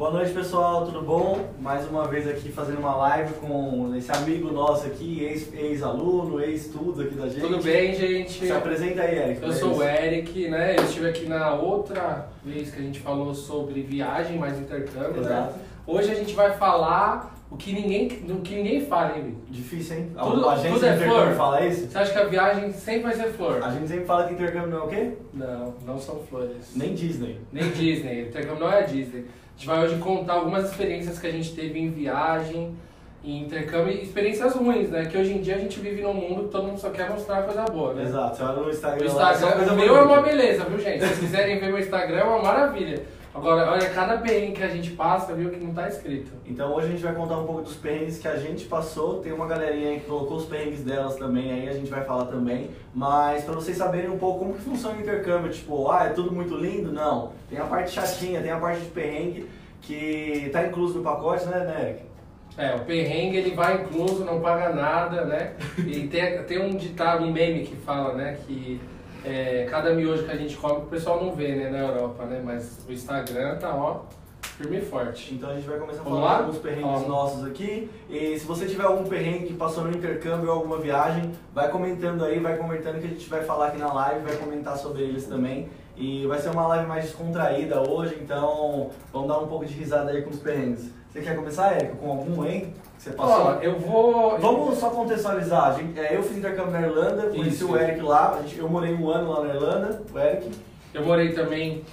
Boa 0.00 0.12
noite 0.12 0.32
pessoal, 0.32 0.86
tudo 0.86 1.02
bom? 1.02 1.50
Mais 1.60 1.86
uma 1.86 2.08
vez 2.08 2.26
aqui 2.26 2.48
fazendo 2.50 2.78
uma 2.78 2.96
live 2.96 3.34
com 3.34 3.94
esse 3.94 4.10
amigo 4.10 4.50
nosso 4.50 4.86
aqui, 4.86 5.22
ex- 5.22 5.52
ex-aluno, 5.52 6.40
ex-tudo 6.40 7.02
aqui 7.02 7.14
da 7.16 7.28
gente. 7.28 7.42
Tudo 7.42 7.62
bem, 7.62 7.94
gente? 7.94 8.46
Se 8.46 8.50
apresenta 8.50 9.02
aí, 9.02 9.18
Eric. 9.18 9.42
Eu 9.42 9.52
sou 9.52 9.76
o. 9.76 9.82
Eric, 9.82 10.48
né? 10.48 10.74
Eu 10.78 10.84
estive 10.84 11.06
aqui 11.06 11.26
na 11.26 11.52
outra 11.52 12.30
vez 12.42 12.70
que 12.70 12.80
a 12.80 12.82
gente 12.82 12.98
falou 13.00 13.34
sobre 13.34 13.82
viagem 13.82 14.38
mais 14.38 14.58
intercâmbio, 14.58 15.20
né? 15.20 15.32
Exato. 15.32 15.54
Hoje 15.86 16.10
a 16.10 16.14
gente 16.14 16.34
vai 16.34 16.56
falar 16.56 17.34
o 17.50 17.56
que 17.56 17.72
ninguém, 17.72 18.08
do 18.08 18.36
que 18.42 18.54
ninguém 18.54 18.86
fala, 18.86 19.16
hein, 19.16 19.24
Vitor? 19.24 19.40
Difícil, 19.50 19.96
hein? 19.96 20.10
Tudo- 20.16 20.48
a 20.48 20.52
agência 20.52 20.72
tudo 20.72 20.86
é 20.86 20.96
flor. 20.96 21.34
fala 21.34 21.66
isso? 21.66 21.90
Você 21.90 21.98
acha 21.98 22.12
que 22.12 22.18
a 22.18 22.24
viagem 22.24 22.72
sempre 22.72 23.02
vai 23.02 23.14
ser 23.14 23.28
flor? 23.32 23.60
A 23.62 23.70
gente 23.70 23.88
sempre 23.88 24.04
fala 24.04 24.26
que 24.28 24.34
intercâmbio 24.34 24.68
não 24.70 24.78
é 24.78 24.82
o 24.82 24.88
quê? 24.88 25.12
Não, 25.34 25.74
não 25.86 25.98
são 25.98 26.20
flores. 26.20 26.72
Nem 26.76 26.94
Disney. 26.94 27.40
Nem 27.52 27.68
Disney. 27.70 28.22
Intercâmbio 28.28 28.60
não 28.60 28.72
é 28.72 28.82
Disney. 28.82 29.26
A 29.26 29.56
gente 29.56 29.66
vai 29.66 29.84
hoje 29.84 29.96
contar 29.96 30.34
algumas 30.34 30.70
experiências 30.70 31.18
que 31.18 31.26
a 31.26 31.30
gente 31.30 31.52
teve 31.54 31.78
em 31.78 31.90
viagem, 31.90 32.74
em 33.22 33.42
intercâmbio, 33.42 33.92
e 33.92 34.02
experiências 34.02 34.54
ruins, 34.54 34.88
né? 34.88 35.04
Que 35.04 35.18
hoje 35.18 35.32
em 35.34 35.40
dia 35.42 35.56
a 35.56 35.58
gente 35.58 35.78
vive 35.80 36.00
num 36.02 36.14
mundo 36.14 36.44
que 36.44 36.48
todo 36.50 36.68
mundo 36.68 36.78
só 36.78 36.88
quer 36.88 37.10
mostrar 37.10 37.42
coisa 37.42 37.64
boa, 37.64 37.92
né? 37.92 38.04
Exato, 38.04 38.36
você 38.36 38.42
olha 38.44 38.52
no 38.56 38.66
O 38.66 38.70
Instagram 38.70 39.12
lá, 39.12 39.30
é 39.30 39.34
Instagram, 39.34 39.72
o 39.72 39.76
meu 39.76 39.96
é 39.96 40.02
uma 40.02 40.22
beleza, 40.22 40.64
viu, 40.64 40.78
gente? 40.78 41.00
Se 41.00 41.06
vocês 41.06 41.18
quiserem 41.18 41.58
ver 41.60 41.66
meu 41.66 41.78
Instagram, 41.80 42.16
é 42.20 42.24
uma 42.24 42.42
maravilha. 42.42 43.02
Agora, 43.32 43.70
olha, 43.70 43.88
cada 43.90 44.18
perrengue 44.18 44.56
que 44.56 44.62
a 44.62 44.68
gente 44.68 44.90
passa, 44.90 45.32
viu, 45.34 45.50
que 45.50 45.64
não 45.64 45.72
tá 45.72 45.88
escrito. 45.88 46.32
Então 46.44 46.74
hoje 46.74 46.88
a 46.88 46.90
gente 46.90 47.02
vai 47.02 47.14
contar 47.14 47.38
um 47.38 47.46
pouco 47.46 47.62
dos 47.62 47.76
perrengues 47.76 48.18
que 48.18 48.26
a 48.26 48.36
gente 48.36 48.64
passou. 48.64 49.20
Tem 49.20 49.32
uma 49.32 49.46
galerinha 49.46 49.90
aí 49.90 50.00
que 50.00 50.06
colocou 50.06 50.36
os 50.36 50.46
perrengues 50.46 50.82
delas 50.82 51.14
também, 51.14 51.52
aí 51.52 51.68
a 51.68 51.72
gente 51.72 51.88
vai 51.88 52.04
falar 52.04 52.24
também. 52.24 52.70
Mas 52.92 53.44
pra 53.44 53.54
vocês 53.54 53.76
saberem 53.76 54.10
um 54.10 54.18
pouco 54.18 54.40
como 54.40 54.54
que 54.54 54.62
funciona 54.62 54.98
o 54.98 55.00
intercâmbio, 55.00 55.52
tipo, 55.52 55.88
ah, 55.90 56.06
é 56.06 56.08
tudo 56.08 56.32
muito 56.32 56.56
lindo? 56.56 56.92
Não. 56.92 57.32
Tem 57.48 57.58
a 57.58 57.64
parte 57.64 57.92
chatinha, 57.92 58.42
tem 58.42 58.50
a 58.50 58.58
parte 58.58 58.80
de 58.80 58.88
perrengue 58.88 59.48
que 59.80 60.50
tá 60.52 60.66
incluso 60.66 60.98
no 60.98 61.04
pacote, 61.04 61.46
né, 61.46 61.58
né, 61.60 61.88
Eric? 61.88 62.10
É, 62.58 62.74
o 62.74 62.80
perrengue 62.80 63.36
ele 63.36 63.54
vai 63.54 63.82
incluso, 63.82 64.24
não 64.24 64.40
paga 64.40 64.74
nada, 64.74 65.24
né? 65.24 65.52
E 65.78 66.08
tem, 66.08 66.42
tem 66.42 66.60
um 66.60 66.76
ditado, 66.76 67.24
um 67.24 67.32
meme 67.32 67.64
que 67.64 67.76
fala, 67.76 68.14
né, 68.14 68.38
que 68.44 68.80
é, 69.24 69.66
cada 69.70 69.92
miojo 69.94 70.24
que 70.24 70.30
a 70.30 70.36
gente 70.36 70.56
come, 70.56 70.78
o 70.78 70.86
pessoal 70.86 71.22
não 71.22 71.32
vê, 71.34 71.54
né, 71.54 71.70
na 71.70 71.78
Europa, 71.78 72.24
né? 72.24 72.40
Mas 72.44 72.78
o 72.88 72.92
Instagram 72.92 73.56
tá, 73.56 73.74
ó, 73.74 74.02
firme 74.42 74.78
e 74.78 74.80
forte. 74.82 75.34
Então 75.34 75.50
a 75.50 75.54
gente 75.54 75.68
vai 75.68 75.78
começar 75.78 76.00
a 76.00 76.04
Vamos 76.04 76.18
falar 76.20 76.32
lá? 76.32 76.38
alguns 76.38 76.58
perrengues 76.58 76.92
Vamos. 76.92 77.08
nossos 77.08 77.44
aqui. 77.46 77.90
E 78.08 78.38
se 78.38 78.46
você 78.46 78.66
tiver 78.66 78.84
algum 78.84 79.04
perrengue 79.04 79.46
que 79.46 79.54
passou 79.54 79.84
no 79.84 79.90
intercâmbio 79.90 80.48
ou 80.48 80.54
alguma 80.56 80.78
viagem, 80.78 81.32
vai 81.54 81.70
comentando 81.70 82.24
aí, 82.24 82.38
vai 82.38 82.56
comentando 82.56 83.00
que 83.00 83.06
a 83.06 83.10
gente 83.10 83.28
vai 83.28 83.42
falar 83.42 83.68
aqui 83.68 83.78
na 83.78 83.92
live, 83.92 84.24
vai 84.24 84.36
comentar 84.36 84.76
sobre 84.76 85.02
eles 85.02 85.26
também. 85.26 85.68
E 85.96 86.26
vai 86.26 86.38
ser 86.38 86.48
uma 86.50 86.66
live 86.66 86.86
mais 86.86 87.04
descontraída 87.04 87.86
hoje, 87.86 88.18
então 88.22 88.90
vamos 89.12 89.28
dar 89.28 89.38
um 89.38 89.46
pouco 89.46 89.66
de 89.66 89.74
risada 89.74 90.10
aí 90.10 90.22
com 90.22 90.30
os 90.30 90.38
perrengues. 90.38 90.90
Você 91.12 91.20
quer 91.22 91.34
começar, 91.36 91.72
Érico, 91.72 91.96
com 91.96 92.10
algum, 92.10 92.44
hein? 92.44 92.72
Que 92.96 93.02
você 93.02 93.10
passou? 93.10 93.46
Ó, 93.46 93.52
eu 93.54 93.78
vou... 93.78 94.38
Vamos 94.38 94.78
só 94.78 94.90
contextualizar. 94.90 95.76
Gente- 95.76 95.98
é, 95.98 96.16
eu 96.16 96.22
fiz 96.22 96.36
intercâmbio 96.38 96.70
na 96.72 96.82
Irlanda, 96.82 97.22
conheci 97.30 97.48
Isso. 97.48 97.72
o 97.72 97.76
Eric 97.76 98.00
lá. 98.00 98.38
gente- 98.42 98.58
Eu 98.58 98.68
morei 98.68 98.94
um 98.94 99.08
ano 99.10 99.30
lá 99.32 99.44
na 99.44 99.54
Irlanda, 99.54 100.02
o 100.12 100.18
Eric. 100.18 100.50
Eu 100.94 101.04
morei 101.04 101.32
também 101.32 101.84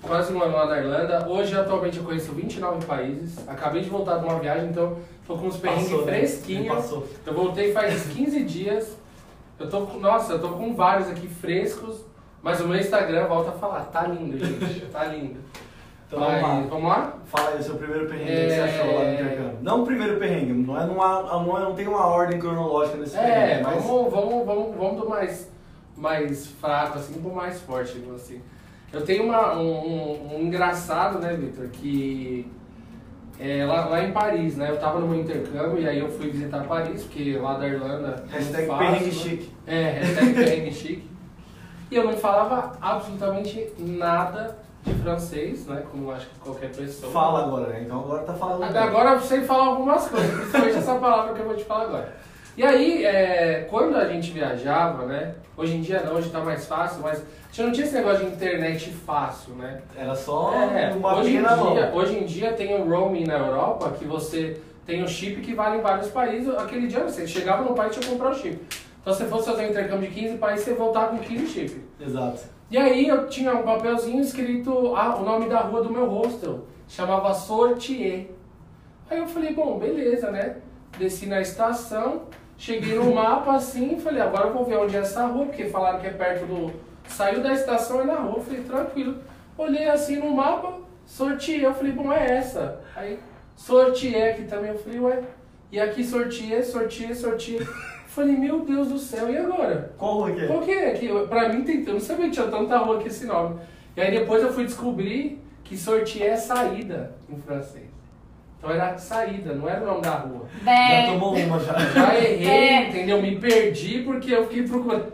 quase 0.00 0.32
um 0.32 0.40
ano 0.42 0.54
lá 0.54 0.66
na 0.66 0.78
Irlanda. 0.78 1.28
Hoje, 1.28 1.56
atualmente, 1.56 1.98
eu 1.98 2.04
conheço 2.04 2.32
29 2.32 2.84
países. 2.86 3.36
Acabei 3.48 3.82
de 3.82 3.90
voltar 3.90 4.18
de 4.18 4.24
uma 4.24 4.38
viagem, 4.38 4.68
então 4.70 4.96
tô 5.26 5.36
com 5.36 5.46
uns 5.46 5.56
perrengues 5.56 5.90
Passou, 5.90 6.06
né? 6.06 6.12
fresquinhos. 6.12 6.76
Passou. 6.76 7.06
Eu 7.26 7.34
voltei 7.34 7.72
faz 7.72 8.06
15 8.06 8.44
dias. 8.44 8.96
Eu 9.58 9.68
tô 9.68 9.86
com, 9.86 9.98
nossa, 9.98 10.34
eu 10.34 10.40
tô 10.40 10.50
com 10.50 10.74
vários 10.74 11.08
aqui 11.08 11.26
frescos. 11.26 12.04
Mas 12.42 12.60
o 12.60 12.66
meu 12.66 12.78
Instagram 12.78 13.26
volta 13.28 13.50
a 13.50 13.54
falar, 13.54 13.82
tá 13.92 14.04
lindo, 14.06 14.36
gente, 14.44 14.86
tá 14.86 15.04
lindo. 15.04 15.38
Então 16.14 16.20
Mas, 16.20 16.40
vamos 16.42 16.62
lá. 16.64 16.66
vamos 16.68 16.88
lá? 16.90 17.14
Fala 17.24 17.50
aí 17.50 17.58
o 17.58 17.62
seu 17.62 17.76
primeiro 17.76 18.06
perrengue 18.06 18.30
É. 18.32 18.44
que 18.46 18.50
você 18.54 18.60
achou 18.60 18.94
lá 18.98 19.04
no 19.04 19.12
intercâmbio. 19.14 19.58
Não 19.62 19.82
o 19.82 19.86
primeiro 19.86 20.16
perrengue, 20.18 20.52
não, 20.52 20.78
é 20.78 20.84
numa, 20.84 21.22
não, 21.22 21.56
é- 21.56 21.60
não 21.62 21.74
tem 21.74 21.88
uma 21.88 22.06
ordem 22.06 22.38
cronológica 22.38 22.98
nesse 22.98 23.16
É, 23.16 23.22
perrengue, 23.22 23.62
mas 23.64 23.84
vamos, 23.84 24.12
vamos, 24.12 24.46
vamos, 24.46 24.76
vamos 24.76 25.00
do 25.00 25.08
mais, 25.08 25.50
mais 25.96 26.46
fraco, 26.48 26.98
assim, 26.98 27.14
pro 27.20 27.34
mais 27.34 27.60
forte, 27.62 27.92
tipo 27.94 28.14
assim. 28.14 28.42
Eu 28.92 29.00
tenho 29.06 29.24
uma, 29.24 29.56
um, 29.56 29.70
um- 29.70 30.36
um 30.36 30.40
engraçado, 30.42 31.18
né, 31.18 31.32
Victor, 31.32 31.68
que 31.68 32.46
é, 33.40 33.64
lá, 33.64 33.86
lá 33.86 34.04
em 34.04 34.12
Paris, 34.12 34.56
né, 34.58 34.68
eu 34.70 34.78
tava 34.78 35.00
no 35.00 35.08
meu 35.08 35.18
intercâmbio 35.18 35.78
e 35.80 35.88
aí 35.88 35.98
eu 35.98 36.10
fui 36.10 36.28
visitar 36.28 36.62
Paris, 36.64 37.04
porque 37.04 37.38
lá 37.38 37.54
da 37.56 37.66
Irlanda 37.66 38.22
é 38.30 38.34
hashtag 38.36 38.66
fácil, 38.66 38.84
perrengue 38.86 39.04
né? 39.06 39.10
chique. 39.12 39.50
É, 39.66 39.82
hashtag 39.92 40.34
perrengue 40.34 40.72
chique. 40.72 41.10
E 41.90 41.96
eu 41.96 42.04
não 42.04 42.12
falava 42.12 42.72
absolutamente 42.80 43.72
nada 43.78 44.58
de 44.84 44.94
francês, 44.94 45.66
né, 45.66 45.82
como 45.90 46.10
acho 46.10 46.26
que 46.26 46.38
qualquer 46.40 46.70
pessoa. 46.70 47.12
Fala 47.12 47.44
agora, 47.44 47.68
né? 47.68 47.82
Então 47.84 48.00
agora 48.00 48.22
tá 48.22 48.34
falando. 48.34 48.76
Agora 48.76 49.10
eu 49.12 49.20
sei 49.20 49.42
falar 49.42 49.66
algumas 49.66 50.08
coisas, 50.08 50.30
principalmente 50.34 50.76
essa 50.78 50.94
palavra 50.96 51.34
que 51.34 51.40
eu 51.40 51.46
vou 51.46 51.56
te 51.56 51.64
falar 51.64 51.84
agora. 51.84 52.12
E 52.56 52.62
aí, 52.64 53.04
é, 53.04 53.66
quando 53.70 53.96
a 53.96 54.06
gente 54.06 54.30
viajava, 54.30 55.06
né? 55.06 55.34
Hoje 55.56 55.76
em 55.76 55.80
dia 55.80 56.02
não, 56.02 56.14
hoje 56.16 56.28
tá 56.30 56.40
mais 56.40 56.66
fácil, 56.66 57.00
mas 57.02 57.18
a 57.20 57.22
gente 57.54 57.62
não 57.62 57.72
tinha 57.72 57.86
esse 57.86 57.94
negócio 57.94 58.26
de 58.26 58.32
internet 58.34 58.90
fácil, 58.90 59.54
né? 59.54 59.80
Era 59.96 60.14
só 60.14 60.52
É, 60.54 60.92
uma 60.94 61.16
hoje, 61.18 61.36
em 61.36 61.40
na 61.40 61.56
mão. 61.56 61.72
dia, 61.74 61.90
hoje 61.94 62.18
em 62.18 62.24
dia 62.24 62.52
tem 62.52 62.74
o 62.78 62.88
roaming 62.88 63.24
na 63.24 63.38
Europa, 63.38 63.90
que 63.98 64.04
você 64.04 64.60
tem 64.84 65.02
o 65.02 65.08
chip 65.08 65.40
que 65.40 65.54
vale 65.54 65.78
em 65.78 65.80
vários 65.80 66.08
países. 66.08 66.52
Aquele 66.56 66.88
dia 66.88 67.00
você 67.04 67.26
chegava 67.26 67.62
no 67.62 67.74
país 67.74 67.96
e 67.96 68.00
tinha 68.00 68.06
que 68.10 68.12
comprar 68.18 68.32
o 68.32 68.34
chip. 68.34 68.58
Então 69.02 69.12
se 69.12 69.24
fosse 69.24 69.50
fazer 69.50 69.66
um 69.66 69.70
intercâmbio 69.70 70.08
de 70.08 70.14
15 70.14 70.38
países, 70.38 70.64
você 70.64 70.74
voltava 70.74 71.08
com 71.08 71.18
15 71.18 71.46
chips. 71.48 71.76
Exato. 72.00 72.42
E 72.70 72.78
aí 72.78 73.06
eu 73.06 73.28
tinha 73.28 73.52
um 73.54 73.64
papelzinho 73.64 74.22
escrito 74.22 74.96
ah, 74.96 75.16
o 75.16 75.24
nome 75.24 75.48
da 75.48 75.60
rua 75.60 75.82
do 75.82 75.90
meu 75.90 76.06
hostel. 76.06 76.66
Chamava 76.88 77.34
Sortier. 77.34 78.30
Aí 79.10 79.18
eu 79.18 79.26
falei, 79.26 79.52
bom, 79.52 79.78
beleza, 79.78 80.30
né? 80.30 80.56
Desci 80.98 81.26
na 81.26 81.40
estação, 81.40 82.22
cheguei 82.56 82.94
no 82.94 83.14
mapa 83.14 83.54
assim, 83.54 83.98
falei, 83.98 84.22
agora 84.22 84.48
eu 84.48 84.54
vou 84.54 84.64
ver 84.64 84.78
onde 84.78 84.96
é 84.96 85.00
essa 85.00 85.26
rua, 85.26 85.46
porque 85.46 85.66
falaram 85.66 86.00
que 86.00 86.06
é 86.06 86.10
perto 86.10 86.46
do. 86.46 86.72
Saiu 87.08 87.42
da 87.42 87.52
estação 87.52 88.02
e 88.02 88.06
na 88.06 88.14
rua, 88.14 88.40
falei, 88.40 88.62
tranquilo. 88.62 89.18
Olhei 89.58 89.88
assim 89.88 90.16
no 90.16 90.30
mapa, 90.30 90.78
Sortier, 91.04 91.62
eu 91.62 91.74
falei, 91.74 91.92
bom, 91.92 92.12
é 92.12 92.38
essa. 92.38 92.80
Aí, 92.96 93.18
Sortier 93.54 94.32
aqui 94.32 94.44
também, 94.44 94.70
eu 94.70 94.78
falei, 94.78 95.00
ué. 95.00 95.22
E 95.70 95.80
aqui 95.80 96.04
Sortier, 96.04 96.64
Sortier, 96.64 97.14
Sortier. 97.14 97.66
Falei, 98.14 98.36
meu 98.36 98.60
Deus 98.60 98.88
do 98.88 98.98
céu, 98.98 99.30
e 99.30 99.38
agora? 99.38 99.92
Qual 99.96 100.14
rua 100.16 100.32
que 100.32 100.40
é? 100.42 100.46
Qual 100.46 100.60
que 100.60 100.70
é? 100.70 100.90
Que, 100.92 101.06
eu- 101.06 101.26
pra 101.28 101.48
mim, 101.48 101.62
tem, 101.62 101.82
eu 101.86 101.94
não 101.94 102.00
sabia 102.00 102.26
que 102.26 102.32
tinha 102.32 102.46
tanta 102.46 102.76
rua 102.76 103.00
com 103.00 103.06
esse 103.06 103.24
nome. 103.26 103.56
E 103.96 104.00
aí 104.00 104.10
depois 104.18 104.42
eu 104.42 104.52
fui 104.52 104.64
descobrir 104.64 105.40
que 105.64 105.76
sortir 105.78 106.22
é 106.22 106.36
saída 106.36 107.14
em 107.30 107.36
francês. 107.38 107.86
Então 108.58 108.70
era 108.70 108.96
saída, 108.98 109.54
não 109.54 109.66
era 109.68 109.82
o 109.82 109.86
nome 109.86 110.02
da 110.02 110.10
rua. 110.10 110.46
Já 110.62 110.64
Bé. 110.64 111.06
tomou 111.06 111.34
uma 111.34 111.58
já. 111.58 111.72
Já 111.78 112.14
errei, 112.18 112.46
É. 112.48 112.88
entendeu? 112.90 113.20
Me 113.22 113.36
perdi 113.36 114.02
porque 114.02 114.32
eu 114.34 114.46
fiquei 114.46 114.62
procurando. 114.68 115.12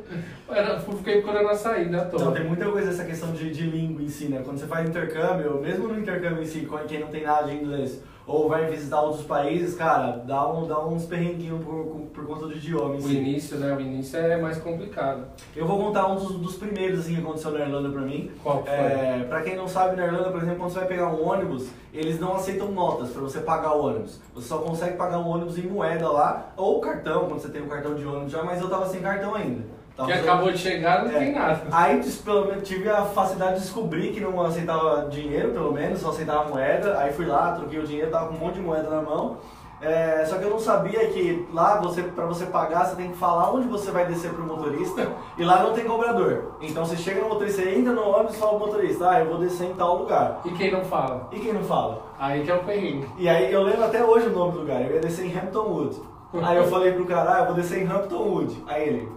Era, 0.51 0.81
fiquei 0.81 1.21
procurando 1.23 1.49
a 1.51 1.55
saída 1.55 2.03
à 2.03 2.05
Então, 2.07 2.33
tem 2.33 2.45
muita 2.45 2.65
coisa 2.71 2.91
essa 2.91 3.05
questão 3.05 3.33
de, 3.33 3.51
de 3.51 3.63
língua 3.65 4.03
em 4.03 4.09
si, 4.09 4.27
né? 4.27 4.41
Quando 4.45 4.59
você 4.59 4.67
faz 4.67 4.89
intercâmbio, 4.89 5.61
mesmo 5.61 5.87
no 5.89 5.99
intercâmbio 6.01 6.43
em 6.43 6.47
si, 6.47 6.61
com 6.63 6.77
quem 6.79 7.01
não 7.01 7.09
tem 7.09 7.23
nada 7.23 7.47
de 7.49 7.55
inglês, 7.57 8.03
ou 8.29 8.47
vai 8.47 8.67
visitar 8.67 9.01
outros 9.01 9.25
países, 9.25 9.75
cara, 9.75 10.19
dá, 10.19 10.47
um, 10.47 10.69
dá 10.69 10.79
uns 10.85 11.07
perrenguinhos 11.07 11.65
por, 11.65 12.09
por 12.13 12.27
conta 12.27 12.47
do 12.47 12.53
idioma 12.53 12.97
em 12.97 13.03
O 13.03 13.11
início, 13.11 13.57
né? 13.57 13.75
O 13.75 13.81
início 13.81 14.19
é 14.19 14.37
mais 14.37 14.59
complicado. 14.59 15.25
Eu 15.57 15.67
vou 15.67 15.79
contar 15.79 16.07
um 16.09 16.17
dos, 16.17 16.39
dos 16.39 16.57
primeiros 16.57 17.01
assim, 17.01 17.15
que 17.15 17.23
aconteceu 17.23 17.53
na 17.53 17.61
Irlanda 17.61 17.89
pra 17.89 18.03
mim. 18.03 18.31
Qual 18.43 18.63
foi? 18.63 18.71
É, 18.71 19.25
pra 19.27 19.41
quem 19.41 19.57
não 19.57 19.67
sabe, 19.67 19.97
na 19.97 20.05
Irlanda, 20.05 20.31
por 20.31 20.43
exemplo, 20.43 20.59
quando 20.59 20.71
você 20.71 20.79
vai 20.81 20.89
pegar 20.89 21.09
um 21.09 21.27
ônibus, 21.27 21.69
eles 21.93 22.21
não 22.21 22.37
aceitam 22.37 22.71
notas 22.71 23.11
pra 23.11 23.23
você 23.23 23.41
pagar 23.41 23.75
o 23.75 23.87
ônibus. 23.87 24.21
Você 24.35 24.47
só 24.47 24.59
consegue 24.59 24.99
pagar 24.99 25.19
um 25.21 25.27
ônibus 25.27 25.57
em 25.57 25.67
moeda 25.67 26.11
lá, 26.11 26.53
ou 26.55 26.83
cartão, 26.83 27.29
quando 27.29 27.41
você 27.41 27.49
tem 27.49 27.63
um 27.63 27.69
cartão 27.69 27.95
de 27.95 28.05
ônibus 28.05 28.31
já, 28.31 28.43
mas 28.43 28.61
eu 28.61 28.69
tava 28.69 28.87
sem 28.87 29.01
cartão 29.01 29.35
ainda. 29.35 29.78
Tava 29.99 30.13
Que 30.13 30.19
acabou 30.21 30.53
de 30.53 30.59
chegar, 30.59 31.05
não 31.05 31.11
É. 31.11 31.19
tem 31.19 31.33
nada. 31.35 31.61
Aí 31.73 32.01
pelo 32.25 32.47
menos, 32.47 32.69
tive 32.69 32.89
a 32.89 33.03
facilidade 33.03 33.55
de 33.57 33.61
descobrir 33.63 34.13
que 34.13 34.21
não 34.21 34.41
aceitava 34.41 35.09
dinheiro, 35.11 35.51
pelo 35.51 35.73
menos, 35.73 35.99
só 36.01 36.11
aceitava 36.11 36.49
moeda. 36.49 36.97
Aí 36.99 37.13
fui 37.13 37.27
lá, 37.27 37.51
troquei 37.53 37.81
o 37.81 37.83
dinheiro, 37.85 38.09
tava 38.09 38.29
com 38.29 38.35
um 38.37 38.39
monte 38.39 38.55
de 38.55 38.61
moeda 38.61 38.89
na 38.89 39.03
mão. 39.03 39.39
É, 39.81 40.25
só 40.25 40.37
que 40.39 40.45
eu 40.45 40.51
não 40.51 40.59
sabia 40.61 41.07
que 41.09 41.49
lá, 41.53 41.81
você, 41.81 42.03
pra 42.03 42.27
você 42.27 42.47
pagar, 42.47 42.85
você 42.87 42.95
tem 42.97 43.11
que 43.11 43.17
falar 43.17 43.53
onde 43.53 43.67
você 43.67 43.91
vai 43.91 44.07
descer 44.07 44.31
pro 44.33 44.45
motorista. 44.45 45.09
E 45.37 45.45
lá 45.45 45.65
não 45.65 45.73
tem 45.73 45.85
cobrador. 45.85 46.53
Então 46.61 46.85
você 46.85 46.97
chega 46.97 47.21
no 47.21 47.29
motorista, 47.29 47.63
você 47.63 47.75
entra 47.75 47.93
no 47.93 48.09
ônibus 48.09 48.37
e 48.37 48.39
fala 48.39 48.57
pro 48.59 48.67
motorista, 48.69 49.11
ah, 49.11 49.19
eu 49.21 49.27
vou 49.27 49.39
descer 49.39 49.69
em 49.69 49.75
tal 49.75 49.99
lugar. 49.99 50.41
E 50.45 50.51
quem 50.51 50.71
não 50.71 50.85
fala? 50.85 51.29
E 51.33 51.41
quem 51.41 51.53
não 51.53 51.63
fala? 51.65 52.03
Aí 52.19 52.45
que 52.45 52.51
é 52.51 52.55
o 52.55 52.63
perrengue. 52.65 53.09
E 53.19 53.29
aí 53.29 53.53
eu 53.53 53.63
lembro 53.65 53.85
até 53.85 54.05
hoje 54.05 54.27
o 54.29 54.31
nome 54.33 54.53
do 54.53 54.59
lugar, 54.61 54.81
eu 54.83 54.95
ia 54.95 55.01
descer 55.01 55.27
em 55.27 55.37
Hampton 55.37 55.65
Wood. 55.69 55.97
Aí 56.43 56.57
eu 56.57 56.65
falei 56.69 56.93
pro 56.93 57.05
cara, 57.07 57.37
ah, 57.37 57.39
eu 57.41 57.47
vou 57.47 57.55
descer 57.55 57.81
em 57.83 57.87
Hampton 57.87 58.17
Wood. 58.23 58.65
Aí 58.67 58.83
ele, 58.83 59.09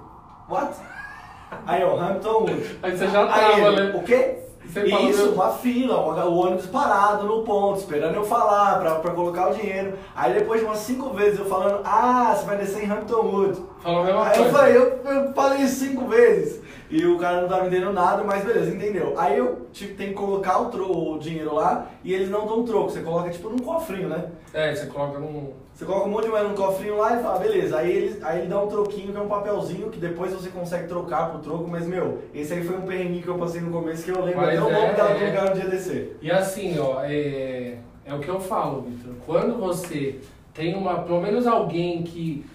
what? 0.51 0.73
Aí 1.65 1.81
eu, 1.81 1.99
Hampton 1.99 2.39
Wood. 2.41 2.79
Aí 2.81 2.97
você 2.97 3.07
já 3.07 3.27
tava, 3.27 3.51
ele, 3.53 3.81
né? 3.91 3.91
o 3.97 4.03
quê? 4.03 4.37
Você 4.65 4.89
falou, 4.89 5.09
Isso, 5.09 5.23
meu- 5.23 5.33
uma 5.33 5.49
fila, 5.49 5.97
o 6.25 6.37
ônibus 6.37 6.65
parado 6.67 7.25
no 7.25 7.43
ponto, 7.43 7.79
esperando 7.79 8.15
eu 8.15 8.23
falar 8.23 8.79
pra, 8.79 8.95
pra 8.95 9.11
colocar 9.11 9.49
o 9.49 9.53
dinheiro. 9.53 9.97
Aí 10.15 10.33
depois 10.33 10.61
de 10.61 10.65
umas 10.65 10.77
cinco 10.77 11.09
vezes 11.09 11.39
eu 11.39 11.45
falando, 11.45 11.81
ah, 11.83 12.33
você 12.33 12.45
vai 12.45 12.57
descer 12.57 12.85
em 12.85 12.89
Hampton 12.89 13.21
Wood. 13.25 13.59
Falou 13.83 14.01
a 14.01 14.05
mesma 14.05 14.23
Aí 14.27 14.37
eu 14.37 14.43
coisa. 14.43 14.57
falei, 14.57 14.77
eu, 14.77 14.99
eu 15.03 15.33
falei 15.33 15.67
cinco 15.67 16.05
vezes. 16.07 16.61
E 16.91 17.05
o 17.05 17.17
cara 17.17 17.41
não 17.41 17.47
tava 17.47 17.67
entendendo 17.67 17.93
nada, 17.93 18.21
mas 18.23 18.43
beleza, 18.43 18.69
entendeu. 18.69 19.13
Aí 19.17 19.37
eu 19.37 19.67
tipo, 19.71 19.95
tenho 19.95 20.09
que 20.09 20.15
colocar 20.15 20.59
o, 20.59 20.65
tro 20.65 21.13
o 21.13 21.17
dinheiro 21.17 21.55
lá 21.55 21.87
e 22.03 22.13
eles 22.13 22.29
não 22.29 22.45
dão 22.45 22.65
troco. 22.65 22.89
Você 22.89 22.99
coloca 22.99 23.29
tipo 23.29 23.49
num 23.49 23.59
cofrinho, 23.59 24.09
né? 24.09 24.25
É, 24.53 24.75
você 24.75 24.87
coloca 24.87 25.17
num. 25.17 25.53
Você 25.73 25.85
coloca 25.85 26.07
um 26.07 26.11
monte 26.11 26.25
de 26.25 26.29
moeda 26.29 26.49
num 26.49 26.55
cofrinho 26.55 26.97
lá 26.97 27.17
e 27.17 27.23
fala, 27.23 27.39
beleza. 27.39 27.77
Aí 27.77 27.89
ele, 27.89 28.19
aí 28.21 28.39
ele 28.39 28.49
dá 28.49 28.61
um 28.61 28.67
troquinho 28.67 29.13
que 29.13 29.17
é 29.17 29.21
um 29.21 29.29
papelzinho 29.29 29.89
que 29.89 29.99
depois 29.99 30.33
você 30.33 30.49
consegue 30.49 30.87
trocar 30.87 31.29
pro 31.29 31.39
troco, 31.39 31.65
mas 31.67 31.87
meu, 31.87 32.19
esse 32.33 32.53
aí 32.53 32.61
foi 32.61 32.77
um 32.77 32.81
perrengue 32.81 33.21
que 33.21 33.27
eu 33.29 33.37
passei 33.37 33.61
no 33.61 33.71
começo 33.71 34.03
que 34.03 34.11
eu 34.11 34.23
lembro 34.23 34.41
Mas 34.41 34.59
até 34.59 34.61
o 34.61 34.69
é, 34.69 34.81
nome 34.81 34.93
dela 34.93 35.09
é. 35.11 35.27
lugar 35.27 35.49
no 35.49 35.61
dia 35.61 35.69
descer. 35.69 36.17
E 36.21 36.29
assim, 36.29 36.77
ó, 36.77 37.01
é, 37.03 37.77
é 38.05 38.13
o 38.13 38.19
que 38.19 38.27
eu 38.27 38.39
falo, 38.39 38.81
Vitor. 38.81 39.13
Quando 39.25 39.57
você 39.57 40.19
tem 40.53 40.75
uma, 40.75 41.03
pelo 41.03 41.21
menos 41.21 41.47
alguém 41.47 42.03
que, 42.03 42.45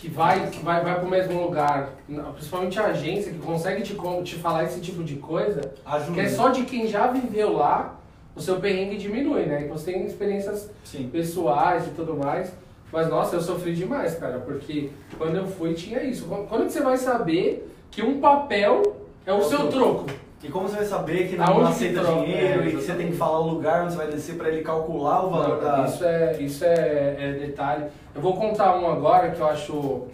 que 0.00 0.08
vai 0.08 0.48
que 0.48 0.64
vai, 0.64 0.82
vai 0.82 0.98
pro 0.98 1.08
mesmo 1.08 1.42
lugar, 1.42 1.90
principalmente 2.34 2.78
a 2.78 2.86
agência, 2.86 3.32
que 3.32 3.38
consegue 3.38 3.82
te, 3.82 3.96
te 4.24 4.34
falar 4.36 4.64
esse 4.64 4.80
tipo 4.80 5.02
de 5.02 5.16
coisa, 5.16 5.72
Ajuda. 5.84 6.12
que 6.12 6.20
é 6.20 6.28
só 6.28 6.48
de 6.50 6.64
quem 6.64 6.86
já 6.86 7.08
viveu 7.08 7.52
lá, 7.52 7.98
o 8.34 8.40
seu 8.40 8.60
perrengue 8.60 8.96
diminui, 8.96 9.46
né? 9.46 9.64
E 9.64 9.68
você 9.68 9.92
tem 9.92 10.06
experiências 10.06 10.70
Sim. 10.84 11.08
pessoais 11.08 11.86
e 11.86 11.90
tudo 11.90 12.16
mais. 12.16 12.52
Mas 12.92 13.08
nossa, 13.08 13.36
eu 13.36 13.40
sofri 13.40 13.74
demais, 13.74 14.14
cara, 14.14 14.38
porque 14.38 14.90
quando 15.18 15.36
eu 15.36 15.46
fui 15.46 15.74
tinha 15.74 16.02
isso. 16.02 16.24
Quando 16.48 16.66
que 16.66 16.72
você 16.72 16.80
vai 16.80 16.96
saber 16.96 17.70
que 17.90 18.02
um 18.02 18.20
papel 18.20 18.82
é 19.26 19.32
o 19.32 19.42
seu 19.42 19.68
troco? 19.68 20.06
E 20.48 20.50
como 20.50 20.66
você 20.66 20.76
vai 20.76 20.84
saber 20.86 21.28
que 21.28 21.36
não 21.36 21.56
que 21.56 21.62
aceita 21.62 22.00
troca? 22.00 22.22
dinheiro 22.22 22.62
É, 22.62 22.68
e 22.68 22.70
que 22.70 22.76
você 22.76 22.94
tem 22.94 23.10
que 23.10 23.16
falar 23.18 23.40
o 23.40 23.50
lugar 23.50 23.82
onde 23.82 23.92
você 23.92 23.98
vai 23.98 24.06
descer 24.06 24.36
pra 24.36 24.48
ele 24.48 24.62
calcular 24.62 25.26
o 25.26 25.28
valor 25.28 25.62
Não, 25.62 25.70
da. 25.70 25.84
Isso 25.84 26.04
é, 26.04 26.36
isso 26.40 26.64
é, 26.64 27.16
é 27.18 27.32
detalhe. 27.32 27.84
Eu 28.14 28.22
vou 28.22 28.34
contar 28.34 28.78
um 28.78 28.90
agora 28.90 29.30
que 29.30 29.38
eu 29.38 29.46
acho 29.46 30.04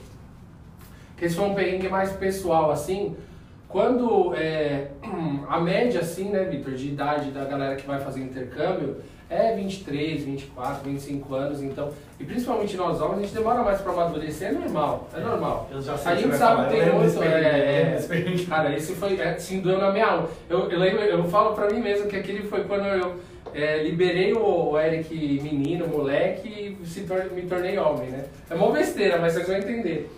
que 1.16 1.24
esse 1.24 1.36
foi 1.36 1.44
um 1.44 1.54
perrengue 1.54 1.88
mais 1.88 2.10
pessoal, 2.14 2.72
assim. 2.72 3.16
Quando 3.68 4.34
é, 4.34 4.88
a 5.48 5.60
média, 5.60 6.00
assim, 6.00 6.30
né, 6.30 6.42
Vitor, 6.42 6.74
de 6.74 6.88
idade 6.88 7.30
da 7.30 7.44
galera 7.44 7.76
que 7.76 7.86
vai 7.86 8.00
fazer 8.00 8.20
intercâmbio 8.20 8.96
é 9.30 9.54
23, 9.54 10.22
24, 10.24 10.84
25 10.84 11.34
anos, 11.34 11.62
então. 11.62 11.90
E 12.20 12.24
principalmente 12.24 12.76
nós 12.76 13.00
homens, 13.00 13.18
a 13.18 13.22
gente 13.22 13.34
demora 13.34 13.62
mais 13.62 13.80
pra 13.80 13.92
amadurecer, 13.92 14.48
é 14.48 14.52
normal, 14.52 15.08
é 15.16 15.20
normal. 15.20 15.68
Eu 15.72 15.80
já 15.82 15.96
sei 15.96 16.12
A 16.12 16.14
gente 16.14 16.36
sabe 16.36 16.68
que 16.68 16.80
tem 16.80 16.92
muito. 16.92 17.22
É, 17.22 17.98
perrengue. 18.08 18.46
Cara, 18.46 18.74
esse 18.76 18.94
foi, 18.94 19.18
é, 19.18 19.30
assim, 19.30 19.60
doeu 19.60 19.78
na 19.78 19.90
minha 19.90 20.06
alma. 20.06 20.28
Eu, 20.48 20.70
eu 20.70 20.78
lembro, 20.78 21.02
eu 21.02 21.24
falo 21.24 21.54
pra 21.54 21.70
mim 21.70 21.80
mesmo 21.80 22.06
que 22.06 22.16
aquele 22.16 22.42
foi 22.42 22.64
quando 22.64 22.86
eu 22.86 23.16
é, 23.54 23.82
liberei 23.82 24.32
o, 24.32 24.70
o 24.70 24.78
Eric 24.78 25.14
menino, 25.42 25.86
moleque, 25.88 26.76
e 26.82 26.86
se 26.86 27.02
tor- 27.02 27.30
me 27.32 27.42
tornei 27.42 27.78
homem, 27.78 28.10
né? 28.10 28.24
É 28.50 28.54
uma 28.54 28.70
besteira, 28.70 29.18
mas 29.18 29.32
vocês 29.32 29.46
vão 29.46 29.56
entender. 29.56 30.10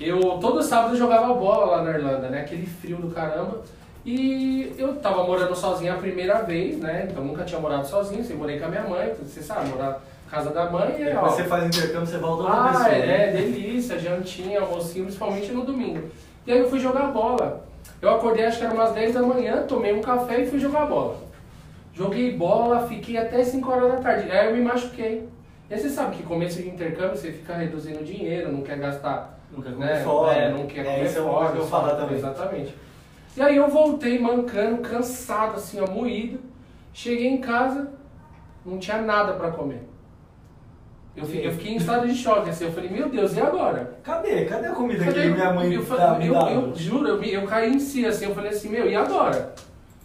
Eu, 0.00 0.18
todo 0.40 0.62
sábado 0.62 0.94
eu 0.94 0.98
jogava 0.98 1.32
bola 1.34 1.76
lá 1.76 1.82
na 1.82 1.90
Irlanda, 1.92 2.28
né? 2.28 2.40
Aquele 2.40 2.66
frio 2.66 2.96
do 2.96 3.10
caramba. 3.10 3.60
E 4.04 4.74
eu 4.78 4.96
tava 4.96 5.22
morando 5.24 5.54
sozinho 5.54 5.92
a 5.92 5.96
primeira 5.96 6.42
vez, 6.42 6.78
né? 6.78 7.06
Então 7.10 7.22
nunca 7.24 7.44
tinha 7.44 7.60
morado 7.60 7.86
sozinho, 7.86 8.22
sempre 8.22 8.36
morei 8.38 8.58
com 8.58 8.64
a 8.66 8.68
minha 8.68 8.82
mãe, 8.82 9.12
você 9.22 9.40
sabe, 9.40 9.68
morar 9.68 10.02
na 10.24 10.30
casa 10.30 10.50
da 10.50 10.68
mãe 10.70 10.96
e 10.98 11.02
ó, 11.08 11.14
Depois 11.14 11.32
você 11.34 11.44
faz 11.44 11.64
intercâmbio, 11.66 12.06
você 12.06 12.18
volta 12.18 12.42
outra 12.42 12.58
ah, 12.60 12.68
pessoa. 12.72 12.88
é, 12.88 13.06
né? 13.06 13.28
é, 13.28 13.32
delícia, 13.32 13.98
jantinha, 13.98 14.60
almocinho, 14.60 15.04
principalmente 15.04 15.52
no 15.52 15.62
domingo. 15.64 16.08
E 16.46 16.52
aí 16.52 16.58
eu 16.58 16.68
fui 16.68 16.80
jogar 16.80 17.08
bola. 17.12 17.64
Eu 18.00 18.10
acordei, 18.10 18.44
acho 18.44 18.58
que 18.58 18.64
era 18.64 18.74
umas 18.74 18.92
10 18.92 19.14
da 19.14 19.22
manhã, 19.22 19.62
tomei 19.68 19.92
um 19.92 20.00
café 20.00 20.40
e 20.40 20.46
fui 20.46 20.58
jogar 20.58 20.86
bola. 20.86 21.16
Joguei 21.94 22.36
bola, 22.36 22.86
fiquei 22.88 23.16
até 23.18 23.44
5 23.44 23.70
horas 23.70 23.92
da 23.92 23.98
tarde. 23.98 24.28
Aí 24.32 24.48
eu 24.48 24.56
me 24.56 24.62
machuquei. 24.62 25.28
E 25.70 25.74
aí 25.74 25.78
você 25.78 25.88
sabe 25.88 26.16
que 26.16 26.22
começo 26.24 26.60
de 26.60 26.68
intercâmbio 26.68 27.16
você 27.16 27.30
fica 27.30 27.54
reduzindo 27.54 28.02
dinheiro, 28.02 28.50
não 28.50 28.62
quer 28.62 28.78
gastar. 28.78 29.38
Não 29.52 29.62
quer 29.62 29.72
comer 29.74 29.86
Né? 29.86 30.02
fora. 30.02 30.32
É, 30.36 30.50
não 30.50 30.66
quer 30.66 30.80
É, 30.80 30.84
comer 30.84 31.04
isso 31.04 31.18
é 31.18 31.20
uma 31.20 31.30
fora. 31.32 31.40
coisa 31.46 31.54
que 31.56 31.62
eu 31.62 31.66
falar 31.68 31.94
também. 31.94 32.16
Exatamente. 32.16 32.74
E 33.36 33.40
aí 33.42 33.56
eu 33.56 33.68
voltei 33.68 34.18
mancando, 34.18 34.82
cansado, 34.82 35.56
assim, 35.56 35.80
ó, 35.80 35.86
moído. 35.90 36.40
Cheguei 36.92 37.28
em 37.28 37.40
casa, 37.40 37.90
não 38.64 38.78
tinha 38.78 39.00
nada 39.00 39.32
pra 39.32 39.50
comer. 39.50 39.88
Eu, 41.16 41.24
fi- 41.24 41.44
eu 41.44 41.52
fiquei 41.52 41.72
em 41.72 41.76
estado 41.76 42.06
de 42.06 42.14
choque, 42.14 42.50
assim, 42.50 42.64
eu 42.64 42.72
falei, 42.72 42.90
meu 42.90 43.08
Deus, 43.08 43.36
e 43.36 43.40
agora? 43.40 43.98
Cadê? 44.02 44.44
Cadê 44.46 44.66
a 44.68 44.72
comida 44.72 45.04
Cadê? 45.04 45.22
que 45.22 45.28
minha 45.28 45.52
mãe 45.52 45.72
eu, 45.72 45.84
tá 45.84 46.14
me 46.18 46.26
eu, 46.26 46.34
dando? 46.34 46.50
eu 46.70 46.74
juro, 46.74 47.08
eu, 47.08 47.22
eu 47.22 47.46
caí 47.46 47.70
em 47.72 47.78
si, 47.78 48.04
assim, 48.06 48.26
eu 48.26 48.34
falei 48.34 48.50
assim, 48.50 48.68
meu, 48.70 48.88
e 48.88 48.94
agora? 48.96 49.54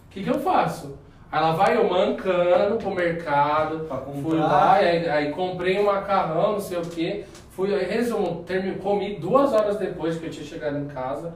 O 0.06 0.10
que, 0.10 0.22
que 0.22 0.28
eu 0.28 0.38
faço? 0.40 0.98
Aí 1.30 1.40
lá 1.40 1.52
vai 1.52 1.76
eu 1.76 1.88
mancando 1.88 2.76
pro 2.76 2.94
mercado, 2.94 3.86
fui 4.22 4.38
lá, 4.38 4.74
aí, 4.74 5.08
aí 5.08 5.30
comprei 5.32 5.78
um 5.78 5.84
macarrão, 5.86 6.52
não 6.52 6.60
sei 6.60 6.78
o 6.78 6.82
que. 6.82 7.24
Fui, 7.50 7.74
aí, 7.74 7.84
resumo, 7.84 8.44
termi, 8.46 8.76
comi 8.76 9.16
duas 9.16 9.52
horas 9.52 9.76
depois 9.78 10.16
que 10.18 10.26
eu 10.26 10.30
tinha 10.30 10.44
chegado 10.46 10.78
em 10.78 10.86
casa. 10.86 11.34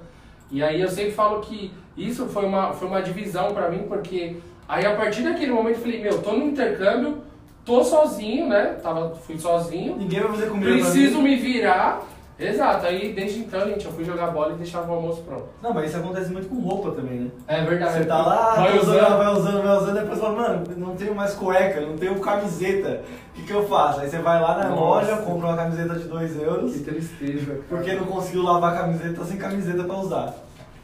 E 0.53 0.63
aí 0.63 0.83
eu 0.83 0.89
sempre 0.89 1.13
falo 1.13 1.41
que 1.41 1.73
isso 1.97 2.27
foi 2.27 2.45
uma, 2.45 2.75
foi 2.75 2.87
uma 2.87 3.01
divisão 3.01 3.53
pra 3.55 3.71
mim, 3.71 3.85
porque 3.89 4.37
aí 4.69 4.85
a 4.85 4.95
partir 4.95 5.23
daquele 5.23 5.51
momento 5.51 5.77
eu 5.77 5.81
falei, 5.83 6.03
meu, 6.03 6.23
tô 6.23 6.33
no 6.33 6.45
intercâmbio, 6.45 7.23
tô 7.65 7.83
sozinho, 7.83 8.47
né? 8.47 8.77
Tava, 8.83 9.15
fui 9.15 9.39
sozinho. 9.39 9.97
Ninguém 9.97 10.21
vai 10.21 10.29
fazer 10.29 10.51
comida 10.51 10.71
Preciso 10.71 11.23
me 11.23 11.37
virar. 11.37 12.03
Exato, 12.39 12.87
aí 12.87 13.13
desde 13.13 13.41
então, 13.41 13.67
gente, 13.69 13.85
eu 13.85 13.93
fui 13.93 14.05
jogar 14.05 14.29
bola 14.29 14.53
e 14.55 14.57
deixava 14.57 14.91
o 14.91 14.95
almoço 14.97 15.23
pronto. 15.23 15.45
Não, 15.63 15.73
mas 15.73 15.91
isso 15.91 15.99
acontece 15.99 16.33
muito 16.33 16.49
com 16.49 16.57
roupa 16.61 16.91
também, 16.93 17.21
né? 17.21 17.31
É 17.47 17.63
verdade. 17.63 17.99
Você 17.99 18.05
tá 18.05 18.19
lá, 18.27 18.55
vai 18.55 18.79
usando, 18.79 18.97
usando. 18.97 19.17
vai 19.19 19.33
usando, 19.33 19.63
vai 19.63 19.77
usando, 19.77 19.95
depois 20.01 20.19
fala, 20.19 20.35
mano, 20.41 20.65
não 20.77 20.97
tenho 20.97 21.15
mais 21.15 21.35
cueca, 21.35 21.81
não 21.83 21.97
tenho 21.97 22.19
camiseta. 22.21 23.03
O 23.31 23.35
que, 23.35 23.47
que 23.47 23.53
eu 23.53 23.67
faço? 23.69 24.01
Aí 24.01 24.09
você 24.11 24.19
vai 24.19 24.41
lá 24.41 24.57
na 24.59 24.69
Nossa. 24.71 24.81
loja, 24.81 25.17
compra 25.23 25.49
uma 25.49 25.57
camiseta 25.57 25.95
de 25.95 26.05
2 26.05 26.43
euros, 26.43 26.73
Que 26.73 26.81
tristeza. 26.81 27.47
cara. 27.47 27.61
porque 27.69 27.93
não 27.95 28.07
conseguiu 28.07 28.43
lavar 28.43 28.75
a 28.75 28.79
camiseta 28.81 29.25
sem 29.25 29.37
camiseta 29.37 29.85
pra 29.85 29.97
usar. 29.97 30.35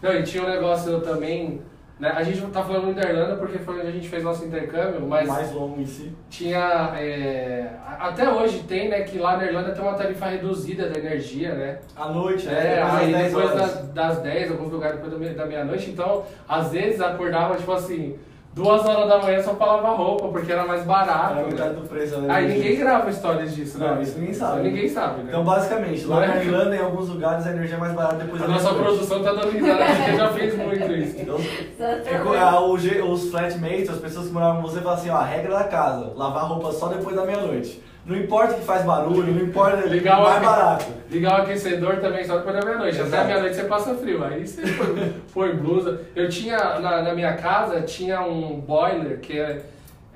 Não, 0.00 0.12
e 0.12 0.22
tinha 0.22 0.44
um 0.44 0.48
negócio 0.48 1.00
também. 1.00 1.60
Né? 1.98 2.12
A 2.14 2.22
gente 2.22 2.40
tá 2.52 2.62
falando 2.62 2.84
muito 2.84 3.00
da 3.00 3.08
Irlanda 3.08 3.36
porque 3.36 3.58
foi 3.58 3.78
onde 3.78 3.88
a 3.88 3.90
gente 3.90 4.08
fez 4.08 4.22
nosso 4.22 4.44
intercâmbio, 4.44 5.00
mas 5.06 5.26
Mais 5.28 5.52
longo 5.52 5.80
em 5.80 5.86
si. 5.86 6.12
tinha. 6.30 6.92
é, 6.96 7.70
Até 7.98 8.30
hoje 8.30 8.60
tem, 8.68 8.88
né, 8.88 9.00
que 9.02 9.18
lá 9.18 9.36
na 9.36 9.44
Irlanda 9.44 9.72
tem 9.72 9.82
uma 9.82 9.94
tarifa 9.94 10.26
reduzida 10.26 10.88
da 10.88 10.98
energia, 10.98 11.54
né? 11.54 11.78
À 11.96 12.08
noite, 12.08 12.46
né? 12.46 12.52
É, 12.78 12.84
depois 12.84 12.94
aí 12.94 13.12
das 13.12 13.20
10 13.22 13.32
depois 13.32 13.50
horas. 13.50 13.60
das, 13.74 13.88
das 13.92 14.18
10, 14.20 14.50
alguns 14.52 14.72
lugares 14.72 15.00
depois 15.00 15.36
da 15.36 15.46
meia-noite, 15.46 15.90
então 15.90 16.24
às 16.48 16.70
vezes 16.70 17.00
acordava, 17.00 17.56
tipo 17.56 17.72
assim, 17.72 18.16
duas 18.54 18.84
horas 18.84 19.08
da 19.08 19.18
manhã 19.18 19.40
só 19.42 19.54
pra 19.54 19.66
lavar 19.66 19.96
roupa, 19.96 20.28
porque 20.28 20.50
era 20.50 20.66
mais 20.66 20.82
barato. 20.84 21.32
Era 21.34 21.42
né? 21.42 21.46
metade 21.52 21.74
do 21.74 21.88
preço. 21.88 22.18
né? 22.20 22.34
Aí 22.34 22.48
ninguém 22.48 22.76
grava 22.76 23.08
histórias 23.10 23.54
disso, 23.54 23.78
Não, 23.78 23.94
né? 23.96 24.02
isso 24.02 24.18
ninguém 24.18 24.34
sabe. 24.34 24.62
Ninguém 24.62 24.88
sabe, 24.88 25.22
né? 25.22 25.26
Então, 25.28 25.44
basicamente, 25.44 26.04
lá 26.06 26.16
Não 26.16 26.22
é? 26.24 26.26
na 26.28 26.36
Irlanda, 26.42 26.76
em 26.76 26.80
alguns 26.80 27.08
lugares, 27.08 27.46
a 27.46 27.50
energia 27.52 27.76
é 27.76 27.80
mais 27.80 27.92
barata 27.92 28.16
depois 28.16 28.42
a 28.42 28.48
nossa 28.48 28.74
produção 28.74 29.22
tá 29.22 29.32
dando 29.32 29.50
risada, 29.50 29.84
porque 29.84 30.16
já 30.16 30.28
fez 30.32 30.56
muito 30.56 30.92
isso. 30.92 31.16
Então, 31.20 31.36
é 31.78 32.78
G- 32.78 33.02
os 33.02 33.30
flatmates, 33.30 33.90
as 33.90 33.98
pessoas 33.98 34.26
que 34.26 34.32
moravam 34.32 34.62
com 34.62 34.68
você, 34.68 34.80
falam 34.80 34.98
assim, 34.98 35.10
ó, 35.10 35.16
a 35.16 35.24
regra 35.24 35.54
da 35.56 35.64
casa, 35.64 36.12
lavar 36.16 36.44
roupa 36.46 36.72
só 36.72 36.88
depois 36.88 37.14
da 37.14 37.24
meia-noite. 37.24 37.82
Não 38.08 38.16
importa 38.16 38.54
que 38.54 38.64
faz 38.64 38.84
barulho, 38.84 39.34
não 39.34 39.42
importa, 39.42 39.84
Ligar 39.86 40.18
o 40.20 40.22
mais 40.22 40.42
barato. 40.42 40.86
Ligar 41.10 41.40
o 41.40 41.42
aquecedor 41.42 41.96
também 41.96 42.24
só 42.24 42.38
depois 42.38 42.56
da 42.56 42.64
meia-noite. 42.64 43.00
Até 43.02 43.18
a 43.18 43.24
meia-noite 43.24 43.54
você 43.54 43.64
passa 43.64 43.94
frio. 43.94 44.24
Aí 44.24 44.46
você 44.46 44.62
põe, 44.62 45.14
põe 45.34 45.54
blusa. 45.54 46.00
Eu 46.16 46.26
tinha, 46.28 46.56
na, 46.80 47.02
na 47.02 47.14
minha 47.14 47.34
casa, 47.34 47.82
tinha 47.82 48.22
um 48.22 48.58
boiler 48.60 49.20
que 49.20 49.38
é. 49.38 49.60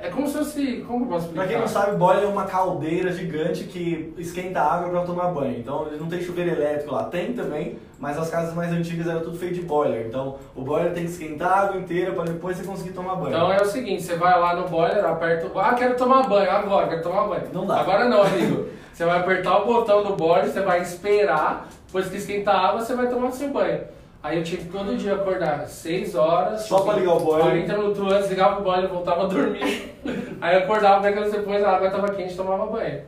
É 0.03 0.09
como 0.09 0.27
se 0.27 0.37
fosse. 0.37 0.85
Como 0.87 1.05
eu 1.05 1.09
posso 1.09 1.27
explicar? 1.27 1.45
Pra 1.45 1.53
quem 1.53 1.61
não 1.61 1.69
sabe, 1.69 1.97
boiler 1.97 2.25
é 2.25 2.27
uma 2.27 2.45
caldeira 2.45 3.13
gigante 3.13 3.65
que 3.65 4.13
esquenta 4.19 4.61
a 4.61 4.75
água 4.75 4.91
pra 4.91 5.03
tomar 5.03 5.29
banho. 5.29 5.57
Então, 5.57 5.87
ele 5.87 5.97
não 5.97 6.09
tem 6.09 6.21
chuveiro 6.21 6.51
elétrico 6.51 6.93
lá. 6.93 7.05
Tem 7.05 7.33
também, 7.33 7.79
mas 8.01 8.19
as 8.19 8.29
casas 8.29 8.53
mais 8.53 8.73
antigas 8.73 9.07
eram 9.07 9.21
tudo 9.21 9.39
feito 9.39 9.55
de 9.55 9.63
boiler. 9.63 10.07
Então, 10.09 10.39
o 10.57 10.63
boiler 10.63 10.93
tem 10.93 11.05
que 11.05 11.11
esquentar 11.11 11.53
a 11.53 11.61
água 11.61 11.81
inteira 11.81 12.11
pra 12.13 12.25
depois 12.25 12.57
você 12.57 12.65
conseguir 12.65 12.91
tomar 12.91 13.15
banho. 13.15 13.29
Então 13.29 13.53
é 13.53 13.63
o 13.63 13.65
seguinte, 13.65 14.03
você 14.03 14.17
vai 14.17 14.39
lá 14.41 14.57
no 14.57 14.69
boiler, 14.69 15.05
aperta 15.05 15.47
o... 15.47 15.59
Ah, 15.61 15.73
quero 15.75 15.97
tomar 15.97 16.29
banho, 16.29 16.51
agora, 16.51 16.89
quero 16.89 17.03
tomar 17.05 17.29
banho. 17.29 17.45
Não 17.53 17.65
dá. 17.65 17.81
Agora 17.81 18.09
não, 18.09 18.23
amigo. 18.23 18.67
Você 18.93 19.05
vai 19.05 19.21
apertar 19.21 19.63
o 19.63 19.67
botão 19.67 20.03
do 20.03 20.17
boiler, 20.17 20.51
você 20.51 20.63
vai 20.63 20.83
esperar, 20.83 21.69
depois 21.87 22.09
que 22.09 22.17
esquentar 22.17 22.57
a 22.57 22.69
água, 22.71 22.81
você 22.81 22.97
vai 22.97 23.07
tomar 23.07 23.31
seu 23.31 23.51
banho. 23.51 23.83
Aí 24.23 24.39
eu 24.39 24.45
tinha 24.45 24.61
que 24.61 24.69
todo 24.69 24.97
dia 24.97 25.15
acordar 25.15 25.67
6 25.67 26.15
horas. 26.15 26.63
Só 26.63 26.81
pra 26.81 26.95
ligar 26.95 27.15
o 27.15 27.21
boiler. 27.21 27.45
40 27.67 27.77
minutos 27.79 28.13
antes, 28.13 28.31
ligava 28.31 28.61
o 28.61 28.63
boiler, 28.63 28.89
voltava 28.89 29.25
a 29.25 29.27
dormir. 29.27 29.95
Aí 30.41 30.57
eu 30.57 30.63
acordava, 30.63 31.03
pegando 31.03 31.31
depois, 31.31 31.63
a 31.65 31.71
água 31.77 31.91
tava 31.91 32.11
quente, 32.13 32.37
tomava 32.37 32.67
banho. 32.67 33.01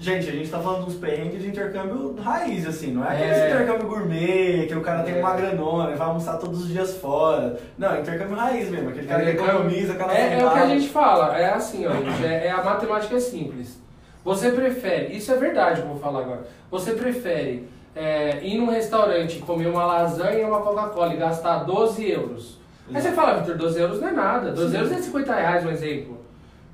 Gente, 0.00 0.28
a 0.28 0.32
gente 0.32 0.48
tá 0.48 0.60
falando 0.60 0.86
uns 0.86 0.94
perrengues 0.94 1.42
de 1.42 1.48
intercâmbio 1.48 2.14
raiz, 2.22 2.64
assim, 2.68 2.92
não 2.92 3.04
é 3.04 3.14
aquele 3.14 3.30
É. 3.32 3.50
intercâmbio 3.50 3.88
gourmet, 3.88 4.66
que 4.68 4.74
o 4.76 4.80
cara 4.80 5.02
tem 5.02 5.16
É. 5.16 5.18
uma 5.20 5.34
granona 5.34 5.90
e 5.90 5.96
vai 5.96 6.06
almoçar 6.06 6.36
todos 6.38 6.62
os 6.62 6.68
dias 6.68 6.96
fora. 6.98 7.58
Não, 7.76 7.94
é 7.94 8.00
intercâmbio 8.00 8.36
raiz 8.36 8.68
mesmo, 8.70 8.90
aquele 8.90 9.08
cara 9.08 9.24
que 9.24 9.30
economiza, 9.30 9.94
cada 9.94 10.14
é, 10.14 10.38
é 10.38 10.46
o 10.46 10.50
que 10.52 10.58
a 10.58 10.66
gente 10.66 10.88
fala, 10.88 11.36
é 11.36 11.50
assim, 11.52 11.84
ó, 11.84 11.90
é, 12.24 12.46
é 12.46 12.50
a 12.52 12.62
matemática 12.62 13.16
é 13.16 13.18
simples. 13.18 13.80
Você 14.24 14.52
prefere, 14.52 15.16
isso 15.16 15.32
é 15.32 15.36
verdade 15.36 15.80
que 15.80 15.88
eu 15.88 15.90
vou 15.92 15.98
falar 15.98 16.20
agora, 16.20 16.46
você 16.70 16.92
prefere 16.92 17.68
é, 17.94 18.38
ir 18.44 18.58
num 18.58 18.70
restaurante, 18.70 19.38
comer 19.40 19.66
uma 19.68 19.84
lasanha 19.84 20.40
e 20.40 20.44
uma 20.44 20.60
Coca-Cola 20.60 21.14
e 21.14 21.16
gastar 21.16 21.64
12 21.64 22.10
euros. 22.10 22.58
Aí 22.92 23.00
você 23.02 23.12
fala, 23.12 23.38
Vitor, 23.40 23.56
12 23.56 23.80
euros 23.80 24.00
não 24.00 24.08
é 24.08 24.12
nada, 24.12 24.52
12 24.52 24.74
euros 24.76 24.92
é 24.92 24.96
50 24.96 25.34
reais, 25.34 25.66
um 25.66 25.70
exemplo. 25.70 26.18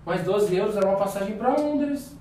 Mas 0.06 0.22
12 0.22 0.54
euros 0.54 0.76
era 0.76 0.86
uma 0.86 0.96
passagem 0.96 1.34
para 1.36 1.48
Londres. 1.56 2.14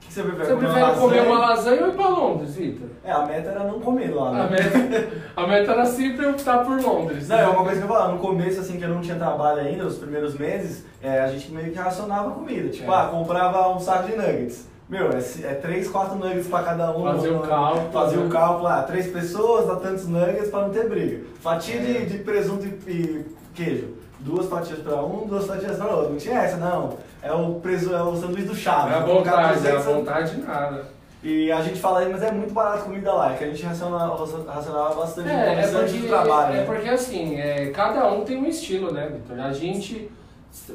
que 0.00 0.12
você 0.14 0.22
prefere? 0.22 0.44
Você 0.46 0.54
comer 0.54 0.66
prefere 0.66 0.84
uma 0.84 0.94
comer 0.94 1.20
uma 1.26 1.38
lasanha 1.40 1.82
ou 1.82 1.88
ir 1.88 1.94
pra 1.94 2.08
Londres, 2.08 2.54
Vitor? 2.54 2.88
É, 3.04 3.10
a 3.12 3.26
meta 3.26 3.50
era 3.50 3.64
não 3.64 3.80
comer 3.80 4.14
lá, 4.14 4.30
né? 4.32 4.40
A 4.40 4.46
meta, 4.48 5.08
a 5.36 5.46
meta 5.46 5.72
era 5.72 5.84
sempre 5.84 6.26
optar 6.26 6.58
por 6.64 6.80
Londres. 6.80 7.28
Não, 7.28 7.38
é 7.38 7.46
uma 7.48 7.64
coisa 7.64 7.78
que 7.80 7.84
eu 7.84 7.88
falava, 7.88 8.12
no 8.12 8.18
começo, 8.18 8.60
assim, 8.60 8.78
que 8.78 8.84
eu 8.84 8.88
não 8.88 9.00
tinha 9.02 9.16
trabalho 9.16 9.60
ainda, 9.60 9.84
os 9.86 9.98
primeiros 9.98 10.38
meses, 10.38 10.84
é, 11.02 11.20
a 11.20 11.26
gente 11.28 11.50
meio 11.52 11.70
que 11.72 11.78
racionava 11.78 12.30
comida. 12.30 12.68
Tipo, 12.70 12.90
É. 12.90 12.94
ah, 12.94 13.08
comprava 13.10 13.68
um 13.74 13.80
saco 13.80 14.08
de 14.08 14.16
nuggets. 14.16 14.68
Meu, 14.88 15.10
é, 15.10 15.18
é 15.18 15.54
três, 15.54 15.88
quatro 15.88 16.16
nuggets 16.16 16.46
pra 16.46 16.62
cada 16.62 16.90
um. 16.96 17.02
Fazia 17.02 17.32
o 17.34 17.40
cálculo, 17.40 17.90
Fazia 17.92 18.18
o 18.20 18.24
né? 18.24 18.30
cálculo, 18.30 18.66
ah, 18.68 18.82
três 18.82 19.06
pessoas, 19.08 19.66
dá 19.66 19.76
tantos 19.76 20.06
nuggets 20.08 20.48
pra 20.48 20.62
não 20.62 20.70
ter 20.70 20.88
briga. 20.88 21.24
Fatia 21.40 21.76
É. 21.76 21.78
de, 21.78 22.06
de 22.06 22.18
presunto 22.18 22.64
e, 22.66 22.90
e 22.90 23.26
queijo. 23.54 23.88
Duas 24.20 24.46
fatias 24.46 24.78
pra 24.80 24.96
um, 25.02 25.26
duas 25.26 25.46
fatias 25.46 25.76
pra 25.76 25.86
outro. 25.94 26.10
Não 26.12 26.18
tinha 26.18 26.38
essa, 26.40 26.56
não. 26.56 26.96
É 27.22 27.30
o, 27.32 27.54
preso, 27.56 27.94
é 27.94 28.02
o 28.02 28.16
sanduíche 28.16 28.48
do 28.48 28.54
Chaves. 28.54 28.92
É 28.92 28.96
a 28.96 29.00
vontade, 29.00 29.66
é 29.66 29.70
a 29.72 29.74
200 29.76 29.84
vontade 29.84 30.36
nada. 30.40 30.84
E 31.22 31.52
a 31.52 31.60
gente 31.60 31.80
fala 31.80 31.98
aí, 32.00 32.08
mas 32.10 32.22
é 32.22 32.30
muito 32.32 32.54
barato 32.54 32.84
comida 32.84 33.12
lá, 33.12 33.32
é 33.32 33.36
que 33.36 33.44
a 33.44 33.48
gente 33.48 33.62
racionava, 33.64 34.16
racionava 34.46 34.94
bastante 34.94 35.28
É, 35.28 35.64
é 35.64 35.66
porque, 35.68 36.06
trabalho. 36.06 36.54
é 36.54 36.58
né? 36.58 36.64
porque 36.64 36.88
assim, 36.88 37.36
é, 37.36 37.70
cada 37.70 38.10
um 38.12 38.24
tem 38.24 38.36
um 38.38 38.46
estilo, 38.46 38.92
né, 38.92 39.10
Vitor? 39.12 39.38
A 39.44 39.52
gente 39.52 40.08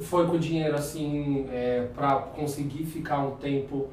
foi 0.01 0.27
com 0.27 0.38
dinheiro 0.38 0.75
assim 0.75 1.48
é, 1.51 1.88
para 1.96 2.15
conseguir 2.15 2.84
ficar 2.86 3.20
um 3.20 3.32
tempo 3.38 3.88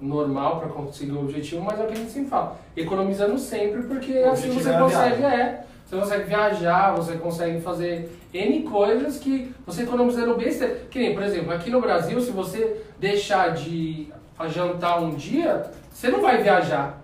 normal, 0.00 0.60
para 0.60 0.68
conseguir 0.68 1.12
o 1.12 1.20
objetivo, 1.20 1.62
mas 1.62 1.80
é 1.80 1.84
o 1.84 1.86
que 1.86 1.92
a 1.94 1.96
gente 1.96 2.10
sempre 2.10 2.28
fala, 2.28 2.58
economizando 2.76 3.38
sempre, 3.38 3.82
porque 3.84 4.12
O 4.12 4.30
assim 4.30 4.50
você 4.50 4.70
é 4.70 4.78
consegue, 4.78 5.24
é, 5.24 5.64
você 5.86 5.96
consegue 5.96 6.24
viajar, 6.24 6.94
você 6.94 7.12
consegue 7.14 7.60
fazer 7.60 8.10
N 8.34 8.62
coisas 8.64 9.18
que 9.18 9.54
você 9.64 9.84
economizando 9.84 10.36
besteira. 10.36 10.80
Que 10.90 10.98
nem, 10.98 11.14
por 11.14 11.22
exemplo, 11.22 11.52
aqui 11.52 11.70
no 11.70 11.80
Brasil, 11.80 12.20
se 12.20 12.32
você 12.32 12.82
deixar 12.98 13.54
de 13.54 14.08
jantar 14.48 15.00
um 15.00 15.14
dia, 15.14 15.70
você 15.90 16.08
não 16.08 16.20
vai 16.20 16.42
viajar. 16.42 17.00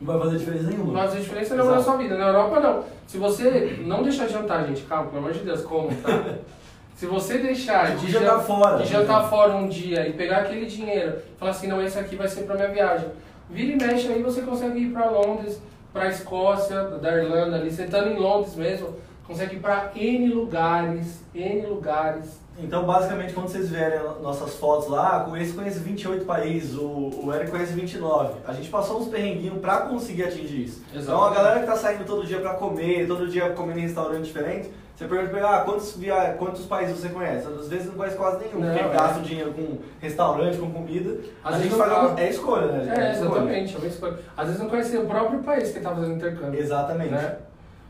Não 0.00 0.06
vai 0.06 0.18
fazer 0.18 0.38
diferença 0.38 0.64
nenhuma. 0.64 0.86
Não 0.86 0.92
vai 0.92 1.08
fazer 1.08 1.20
diferença 1.20 1.54
nenhuma 1.54 1.76
na 1.76 1.82
sua 1.82 1.96
vida. 1.96 2.18
Na 2.18 2.26
Europa, 2.28 2.60
não. 2.60 2.84
Se 3.06 3.16
você 3.16 3.78
não 3.86 4.02
deixar 4.02 4.26
de 4.26 4.32
jantar, 4.34 4.66
gente, 4.66 4.82
calma, 4.82 5.06
pelo 5.06 5.18
amor 5.18 5.32
de 5.32 5.40
Deus, 5.40 5.62
como, 5.62 5.88
tá? 5.96 6.10
Se 7.02 7.06
você 7.08 7.38
deixar 7.38 7.96
de, 7.96 8.12
jantar 8.12 8.36
jan- 8.36 8.42
fora. 8.44 8.76
de 8.78 8.88
jantar 8.88 9.28
fora 9.28 9.56
um 9.56 9.66
dia 9.68 10.06
e 10.06 10.12
pegar 10.12 10.36
aquele 10.42 10.66
dinheiro 10.66 11.18
falar 11.36 11.50
assim, 11.50 11.66
não, 11.66 11.82
esse 11.82 11.98
aqui 11.98 12.14
vai 12.14 12.28
ser 12.28 12.42
pra 12.42 12.54
minha 12.54 12.68
viagem. 12.68 13.08
Vira 13.50 13.72
e 13.72 13.76
mexe 13.76 14.06
aí, 14.06 14.22
você 14.22 14.42
consegue 14.42 14.78
ir 14.78 14.92
pra 14.92 15.10
Londres, 15.10 15.60
pra 15.92 16.06
Escócia, 16.08 16.80
da 16.84 17.12
Irlanda 17.18 17.56
ali, 17.56 17.72
você 17.72 17.86
estando 17.86 18.06
em 18.12 18.16
Londres 18.20 18.54
mesmo, 18.54 18.94
consegue 19.26 19.56
ir 19.56 19.58
pra 19.58 19.90
N 19.96 20.28
lugares, 20.28 21.24
N 21.34 21.66
lugares. 21.66 22.40
Então, 22.58 22.84
basicamente, 22.84 23.32
quando 23.32 23.48
vocês 23.48 23.68
verem 23.70 23.98
nossas 24.22 24.54
fotos 24.54 24.88
lá, 24.88 25.26
o 25.28 25.36
Esse 25.36 25.52
conhece 25.52 25.78
28 25.78 26.24
países, 26.24 26.76
o, 26.76 27.10
o 27.24 27.32
Eric 27.34 27.50
conhece 27.50 27.72
29. 27.72 28.34
A 28.46 28.52
gente 28.52 28.68
passou 28.68 29.00
uns 29.00 29.08
perrenguinhos 29.08 29.58
pra 29.58 29.78
conseguir 29.82 30.24
atingir 30.24 30.64
isso. 30.64 30.82
Então, 30.94 31.24
a 31.24 31.32
galera 31.32 31.60
que 31.60 31.66
tá 31.66 31.76
saindo 31.76 32.04
todo 32.04 32.26
dia 32.26 32.40
pra 32.40 32.54
comer, 32.54 33.06
todo 33.08 33.26
dia 33.28 33.50
comendo 33.50 33.78
em 33.78 33.82
restaurante 33.82 34.24
diferente, 34.24 34.70
você 34.94 35.06
pergunta 35.06 35.30
pra 35.30 35.38
ele, 35.38 35.48
ah, 35.48 35.60
quantos, 35.64 35.96
via... 35.96 36.34
quantos 36.38 36.66
países 36.66 36.98
você 36.98 37.08
conhece? 37.08 37.48
Às 37.48 37.68
vezes 37.68 37.86
não 37.86 37.94
conhece 37.94 38.16
quase 38.16 38.44
nenhum, 38.44 38.60
Não, 38.60 38.68
porque 38.72 38.84
é. 38.84 38.88
gasta 38.92 39.18
o 39.18 39.22
dinheiro 39.22 39.52
com 39.52 39.78
restaurante, 39.98 40.58
com 40.58 40.70
comida. 40.70 41.16
Às 41.42 41.54
a 41.54 41.58
gente 41.58 41.74
faz 41.74 41.90
não- 41.90 42.08
uma... 42.10 42.20
É 42.20 42.30
escolha, 42.30 42.66
né? 42.66 42.84
gente? 42.84 43.00
É, 43.00 43.12
escolha. 43.12 43.28
exatamente, 43.30 43.74
é 43.74 43.78
uma 43.78 43.86
escolha. 43.86 44.18
Às 44.36 44.46
vezes 44.46 44.62
não 44.62 44.68
conhece 44.68 44.96
o 44.98 45.06
próprio 45.06 45.42
país 45.42 45.72
que 45.72 45.80
tá 45.80 45.90
fazendo 45.94 46.14
intercâmbio. 46.14 46.60
Exatamente. 46.60 47.10
Né? 47.10 47.36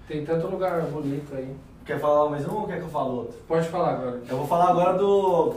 Tem 0.09 0.25
tanto 0.25 0.47
lugar 0.47 0.81
bonito 0.83 1.35
aí. 1.35 1.55
Quer 1.85 1.99
falar 1.99 2.31
mais 2.31 2.47
um 2.47 2.55
ou 2.61 2.67
quer 2.67 2.77
que 2.79 2.83
eu 2.85 2.89
fale 2.89 3.09
outro? 3.11 3.35
Pode 3.49 3.69
falar 3.69 3.91
agora. 3.95 4.21
Eu 4.29 4.37
vou 4.37 4.47
falar 4.47 4.69
agora 4.71 4.93
do. 4.95 5.55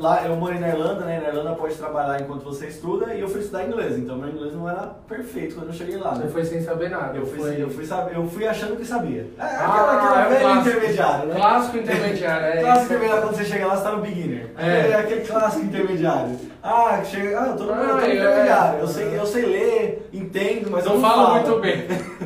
Lá 0.00 0.26
eu 0.26 0.34
morei 0.34 0.58
na 0.58 0.68
Irlanda, 0.68 1.04
né? 1.04 1.20
Na 1.20 1.28
Irlanda 1.28 1.52
pode 1.54 1.76
trabalhar 1.76 2.20
enquanto 2.20 2.42
você 2.42 2.66
estuda 2.66 3.14
e 3.14 3.20
eu 3.20 3.28
fui 3.28 3.40
estudar 3.40 3.64
inglês, 3.66 3.96
então 3.96 4.16
meu 4.16 4.30
inglês 4.30 4.52
não 4.52 4.68
era 4.68 4.90
perfeito 5.08 5.54
quando 5.54 5.68
eu 5.68 5.72
cheguei 5.72 5.96
lá, 5.96 6.10
Você 6.12 6.24
né? 6.24 6.28
foi 6.32 6.44
sem 6.44 6.60
saber 6.60 6.90
nada. 6.90 7.16
Eu 7.16 7.24
fui, 7.24 7.38
foi... 7.38 7.62
eu, 7.62 7.70
fui, 7.70 7.86
sabe, 7.86 8.12
eu 8.16 8.26
fui 8.26 8.48
achando 8.48 8.74
que 8.76 8.84
sabia. 8.84 9.30
É, 9.38 9.42
Ah, 9.42 9.46
aquela, 9.46 9.92
aquela 9.92 10.24
é 10.24 10.28
velha 10.28 10.40
clássico. 10.40 10.68
intermediária, 10.76 11.26
né? 11.26 11.34
Clássico 11.36 11.76
intermediário, 11.76 12.46
é. 12.46 12.56
Clássico 12.62 12.84
intermediário, 12.86 13.22
quando 13.22 13.36
você 13.36 13.44
chega 13.44 13.66
lá, 13.68 13.76
você 13.76 13.82
tá 13.84 13.92
no 13.92 14.02
beginner. 14.02 14.50
É. 14.58 14.78
Aquele, 14.80 14.94
aquele 14.94 15.20
clássico 15.20 15.64
intermediário. 15.66 16.38
Ah, 16.64 17.04
chega, 17.04 17.40
ah, 17.40 17.46
eu 17.46 17.56
tô 17.56 17.64
no, 17.64 17.70
eu 17.70 17.76
tô 17.76 17.84
no 17.94 18.00
Ah, 18.00 18.08
é. 18.08 18.14
intermediário. 18.16 18.80
Eu 18.80 18.88
sei, 18.88 19.18
eu 19.20 19.26
sei 19.26 19.46
ler, 19.46 20.10
entendo, 20.12 20.68
mas 20.68 20.84
eu 20.84 20.94
Não 20.94 21.00
não 21.00 21.08
falo 21.08 21.26
falo. 21.26 21.34
muito 21.34 21.60
bem. 21.60 21.86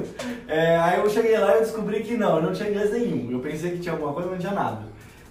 É, 0.50 0.76
aí 0.76 0.98
eu 0.98 1.08
cheguei 1.08 1.38
lá 1.38 1.56
e 1.56 1.60
descobri 1.60 2.02
que 2.02 2.16
não, 2.16 2.36
eu 2.36 2.42
não 2.42 2.52
tinha 2.52 2.68
inglês 2.68 2.90
nenhum. 2.90 3.30
Eu 3.30 3.38
pensei 3.38 3.70
que 3.70 3.78
tinha 3.78 3.92
alguma 3.92 4.12
coisa, 4.12 4.28
mas 4.28 4.42
não 4.42 4.50
tinha 4.50 4.60
nada. 4.60 4.80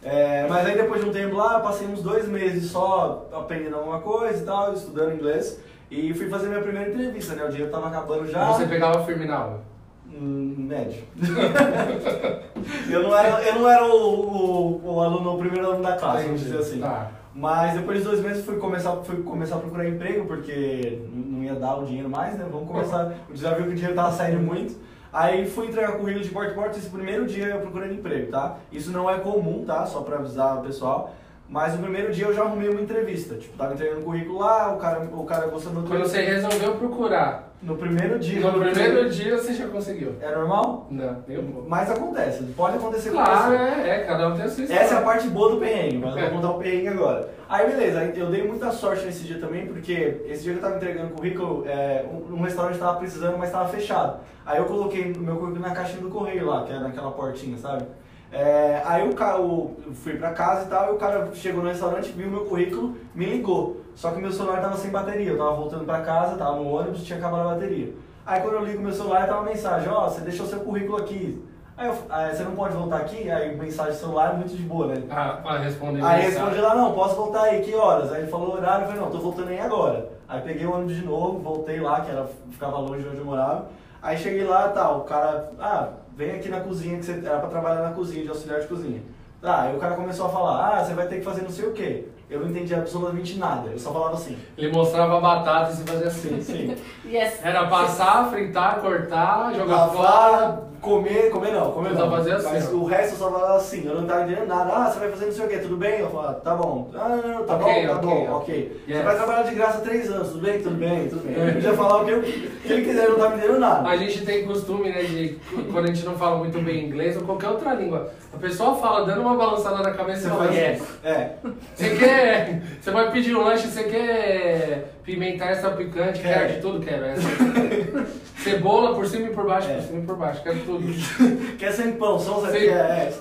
É, 0.01 0.47
mas 0.47 0.65
aí 0.65 0.77
depois 0.77 1.03
de 1.03 1.09
um 1.09 1.11
tempo 1.11 1.35
lá, 1.35 1.59
passei 1.59 1.85
uns 1.85 2.01
dois 2.01 2.25
meses 2.25 2.71
só 2.71 3.27
aprendendo 3.33 3.75
alguma 3.75 3.99
coisa 3.99 4.41
e 4.41 4.45
tal, 4.45 4.73
estudando 4.73 5.13
inglês. 5.13 5.59
E 5.91 6.13
fui 6.13 6.29
fazer 6.29 6.47
minha 6.47 6.61
primeira 6.61 6.89
entrevista, 6.89 7.35
né? 7.35 7.43
O 7.43 7.49
dinheiro 7.49 7.69
tava 7.69 7.89
acabando 7.89 8.31
já. 8.31 8.53
Você 8.53 8.65
pegava 8.65 9.03
firme 9.05 9.25
na 9.25 9.37
aula. 9.37 9.61
Hum, 10.07 10.55
médio. 10.57 11.03
eu 12.89 13.03
não 13.03 13.17
era, 13.17 13.41
eu 13.43 13.55
não 13.55 13.69
era 13.69 13.85
o, 13.85 14.81
o, 14.81 14.95
o 14.95 15.01
aluno, 15.01 15.35
o 15.35 15.37
primeiro 15.37 15.67
aluno 15.67 15.83
da 15.83 15.97
classe, 15.97 16.25
vamos 16.25 16.41
dizer 16.41 16.59
assim. 16.59 16.79
Tá. 16.79 17.11
Mas 17.35 17.73
depois 17.73 17.99
de 17.99 18.05
dois 18.05 18.21
meses 18.21 18.45
fui 18.45 18.57
começar, 18.57 18.95
fui 19.03 19.21
começar 19.21 19.55
a 19.55 19.59
procurar 19.59 19.87
emprego, 19.87 20.25
porque 20.25 21.01
não 21.13 21.43
ia 21.43 21.55
dar 21.55 21.75
o 21.75 21.85
dinheiro 21.85 22.09
mais, 22.09 22.37
né? 22.37 22.45
Vamos 22.49 22.67
começar. 22.67 23.13
O 23.29 23.33
desafio 23.33 23.65
que 23.65 23.71
o 23.71 23.75
dinheiro 23.75 23.95
tava 23.95 24.11
saindo 24.11 24.39
muito. 24.39 24.75
Aí 25.11 25.49
fui 25.49 25.67
entregar 25.67 25.93
currículo 25.93 26.23
de 26.23 26.29
porta 26.29 26.51
em 26.51 26.55
porta 26.55 26.77
esse 26.77 26.89
primeiro 26.89 27.25
dia 27.25 27.47
eu 27.47 27.61
procurando 27.61 27.93
emprego, 27.93 28.31
tá? 28.31 28.57
Isso 28.71 28.91
não 28.91 29.09
é 29.09 29.17
comum, 29.19 29.65
tá? 29.65 29.85
Só 29.85 30.01
pra 30.01 30.17
avisar 30.17 30.59
o 30.59 30.61
pessoal. 30.61 31.15
Mas 31.49 31.73
no 31.73 31.81
primeiro 31.81 32.13
dia 32.13 32.27
eu 32.27 32.33
já 32.33 32.43
arrumei 32.43 32.69
uma 32.69 32.79
entrevista. 32.79 33.35
Tipo, 33.35 33.57
tava 33.57 33.73
entregando 33.73 34.01
currículo 34.01 34.37
lá, 34.39 34.71
o 34.71 34.77
cara, 34.77 35.09
o 35.11 35.25
cara 35.25 35.47
gostou 35.47 35.73
do 35.73 35.81
Quando 35.87 36.01
você 36.03 36.21
resolveu 36.21 36.75
procurar, 36.75 37.51
No 37.63 37.75
primeiro 37.75 38.19
dia. 38.19 38.39
no 38.39 38.59
primeiro 38.59 39.09
dia 39.09 39.35
você 39.35 39.53
já 39.55 39.67
conseguiu. 39.67 40.15
É 40.21 40.33
normal? 40.33 40.85
Não, 40.91 41.17
nem 41.27 41.39
um 41.39 41.51
pouco. 41.51 41.67
Mas 41.67 41.89
acontece, 41.89 42.43
pode 42.55 42.77
acontecer 42.77 43.09
com 43.09 43.15
Claro, 43.15 43.51
você. 43.51 43.57
é, 43.57 43.89
é, 43.89 44.03
cada 44.05 44.29
um 44.29 44.35
tem 44.35 44.45
a 44.45 44.47
sua 44.49 44.63
história. 44.63 44.83
Essa 44.83 44.93
é 44.93 44.97
a 44.99 45.01
parte 45.01 45.27
boa 45.27 45.49
do 45.49 45.57
perrengue, 45.57 45.97
mas 45.97 46.15
eu 46.15 46.21
vou 46.21 46.29
contar 46.33 46.51
o 46.51 46.59
perrengue 46.59 46.87
agora. 46.89 47.29
Aí 47.49 47.67
beleza, 47.67 48.03
eu 48.15 48.29
dei 48.29 48.47
muita 48.47 48.71
sorte 48.71 49.05
nesse 49.05 49.23
dia 49.23 49.39
também, 49.39 49.65
porque 49.65 50.21
esse 50.25 50.43
dia 50.43 50.53
que 50.53 50.59
eu 50.59 50.61
tava 50.61 50.75
entregando 50.75 51.15
currículo, 51.15 51.63
é, 51.67 52.05
um, 52.31 52.41
restaurante 52.43 52.77
tava 52.77 52.99
precisando, 52.99 53.39
mas 53.39 53.51
tava 53.51 53.67
fechado. 53.69 54.19
Aí 54.45 54.59
eu 54.59 54.65
coloquei 54.65 55.11
o 55.13 55.19
meu 55.19 55.35
currículo 55.35 55.67
na 55.67 55.73
caixinha 55.73 56.01
do 56.01 56.09
correio 56.09 56.45
lá, 56.45 56.63
que 56.63 56.71
era 56.71 56.81
naquela 56.81 57.09
portinha, 57.11 57.57
sabe? 57.57 57.85
É, 58.31 58.81
aí 58.85 59.09
o 59.09 59.15
cara, 59.15 59.39
eu 59.39 59.75
fui 59.93 60.15
pra 60.15 60.31
casa 60.31 60.65
e 60.65 60.69
tal, 60.69 60.87
e 60.89 60.95
o 60.95 60.97
cara 60.97 61.29
chegou 61.33 61.63
no 61.63 61.69
restaurante, 61.69 62.11
viu 62.11 62.29
meu 62.29 62.45
currículo, 62.45 62.95
me 63.15 63.25
ligou. 63.25 63.81
Só 63.95 64.11
que 64.11 64.21
meu 64.21 64.31
celular 64.31 64.61
tava 64.61 64.77
sem 64.77 64.91
bateria, 64.91 65.31
eu 65.31 65.37
tava 65.37 65.55
voltando 65.55 65.83
pra 65.83 66.01
casa, 66.01 66.37
tava 66.37 66.55
no 66.55 66.69
ônibus, 66.69 67.03
tinha 67.03 67.17
acabado 67.17 67.49
a 67.49 67.53
bateria. 67.55 67.93
Aí 68.25 68.41
quando 68.41 68.53
eu 68.55 68.65
ligo 68.65 68.81
meu 68.81 68.93
celular, 68.93 69.27
tava 69.27 69.41
uma 69.41 69.49
mensagem, 69.49 69.89
ó, 69.89 70.07
você 70.07 70.21
deixou 70.21 70.45
seu 70.45 70.59
currículo 70.59 70.97
aqui. 70.97 71.43
Aí 71.75 71.87
eu, 71.87 71.97
ah, 72.09 72.29
você 72.29 72.43
não 72.43 72.51
pode 72.51 72.75
voltar 72.75 72.97
aqui? 72.97 73.31
Aí 73.31 73.55
mensagem 73.55 73.93
do 73.93 73.97
celular 73.97 74.33
é 74.33 74.37
muito 74.37 74.55
de 74.55 74.61
boa, 74.63 74.87
né? 74.87 75.01
Ah, 75.09 75.39
para 75.41 75.59
responder 75.59 76.03
Aí 76.03 76.23
respondi 76.23 76.59
lá, 76.59 76.75
não, 76.75 76.93
posso 76.93 77.15
voltar 77.15 77.43
aí, 77.43 77.61
que 77.61 77.73
horas? 77.73 78.11
Aí 78.11 78.21
ele 78.21 78.31
falou 78.31 78.49
o 78.49 78.57
horário, 78.57 78.83
eu 78.83 78.87
falei, 78.89 79.01
não, 79.01 79.09
tô 79.09 79.17
voltando 79.17 79.47
aí 79.47 79.59
agora. 79.59 80.09
Aí 80.27 80.41
peguei 80.41 80.65
o 80.67 80.73
ônibus 80.75 80.95
de 80.95 81.05
novo, 81.05 81.39
voltei 81.39 81.79
lá, 81.79 82.01
que 82.01 82.11
era, 82.11 82.27
ficava 82.51 82.77
longe 82.77 83.01
de 83.01 83.09
onde 83.09 83.17
eu 83.17 83.25
morava. 83.25 83.67
Aí 84.01 84.17
cheguei 84.17 84.43
lá, 84.43 84.67
tá, 84.69 84.91
o 84.91 85.01
cara, 85.01 85.51
ah, 85.59 85.87
vem 86.19 86.31
aqui 86.31 86.49
na 86.49 86.59
cozinha, 86.59 86.99
que 86.99 87.05
você 87.05 87.13
era 87.23 87.39
pra 87.39 87.47
trabalhar 87.47 87.81
na 87.81 87.91
cozinha, 87.91 88.23
de 88.23 88.29
auxiliar 88.29 88.59
de 88.59 88.67
cozinha. 88.67 89.01
Tá, 89.41 89.61
aí 89.61 89.75
o 89.75 89.79
cara 89.79 89.95
começou 89.95 90.25
a 90.25 90.29
falar, 90.29 90.67
ah, 90.67 90.83
você 90.83 90.93
vai 90.93 91.07
ter 91.07 91.19
que 91.19 91.23
fazer 91.23 91.43
não 91.43 91.49
sei 91.49 91.65
o 91.65 91.71
quê. 91.71 92.03
Eu 92.29 92.41
não 92.41 92.49
entendi 92.49 92.75
absolutamente 92.75 93.39
nada, 93.39 93.69
eu 93.69 93.79
só 93.79 93.93
falava 93.93 94.15
assim. 94.15 94.37
Ele 94.57 94.69
mostrava 94.69 95.17
a 95.17 95.21
batata 95.21 95.71
e 95.71 95.75
você 95.77 95.83
fazia 95.85 96.07
assim. 96.07 96.41
Sim. 96.41 96.75
Yes. 97.09 97.39
Era 97.41 97.67
passar, 97.67 98.29
fritar, 98.29 98.81
cortar, 98.81 99.53
jogar 99.55 99.87
fora. 99.87 100.68
Comer, 100.81 101.29
comer 101.29 101.51
não, 101.51 101.71
comer 101.71 101.89
Eu 101.91 101.95
não. 101.95 102.11
fazia 102.11 102.35
assim, 102.37 102.49
Mas 102.53 102.69
ó. 102.73 102.75
o 102.77 102.85
resto 102.85 103.13
eu 103.13 103.17
só 103.17 103.31
falava 103.31 103.57
assim, 103.57 103.85
eu 103.85 103.95
não 103.95 104.07
tava 104.07 104.23
entendendo 104.23 104.47
nada. 104.47 104.71
Ah, 104.73 104.89
você 104.89 104.99
vai 104.99 105.09
fazer 105.09 105.25
não 105.25 105.31
sei 105.33 105.45
o 105.45 105.49
quê, 105.49 105.57
tudo 105.57 105.77
bem? 105.77 105.99
Eu 105.99 106.09
falava, 106.09 106.33
tá 106.35 106.55
bom. 106.55 106.89
Ah, 106.95 107.09
não, 107.09 107.43
tá 107.43 107.55
Ok, 107.55 107.87
bom, 107.87 107.87
tá 107.93 108.01
bom, 108.01 108.11
ok. 108.23 108.29
ok. 108.29 108.81
Você 108.85 108.93
Yes. 108.93 109.03
vai 109.03 109.15
trabalhar 109.15 109.43
de 109.43 109.55
graça 109.55 109.79
três 109.81 110.09
anos, 110.09 110.29
tudo 110.29 110.41
bem? 110.45 110.61
Tudo 110.61 110.75
bem, 110.75 111.07
tudo 111.09 111.23
bem. 111.25 111.35
É. 111.35 111.39
Ele 111.43 111.51
podia 111.53 111.73
falar 111.73 112.01
o 112.01 112.05
que, 112.05 112.11
eu- 112.11 112.21
que 112.21 112.73
ele 112.73 112.81
quiser, 112.85 113.05
eu 113.05 113.11
não 113.11 113.19
tava 113.19 113.35
entendendo 113.37 113.59
nada. 113.59 113.89
A 113.89 113.97
gente 113.97 114.25
tem 114.25 114.45
costume, 114.45 114.89
né, 114.89 115.03
de 115.03 115.37
quando 115.71 115.85
a 115.85 115.87
gente 115.93 116.05
não 116.05 116.15
fala 116.17 116.37
muito 116.37 116.59
bem 116.61 116.85
inglês 116.85 117.17
ou 117.17 117.23
qualquer 117.23 117.49
outra 117.49 117.73
língua, 117.73 118.09
a 118.33 118.37
pessoa 118.37 118.75
fala 118.75 119.05
dando 119.05 119.21
uma 119.21 119.35
balançada 119.35 119.83
na 119.83 119.91
cabeça 119.91 120.21
Você 120.21 120.29
fala 120.29 120.43
faz 120.45 120.55
yes. 120.55 120.83
É. 121.03 121.29
Você 121.75 121.89
quer. 121.95 122.61
Você 122.79 122.91
vai 122.91 123.11
pedir 123.11 123.35
um 123.35 123.43
lanche, 123.43 123.67
você 123.67 123.83
quer 123.83 124.93
pimentar 125.03 125.49
essa 125.51 125.71
picante, 125.71 126.19
Quero. 126.21 126.39
quer 126.39 126.47
de 126.55 126.61
tudo, 126.61 126.79
quero. 126.79 127.05
Essa. 127.05 127.21
Cebola 128.43 128.95
por 128.95 129.05
cima 129.07 129.27
e 129.27 129.33
por 129.33 129.45
baixo, 129.45 129.69
É. 129.69 129.73
por 129.75 129.83
cima 129.83 129.99
e 129.99 130.05
por 130.05 130.15
baixo, 130.17 130.43
quero 130.43 130.59
tudo. 130.59 130.87
Quer 131.57 131.71
sem 131.73 131.93
pão, 131.93 132.17
só 132.19 132.33
você 132.35 132.51
Sim. 132.59 132.65
quer. 132.67 132.73
É, 132.75 133.13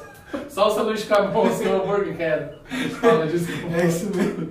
Salsa 0.48 0.82
Luiz 0.82 1.04
Cabão, 1.04 1.50
seu 1.52 1.74
hambúrguer, 1.82 2.16
quero. 2.16 2.48
Fala, 3.00 3.26
desculpa. 3.26 3.76
é 3.76 3.86
isso 3.86 4.10
mesmo. 4.14 4.48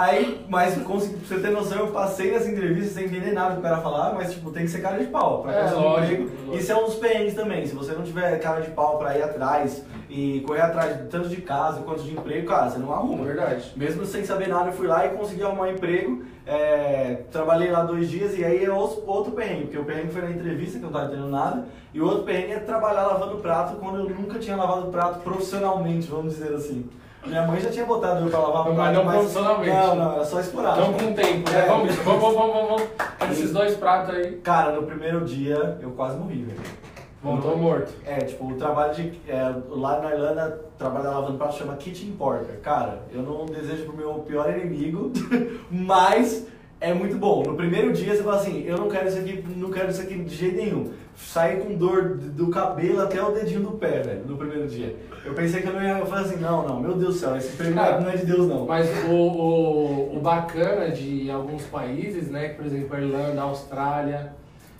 Aí, 0.00 0.46
mas 0.48 0.82
consegui, 0.82 1.18
pra 1.18 1.28
você 1.28 1.42
ter 1.42 1.50
noção, 1.50 1.78
eu 1.78 1.88
passei 1.88 2.30
nessa 2.30 2.50
entrevista 2.50 2.94
sem 2.94 3.04
entender 3.04 3.32
nada 3.32 3.56
do 3.56 3.60
cara 3.60 3.82
falar, 3.82 4.14
mas 4.14 4.32
tipo, 4.32 4.50
tem 4.50 4.64
que 4.64 4.70
ser 4.70 4.80
cara 4.80 4.98
de 4.98 5.04
pau 5.08 5.42
pra 5.42 5.52
É, 5.52 5.70
lógico, 5.72 6.22
lógico. 6.22 6.56
Isso 6.56 6.72
é 6.72 6.74
um 6.74 6.86
dos 6.86 6.94
perrengues 6.94 7.34
também. 7.34 7.66
Se 7.66 7.74
você 7.74 7.92
não 7.92 8.02
tiver 8.02 8.38
cara 8.38 8.62
de 8.62 8.70
pau 8.70 8.96
pra 8.96 9.18
ir 9.18 9.22
atrás 9.22 9.84
e 10.08 10.42
correr 10.46 10.62
atrás 10.62 10.96
tanto 11.10 11.28
de 11.28 11.42
casa 11.42 11.82
quanto 11.82 12.02
de 12.02 12.12
emprego, 12.12 12.46
cara, 12.46 12.70
você 12.70 12.78
não 12.78 12.94
arruma. 12.94 13.26
Verdade. 13.26 13.72
Mesmo 13.76 14.06
sem 14.06 14.24
saber 14.24 14.48
nada, 14.48 14.70
eu 14.70 14.72
fui 14.72 14.86
lá 14.86 15.04
e 15.04 15.10
consegui 15.10 15.42
arrumar 15.42 15.64
um 15.64 15.72
emprego. 15.72 16.24
É, 16.46 17.24
trabalhei 17.30 17.70
lá 17.70 17.84
dois 17.84 18.08
dias 18.08 18.38
e 18.38 18.42
aí 18.42 18.64
é 18.64 18.72
outro, 18.72 19.04
outro 19.06 19.32
perrengue, 19.32 19.64
porque 19.64 19.78
o 19.78 19.84
perrengue 19.84 20.14
foi 20.14 20.22
na 20.22 20.30
entrevista, 20.30 20.78
que 20.78 20.84
eu 20.84 20.90
não 20.90 20.98
tava 20.98 21.12
entendendo 21.12 21.30
nada, 21.30 21.66
e 21.92 22.00
o 22.00 22.06
outro 22.06 22.22
perrengue 22.22 22.52
é 22.54 22.58
trabalhar 22.58 23.06
lavando 23.06 23.36
prato 23.36 23.76
quando 23.76 23.98
eu 23.98 24.08
nunca 24.08 24.38
tinha 24.38 24.56
lavado 24.56 24.90
prato 24.90 25.20
profissionalmente, 25.20 26.08
vamos 26.08 26.36
dizer 26.36 26.54
assim. 26.54 26.88
Minha 27.26 27.46
mãe 27.46 27.60
já 27.60 27.70
tinha 27.70 27.84
botado 27.84 28.24
eu 28.24 28.30
pra 28.30 28.38
lavar 28.38 28.64
Mas 28.66 28.74
prato, 28.74 28.94
não 28.94 29.12
profissionalmente. 29.12 29.76
Não, 29.76 29.94
não, 29.94 30.12
era 30.14 30.24
só 30.24 30.40
esporádico. 30.40 30.90
Estamos 30.90 31.02
com 31.02 31.12
tempo, 31.14 31.50
né? 31.50 31.58
É. 31.58 31.66
Vamos, 31.66 31.94
vamos, 31.96 32.20
vamos, 32.20 32.36
vamos, 32.36 32.68
vamos. 32.68 33.32
Esses 33.32 33.52
dois 33.52 33.76
pratos 33.76 34.14
aí. 34.14 34.36
Cara, 34.36 34.72
no 34.72 34.82
primeiro 34.84 35.24
dia 35.24 35.78
eu 35.80 35.90
quase 35.90 36.16
morri, 36.16 36.42
velho. 36.42 36.60
Voltou 37.22 37.56
morto. 37.58 37.92
É, 38.06 38.16
tipo, 38.20 38.50
o 38.50 38.54
trabalho 38.54 38.94
de. 38.94 39.20
é, 39.28 39.54
lá 39.68 40.00
na 40.00 40.10
Irlanda, 40.12 40.60
trabalhar 40.78 41.10
lavando 41.10 41.36
prato 41.36 41.56
chama 41.56 41.76
kitchen 41.76 42.12
porter. 42.12 42.58
Cara, 42.60 43.02
eu 43.12 43.22
não 43.22 43.44
desejo 43.44 43.84
pro 43.84 43.96
meu 43.96 44.14
pior 44.20 44.50
inimigo, 44.50 45.12
mas 45.70 46.46
é 46.80 46.94
muito 46.94 47.16
bom. 47.16 47.42
No 47.42 47.54
primeiro 47.54 47.92
dia 47.92 48.16
você 48.16 48.22
fala 48.22 48.36
assim, 48.36 48.64
eu 48.64 48.78
não 48.78 48.88
quero 48.88 49.08
isso 49.08 49.18
aqui, 49.18 49.44
não 49.56 49.70
quero 49.70 49.90
isso 49.90 50.00
aqui 50.00 50.16
de 50.16 50.34
jeito 50.34 50.56
nenhum. 50.56 50.92
Sai 51.14 51.56
com 51.56 51.74
dor 51.74 52.16
do 52.16 52.48
cabelo 52.48 53.02
até 53.02 53.22
o 53.22 53.32
dedinho 53.32 53.60
do 53.60 53.72
pé, 53.72 54.00
velho, 54.00 54.24
no 54.26 54.36
primeiro 54.38 54.66
dia. 54.66 54.96
Eu 55.22 55.34
pensei 55.34 55.60
que 55.60 55.68
eu 55.68 55.74
não 55.74 55.82
ia. 55.82 56.04
Falei 56.06 56.24
assim, 56.24 56.40
não, 56.40 56.66
não, 56.66 56.80
meu 56.80 56.94
Deus 56.94 57.14
do 57.14 57.20
céu, 57.20 57.36
esse 57.36 57.54
prêmio 57.54 57.74
Cara, 57.74 58.00
não 58.00 58.10
é 58.10 58.16
de 58.16 58.24
Deus, 58.24 58.48
não. 58.48 58.64
Mas 58.64 58.88
o, 59.06 59.12
o, 59.12 60.16
o 60.16 60.20
bacana 60.20 60.90
de 60.90 61.30
alguns 61.30 61.62
países, 61.64 62.30
né, 62.30 62.48
que, 62.48 62.54
por 62.54 62.64
exemplo, 62.64 62.96
a 62.96 63.00
Irlanda, 63.00 63.40
a 63.42 63.44
Austrália, 63.44 64.32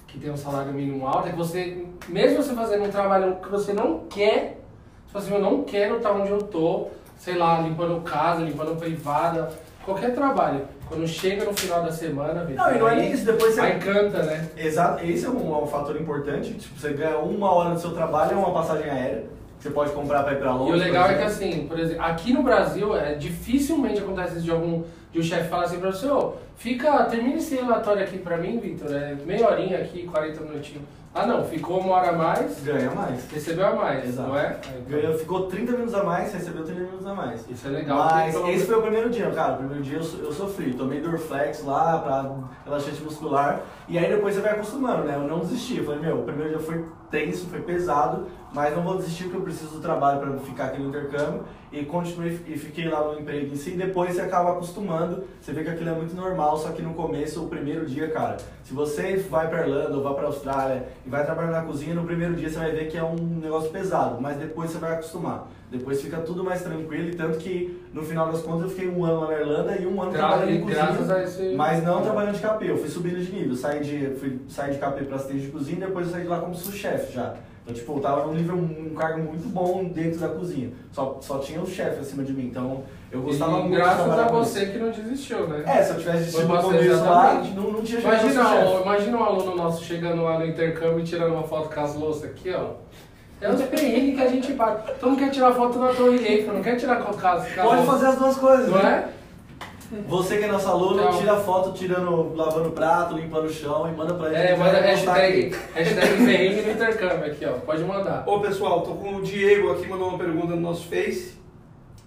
que 0.09 0.19
tem 0.19 0.31
um 0.31 0.37
salário 0.37 0.73
mínimo 0.73 1.07
alto, 1.07 1.29
é 1.29 1.33
que 1.33 1.37
você, 1.37 1.85
mesmo 2.09 2.43
você 2.43 2.55
fazendo 2.55 2.85
um 2.85 2.91
trabalho 2.91 3.37
que 3.37 3.49
você 3.51 3.75
não 3.75 4.07
quer, 4.09 4.59
tipo 5.07 5.19
assim, 5.19 5.35
eu 5.35 5.41
não 5.41 5.63
quero 5.63 5.99
estar 5.99 6.13
onde 6.13 6.31
eu 6.31 6.39
tô, 6.39 6.89
sei 7.19 7.37
lá, 7.37 7.61
limpando 7.61 8.01
casa, 8.01 8.43
limpando 8.43 8.79
privada, 8.79 9.51
qualquer 9.85 10.15
trabalho. 10.15 10.63
Quando 10.89 11.07
chega 11.07 11.45
no 11.45 11.55
final 11.55 11.83
da 11.85 11.93
semana, 11.93 12.45
Vitor, 12.45 12.65
Não, 12.67 12.75
e 12.75 12.79
não 12.79 12.89
é 12.89 12.97
nem 12.97 13.13
isso, 13.13 13.25
depois 13.25 13.55
você. 13.55 13.61
Aí 13.61 13.79
canta, 13.79 14.23
né? 14.25 14.49
Exato, 14.57 15.05
esse 15.05 15.25
é 15.25 15.29
um, 15.29 15.63
um 15.63 15.67
fator 15.67 16.01
importante. 16.01 16.55
Tipo, 16.55 16.81
você 16.81 16.93
ganha 16.93 17.19
uma 17.19 17.53
hora 17.53 17.75
do 17.75 17.81
seu 17.81 17.93
trabalho, 17.93 18.33
é 18.33 18.37
uma 18.37 18.53
passagem 18.53 18.91
aérea. 18.91 19.25
que 19.59 19.63
Você 19.63 19.71
pode 19.71 19.93
comprar 19.93 20.25
pra 20.25 20.33
ir 20.33 20.39
pra 20.41 20.53
longe. 20.53 20.73
E 20.73 20.75
o 20.75 20.79
legal 20.79 21.05
por 21.05 21.13
é 21.15 21.19
que 21.19 21.25
exemplo. 21.25 21.47
assim, 21.53 21.67
por 21.69 21.79
exemplo, 21.79 22.03
aqui 22.03 22.33
no 22.33 22.43
Brasil, 22.43 22.97
é, 22.97 23.15
dificilmente 23.15 24.01
acontece 24.01 24.35
isso 24.37 24.45
de 24.45 24.51
algum 24.51 24.83
de 25.13 25.19
um 25.19 25.23
chefe 25.23 25.49
falar 25.49 25.65
assim 25.65 25.81
pra 25.81 25.91
você, 25.93 26.07
ô, 26.07 26.35
fica, 26.57 27.05
termina 27.05 27.37
esse 27.37 27.57
relatório 27.57 28.03
aqui 28.03 28.19
pra 28.19 28.37
mim, 28.37 28.59
Vitor, 28.61 28.93
é 28.95 29.17
meia 29.27 29.49
horinha 29.49 29.79
aqui, 29.79 30.05
40 30.05 30.41
minutinhos. 30.43 30.85
Ah 31.13 31.27
não, 31.27 31.45
ficou 31.45 31.81
uma 31.81 31.95
hora 31.97 32.11
a 32.11 32.13
mais, 32.13 32.61
Ganha 32.63 32.89
mais. 32.93 33.29
recebeu 33.33 33.67
a 33.67 33.75
mais, 33.75 34.09
Exato. 34.09 34.29
não 34.29 34.39
é? 34.39 34.61
Ganhou, 34.89 35.19
ficou 35.19 35.49
30 35.49 35.73
minutos 35.73 35.93
a 35.95 36.05
mais, 36.05 36.33
recebeu 36.33 36.63
30 36.65 36.81
minutos 36.83 37.05
a 37.07 37.15
mais. 37.15 37.51
Isso 37.51 37.67
é 37.67 37.71
legal. 37.71 37.99
Mas 37.99 38.35
esse 38.51 38.67
foi 38.67 38.77
o 38.77 38.83
primeiro 38.83 39.11
dia, 39.11 39.29
cara. 39.33 39.55
O 39.55 39.57
primeiro 39.57 39.83
dia 39.83 39.99
eu, 39.99 40.25
eu 40.25 40.33
sofri. 40.33 40.73
Tomei 40.73 41.01
Dorflex 41.01 41.65
lá 41.65 41.99
pra 41.99 42.31
relaxante 42.65 43.03
muscular. 43.03 43.61
E 43.89 43.99
aí 43.99 44.09
depois 44.09 44.37
você 44.37 44.41
vai 44.41 44.53
acostumando, 44.53 45.03
né? 45.03 45.17
Eu 45.17 45.27
não 45.27 45.41
desisti. 45.41 45.79
Eu 45.79 45.85
falei, 45.85 46.01
meu, 46.01 46.21
o 46.21 46.23
primeiro 46.23 46.51
dia 46.51 46.61
foi 46.61 46.85
tenso, 47.11 47.47
foi 47.47 47.61
pesado, 47.61 48.27
mas 48.53 48.75
não 48.75 48.83
vou 48.83 48.97
desistir 48.97 49.25
porque 49.25 49.39
eu 49.39 49.43
preciso 49.43 49.73
do 49.73 49.81
trabalho 49.81 50.21
pra 50.21 50.39
ficar 50.39 50.67
aqui 50.67 50.81
no 50.81 50.89
intercâmbio. 50.89 51.45
E 51.73 51.85
continuei 51.85 52.41
e 52.49 52.59
fiquei 52.59 52.89
lá 52.89 53.05
no 53.05 53.21
emprego 53.21 53.53
em 53.53 53.57
si. 53.57 53.71
Depois 53.73 54.15
você 54.15 54.23
acaba 54.23 54.53
acostumando. 54.53 55.25
Você 55.41 55.53
vê 55.53 55.63
que 55.63 55.71
aquilo 55.71 55.91
é 55.91 55.95
muito 55.95 56.15
normal, 56.17 56.57
só 56.57 56.71
que 56.71 56.83
no 56.83 56.95
começo, 56.95 57.45
o 57.45 57.49
primeiro 57.49 57.87
dia, 57.87 58.11
cara, 58.11 58.39
se 58.65 58.75
você 58.75 59.17
vai 59.17 59.49
pra 59.49 59.61
Irlanda 59.61 59.97
ou 59.97 60.03
vai 60.03 60.15
pra 60.15 60.27
Austrália 60.27 60.89
e 61.07 61.09
vai 61.09 61.25
trabalhar 61.25 61.53
na 61.53 61.63
cozinha, 61.63 61.95
no 61.95 62.05
primeiro 62.05 62.35
dia 62.35 62.51
você 62.51 62.59
vai 62.59 62.73
ver 62.73 62.89
que 62.89 62.99
é 62.99 63.05
um 63.05 63.15
negócio 63.15 63.71
pesado, 63.71 64.21
mas 64.21 64.37
depois 64.37 64.71
você 64.71 64.79
vai 64.79 64.95
acostumar. 64.95 65.47
Depois 65.71 66.03
fica 66.03 66.17
tudo 66.19 66.43
mais 66.43 66.63
tranquilo 66.63 67.09
e 67.11 67.15
tanto 67.15 67.39
que 67.39 67.81
no 67.95 68.03
final 68.03 68.31
das 68.33 68.43
contas 68.43 68.63
eu 68.65 68.69
fiquei 68.71 68.89
um 68.89 69.05
ano 69.05 69.21
lá 69.21 69.29
na 69.29 69.39
Irlanda 69.39 69.77
e 69.77 69.87
um 69.87 70.03
ano 70.03 70.11
Gra- 70.11 70.19
trabalhando 70.29 70.51
em 70.51 70.61
cozinha. 70.63 71.23
esse- 71.23 71.55
Mas 71.55 71.85
não 71.85 72.03
trabalhando 72.03 72.35
de 72.35 72.41
KP, 72.41 72.65
eu 72.71 72.77
fui 72.77 72.89
subindo 72.89 73.21
de 73.25 73.31
nível. 73.33 73.55
Saí 73.55 73.81
de, 73.81 74.11
fui, 74.19 74.41
saí 74.49 74.73
de 74.73 74.79
KP 74.79 75.05
para 75.05 75.17
assistente 75.17 75.43
de 75.43 75.49
cozinha 75.49 75.77
e 75.79 75.81
depois 75.81 76.07
eu 76.07 76.13
saí 76.13 76.23
de 76.23 76.29
lá 76.29 76.41
como 76.41 76.55
sous-chefe 76.57 77.13
já. 77.13 77.35
Então, 77.63 77.75
tipo, 77.75 77.97
eu 77.97 78.01
tava 78.01 78.27
num 78.27 78.35
nível, 78.35 78.57
um 78.57 78.95
cargo 78.97 79.21
muito 79.23 79.47
bom 79.49 79.85
dentro 79.85 80.19
da 80.19 80.29
cozinha. 80.29 80.73
Só, 80.91 81.19
só 81.21 81.39
tinha 81.39 81.61
o 81.61 81.67
chefe 81.67 82.01
acima 82.01 82.25
de 82.25 82.33
mim, 82.33 82.47
então 82.47 82.83
eu 83.13 83.21
gostava 83.23 83.53
e 83.53 83.55
muito 83.61 83.71
de 83.71 83.77
graças 83.77 83.97
trabalhar 84.05 84.25
a 84.27 84.33
você 84.33 84.67
que 84.67 84.79
não 84.79 84.91
desistiu, 84.91 85.47
né? 85.47 85.63
É, 85.67 85.83
se 85.83 85.91
eu 85.93 85.99
tivesse 85.99 86.19
assistido 86.19 86.47
Foi 86.49 86.57
no 86.57 86.63
começo 86.63 87.05
lá, 87.05 87.35
não, 87.55 87.71
não 87.73 87.83
tinha 87.83 88.01
Imagina, 88.01 88.43
imagina 88.83 89.17
um 89.19 89.23
aluno 89.25 89.55
nosso 89.55 89.85
chegando 89.85 90.23
lá 90.25 90.39
no 90.41 90.47
intercâmbio 90.47 91.01
e 91.01 91.05
tirando 91.05 91.33
uma 91.33 91.45
foto 91.45 91.73
com 91.73 91.81
as 91.81 91.95
louças 91.95 92.25
aqui, 92.25 92.51
ó. 92.51 92.71
É 93.41 93.51
os 93.51 93.63
perrengues 93.63 94.17
que 94.17 94.23
a 94.23 94.29
gente 94.29 94.53
bate. 94.53 94.93
Todo 95.01 95.11
mundo 95.11 95.19
quer 95.21 95.31
tirar 95.31 95.53
foto 95.53 95.79
na 95.79 95.89
Torre 95.95 96.19
Eiffel, 96.19 96.55
não 96.55 96.63
quer 96.63 96.77
tirar 96.77 96.97
com 96.97 97.11
a 97.11 97.15
casa. 97.15 97.47
Pode 97.63 97.87
fazer 97.87 98.07
as 98.07 98.17
duas 98.19 98.37
coisas, 98.37 98.69
Não 98.69 98.83
né? 98.83 99.09
é? 99.17 99.21
Você 100.07 100.39
que 100.39 100.45
é 100.45 100.47
nosso 100.47 100.69
aluno, 100.69 101.03
Tchau. 101.03 101.19
tira 101.19 101.37
foto 101.37 101.73
tirando, 101.73 102.33
lavando 102.37 102.71
prato, 102.71 103.15
limpando 103.17 103.47
o 103.47 103.53
chão 103.53 103.89
e 103.93 103.97
manda 103.97 104.15
pra 104.15 104.29
gente. 104.29 104.53
É, 104.53 104.57
manda 104.57 104.79
hashtag, 104.81 105.57
hashtag 105.75 106.25
perrengue 106.25 106.63
no 106.63 106.71
intercâmbio 106.73 107.27
aqui, 107.27 107.45
ó. 107.45 107.53
Pode 107.55 107.83
mandar. 107.83 108.23
Ô 108.25 108.39
pessoal, 108.39 108.83
tô 108.83 108.93
com 108.93 109.17
o 109.17 109.23
Diego 109.23 109.73
aqui, 109.73 109.89
mandou 109.89 110.11
uma 110.11 110.19
pergunta 110.19 110.55
no 110.55 110.61
nosso 110.61 110.87
Face. 110.87 111.35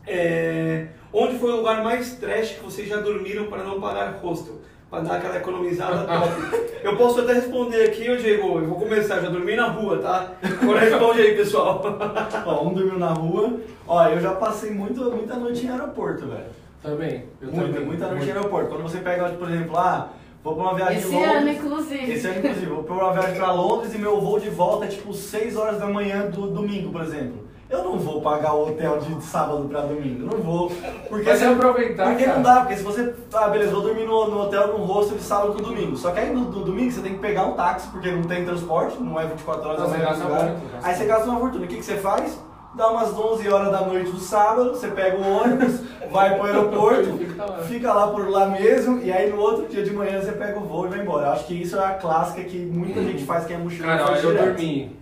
É, 0.07 0.87
onde 1.11 1.37
foi 1.39 1.51
o 1.51 1.57
lugar 1.57 1.83
mais 1.83 2.13
trash 2.15 2.51
que 2.51 2.63
vocês 2.63 2.87
já 2.87 2.97
dormiram 2.97 3.47
para 3.47 3.63
não 3.63 3.81
pagar 3.81 4.17
hostel? 4.21 4.55
Para 4.93 5.01
dar 5.01 5.15
aquela 5.15 5.37
economizada 5.37 6.05
top. 6.05 6.65
Eu 6.83 6.95
posso 6.95 7.21
até 7.21 7.33
responder 7.33 7.85
aqui, 7.85 8.11
ô 8.11 8.15
Diego, 8.15 8.59
eu 8.59 8.67
vou 8.67 8.79
começar, 8.79 9.21
já 9.21 9.27
dormi 9.27 9.55
na 9.55 9.65
rua, 9.69 9.97
tá? 9.97 10.33
Agora 10.61 10.81
responde 10.81 11.19
aí, 11.19 11.35
pessoal. 11.35 11.81
Ó, 12.45 12.63
um 12.63 12.75
dormiu 12.75 12.99
na 12.99 13.11
rua. 13.11 13.59
Ó, 13.87 14.07
eu 14.09 14.21
já 14.21 14.35
passei 14.35 14.69
muito, 14.69 15.01
muita 15.05 15.35
noite 15.35 15.65
em 15.65 15.69
aeroporto, 15.69 16.27
velho. 16.27 16.43
Também. 16.83 17.23
Eu 17.41 17.47
Muita, 17.51 17.65
também. 17.71 17.85
muita 17.87 18.05
noite 18.05 18.21
em 18.21 18.25
Muito. 18.25 18.37
aeroporto. 18.37 18.69
Quando 18.69 18.83
você 18.83 18.99
pega, 18.99 19.29
por 19.29 19.49
exemplo, 19.49 19.75
ah, 19.75 20.09
vou 20.43 20.53
pra 20.53 20.63
uma 20.63 20.75
viagem 20.75 20.97
Esse 20.99 21.07
Londres. 21.11 21.35
ano, 21.37 21.49
inclusive. 21.49 22.11
Esse 22.13 22.27
ano, 22.27 22.37
inclusive, 22.37 22.65
vou 22.67 22.83
pra 22.83 22.93
uma 22.93 23.13
viagem 23.13 23.35
pra 23.35 23.51
Londres 23.51 23.95
e 23.95 23.97
meu 23.97 24.21
voo 24.21 24.39
de 24.39 24.49
volta 24.51 24.85
é 24.85 24.89
tipo 24.89 25.11
6 25.11 25.57
horas 25.57 25.79
da 25.79 25.87
manhã 25.87 26.29
do 26.29 26.45
domingo, 26.51 26.91
por 26.91 27.01
exemplo. 27.01 27.47
Eu 27.73 27.83
não 27.83 27.97
vou 27.97 28.21
pagar 28.21 28.53
o 28.53 28.67
hotel 28.69 28.99
de 28.99 29.19
sábado 29.23 29.67
pra 29.67 29.81
domingo, 29.81 30.27
não 30.31 30.37
vou. 30.43 30.71
Porque 31.09 31.27
Mas 31.29 31.39
se- 31.39 31.45
é 31.45 31.47
aproveitar, 31.47 32.05
Porque 32.09 32.23
cara. 32.23 32.35
não 32.37 32.43
dá, 32.43 32.59
porque 32.61 32.75
se 32.77 32.83
você. 32.83 33.13
Ah, 33.33 33.47
beleza, 33.47 33.71
vou 33.71 33.81
dormir 33.81 34.05
no, 34.05 34.29
no 34.29 34.41
hotel 34.41 34.67
no 34.77 34.83
hostel 34.85 35.17
de 35.17 35.23
sábado 35.23 35.53
pro 35.53 35.63
domingo. 35.63 35.97
Só 35.97 36.11
que 36.11 36.19
aí 36.19 36.31
no, 36.33 36.41
no 36.41 36.63
domingo 36.63 36.91
você 36.91 37.01
tem 37.01 37.13
que 37.13 37.19
pegar 37.19 37.45
um 37.45 37.53
táxi, 37.53 37.87
porque 37.87 38.11
não 38.11 38.21
tem 38.23 38.45
transporte, 38.45 39.01
não 39.01 39.19
é 39.19 39.25
24 39.25 39.63
horas 39.69 39.79
Não, 39.79 39.85
da 39.87 39.91
você 39.91 39.97
manhã 39.97 40.09
gasta 40.09 40.23
lugar. 40.25 40.45
muito, 40.49 40.61
Aí 40.85 40.95
você 40.95 41.05
gasta 41.05 41.25
uma 41.29 41.39
fortuna. 41.39 41.65
O 41.65 41.67
que, 41.67 41.75
que 41.77 41.83
você 41.85 41.95
faz? 41.97 42.39
Dá 42.75 42.89
umas 42.89 43.13
11 43.17 43.49
horas 43.49 43.71
da 43.71 43.81
noite 43.81 44.11
do 44.11 44.19
sábado, 44.19 44.71
você 44.71 44.87
pega 44.89 45.17
o 45.17 45.41
ônibus, 45.43 45.79
vai 46.11 46.35
pro 46.35 46.45
aeroporto, 46.47 47.17
Fica 47.17 47.45
lá. 47.45 47.57
fica 47.59 47.93
lá 47.93 48.07
por 48.07 48.27
lá 48.29 48.47
mesmo, 48.47 48.99
e 48.99 49.11
aí 49.11 49.31
no 49.31 49.39
outro 49.39 49.67
dia 49.67 49.83
de 49.83 49.91
manhã 49.93 50.19
você 50.19 50.31
pega 50.31 50.57
o 50.59 50.63
voo 50.63 50.85
e 50.87 50.89
vai 50.89 50.99
embora. 50.99 51.27
Eu 51.27 51.31
acho 51.33 51.45
que 51.45 51.59
isso 51.61 51.75
é 51.75 51.85
a 51.85 51.93
clássica 51.93 52.43
que 52.43 52.57
muita 52.65 52.99
gente 53.03 53.23
faz, 53.25 53.45
que 53.45 53.53
é 53.53 53.57
mochila 53.57 53.97
Cara, 53.97 54.17
eu 54.19 54.31
direto. 54.31 54.45
dormi 54.45 54.95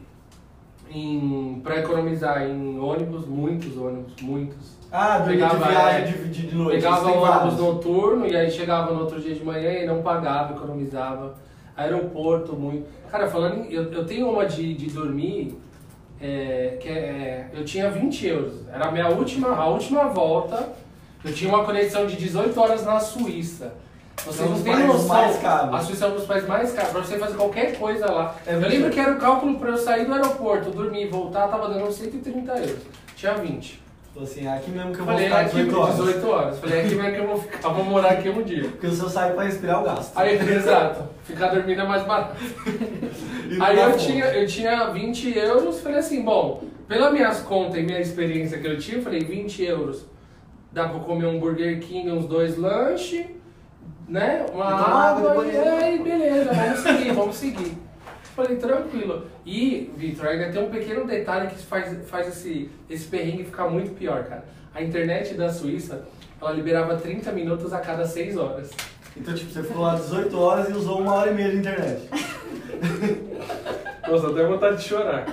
em, 0.93 1.59
pra 1.63 1.79
economizar 1.79 2.43
em 2.43 2.79
ônibus, 2.79 3.25
muitos 3.25 3.77
ônibus, 3.77 4.13
muitos. 4.21 4.77
Ah, 4.91 5.19
dormir 5.19 5.37
de 5.37 5.43
Pegava, 5.43 5.69
viagem 5.69 6.01
é, 6.01 6.05
de, 6.05 6.29
de, 6.29 6.47
de 6.47 6.55
noite. 6.55 6.81
Pegava 6.81 7.11
o 7.11 7.21
ônibus 7.21 7.59
noturno 7.59 8.27
e 8.27 8.35
aí 8.35 8.51
chegava 8.51 8.93
no 8.93 9.01
outro 9.01 9.19
dia 9.21 9.33
de 9.33 9.43
manhã 9.43 9.71
e 9.71 9.85
não 9.85 10.01
pagava, 10.01 10.53
economizava. 10.53 11.35
Aeroporto, 11.75 12.53
muito. 12.53 12.85
Cara, 13.09 13.29
falando 13.29 13.65
em, 13.65 13.73
eu, 13.73 13.91
eu 13.91 14.05
tenho 14.05 14.29
uma 14.29 14.45
de, 14.45 14.73
de 14.73 14.89
dormir, 14.89 15.57
é, 16.19 16.77
que 16.79 16.89
é, 16.89 17.49
eu 17.53 17.63
tinha 17.63 17.89
20 17.89 18.27
euros. 18.27 18.67
Era 18.71 18.87
a 18.87 18.91
minha 18.91 19.07
última, 19.09 19.55
a 19.55 19.67
última 19.67 20.05
volta. 20.05 20.73
Eu 21.23 21.33
tinha 21.33 21.53
uma 21.53 21.63
conexão 21.63 22.05
de 22.05 22.17
18 22.17 22.59
horas 22.59 22.85
na 22.85 22.99
Suíça. 22.99 23.73
Vocês 24.25 24.49
um 24.49 24.53
não 24.53 24.63
países 24.63 24.87
noção. 24.87 25.07
mais 25.07 25.37
caros. 25.37 25.73
A 25.73 25.79
Suíça 25.79 26.05
é 26.05 26.07
um 26.09 26.15
dos 26.15 26.25
países 26.25 26.47
mais 26.47 26.71
caros. 26.73 26.91
Pra 26.91 27.01
você 27.01 27.17
fazer 27.17 27.35
qualquer 27.35 27.77
coisa 27.77 28.11
lá. 28.11 28.35
É 28.45 28.53
eu 28.53 28.59
lembro 28.59 28.89
que 28.89 28.99
era 28.99 29.13
o 29.13 29.17
cálculo 29.17 29.57
pra 29.59 29.69
eu 29.69 29.77
sair 29.77 30.05
do 30.05 30.13
aeroporto, 30.13 30.69
dormir 30.69 31.03
e 31.05 31.07
voltar, 31.07 31.47
tava 31.47 31.69
dando 31.69 31.85
uns 31.85 31.95
130 31.95 32.51
euros. 32.51 32.79
Tinha 33.15 33.33
20. 33.33 33.81
Falei 34.13 34.29
assim, 34.29 34.45
é 34.45 34.53
aqui 34.53 34.71
mesmo 34.71 34.91
que 34.91 34.99
eu 34.99 35.05
vou 35.05 35.13
Falei, 35.13 35.27
ficar 35.29 35.39
aqui 35.39 35.55
18 35.55 35.79
horas. 35.79 35.95
18 35.95 36.27
horas. 36.27 36.59
Falei, 36.59 36.79
é 36.79 36.85
aqui 36.85 36.95
mesmo 36.95 37.11
que 37.13 37.19
eu 37.21 37.27
vou 37.27 37.37
ficar, 37.39 37.69
vou 37.69 37.85
morar 37.85 38.09
aqui 38.09 38.29
um 38.29 38.43
dia. 38.43 38.63
Porque 38.63 38.87
o 38.87 38.91
seu 38.91 39.09
sai 39.09 39.33
pra 39.33 39.43
respirar 39.43 39.81
o 39.81 39.85
gasto. 39.85 40.17
Aí, 40.17 40.35
exato, 40.51 41.03
ficar 41.23 41.47
dormindo 41.47 41.81
é 41.81 41.87
mais 41.87 42.03
barato. 42.03 42.35
Aí 43.61 43.79
eu 43.79 43.97
tinha, 43.97 44.25
eu 44.25 44.45
tinha 44.47 44.89
20 44.89 45.37
euros, 45.37 45.79
falei 45.79 45.99
assim, 45.99 46.23
bom, 46.23 46.61
pelas 46.89 47.13
minhas 47.13 47.39
contas 47.39 47.77
e 47.77 47.83
minha 47.83 48.01
experiência 48.01 48.57
que 48.57 48.67
eu 48.67 48.77
tinha, 48.77 48.97
eu 48.97 49.01
falei, 49.03 49.21
20 49.23 49.63
euros, 49.63 50.05
dá 50.73 50.89
pra 50.89 50.99
comer 50.99 51.27
um 51.27 51.39
Burger 51.39 51.79
King, 51.79 52.11
uns 52.11 52.25
dois 52.25 52.57
lanches, 52.57 53.27
né, 54.07 54.45
uma 54.53 54.65
E 54.65 54.69
tomar 54.69 54.83
água 54.83 55.31
água, 55.31 55.43
de 55.45 55.49
e 55.49 55.53
banheiro. 55.53 55.75
aí 55.83 55.99
beleza, 55.99 56.51
vamos 56.53 56.79
seguir, 56.79 57.11
vamos 57.13 57.35
seguir. 57.35 57.77
Falei, 58.35 58.55
tranquilo. 58.57 59.25
E, 59.45 59.91
Vitor, 59.97 60.27
ainda 60.27 60.51
tem 60.51 60.63
um 60.63 60.69
pequeno 60.69 61.05
detalhe 61.05 61.47
que 61.49 61.57
faz, 61.63 61.97
faz 62.07 62.27
esse, 62.29 62.69
esse 62.89 63.05
perrengue 63.07 63.43
ficar 63.43 63.69
muito 63.69 63.91
pior, 63.93 64.23
cara. 64.23 64.45
A 64.73 64.81
internet 64.81 65.33
da 65.33 65.51
Suíça, 65.51 66.05
ela 66.41 66.51
liberava 66.51 66.95
30 66.95 67.31
minutos 67.33 67.73
a 67.73 67.79
cada 67.79 68.05
6 68.05 68.37
horas. 68.37 68.69
Então, 69.17 69.33
tipo, 69.33 69.51
você 69.51 69.61
ficou 69.61 69.81
lá 69.83 69.95
18 69.95 70.39
horas 70.39 70.69
e 70.69 70.73
usou 70.73 71.01
uma 71.01 71.13
hora 71.13 71.31
e 71.31 71.33
meia 71.33 71.51
de 71.51 71.57
internet. 71.57 72.09
Nossa, 74.07 74.27
até 74.29 74.45
vontade 74.45 74.77
de 74.77 74.83
chorar. 74.83 75.25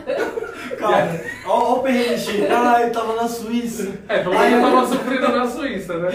Calma, 0.79 1.09
ó, 1.47 1.51
ó 1.51 1.75
o 1.79 1.83
perrengue. 1.83 2.47
Ah, 2.51 2.83
eu 2.83 2.93
tava 2.93 3.15
na 3.15 3.29
Suíça. 3.29 3.93
É, 4.09 4.19
pelo 4.19 4.39
menos 4.39 4.53
eu 4.53 4.61
tava 4.61 4.87
sofrendo 4.87 5.29
na 5.37 5.47
Suíça, 5.47 5.99
né? 5.99 6.11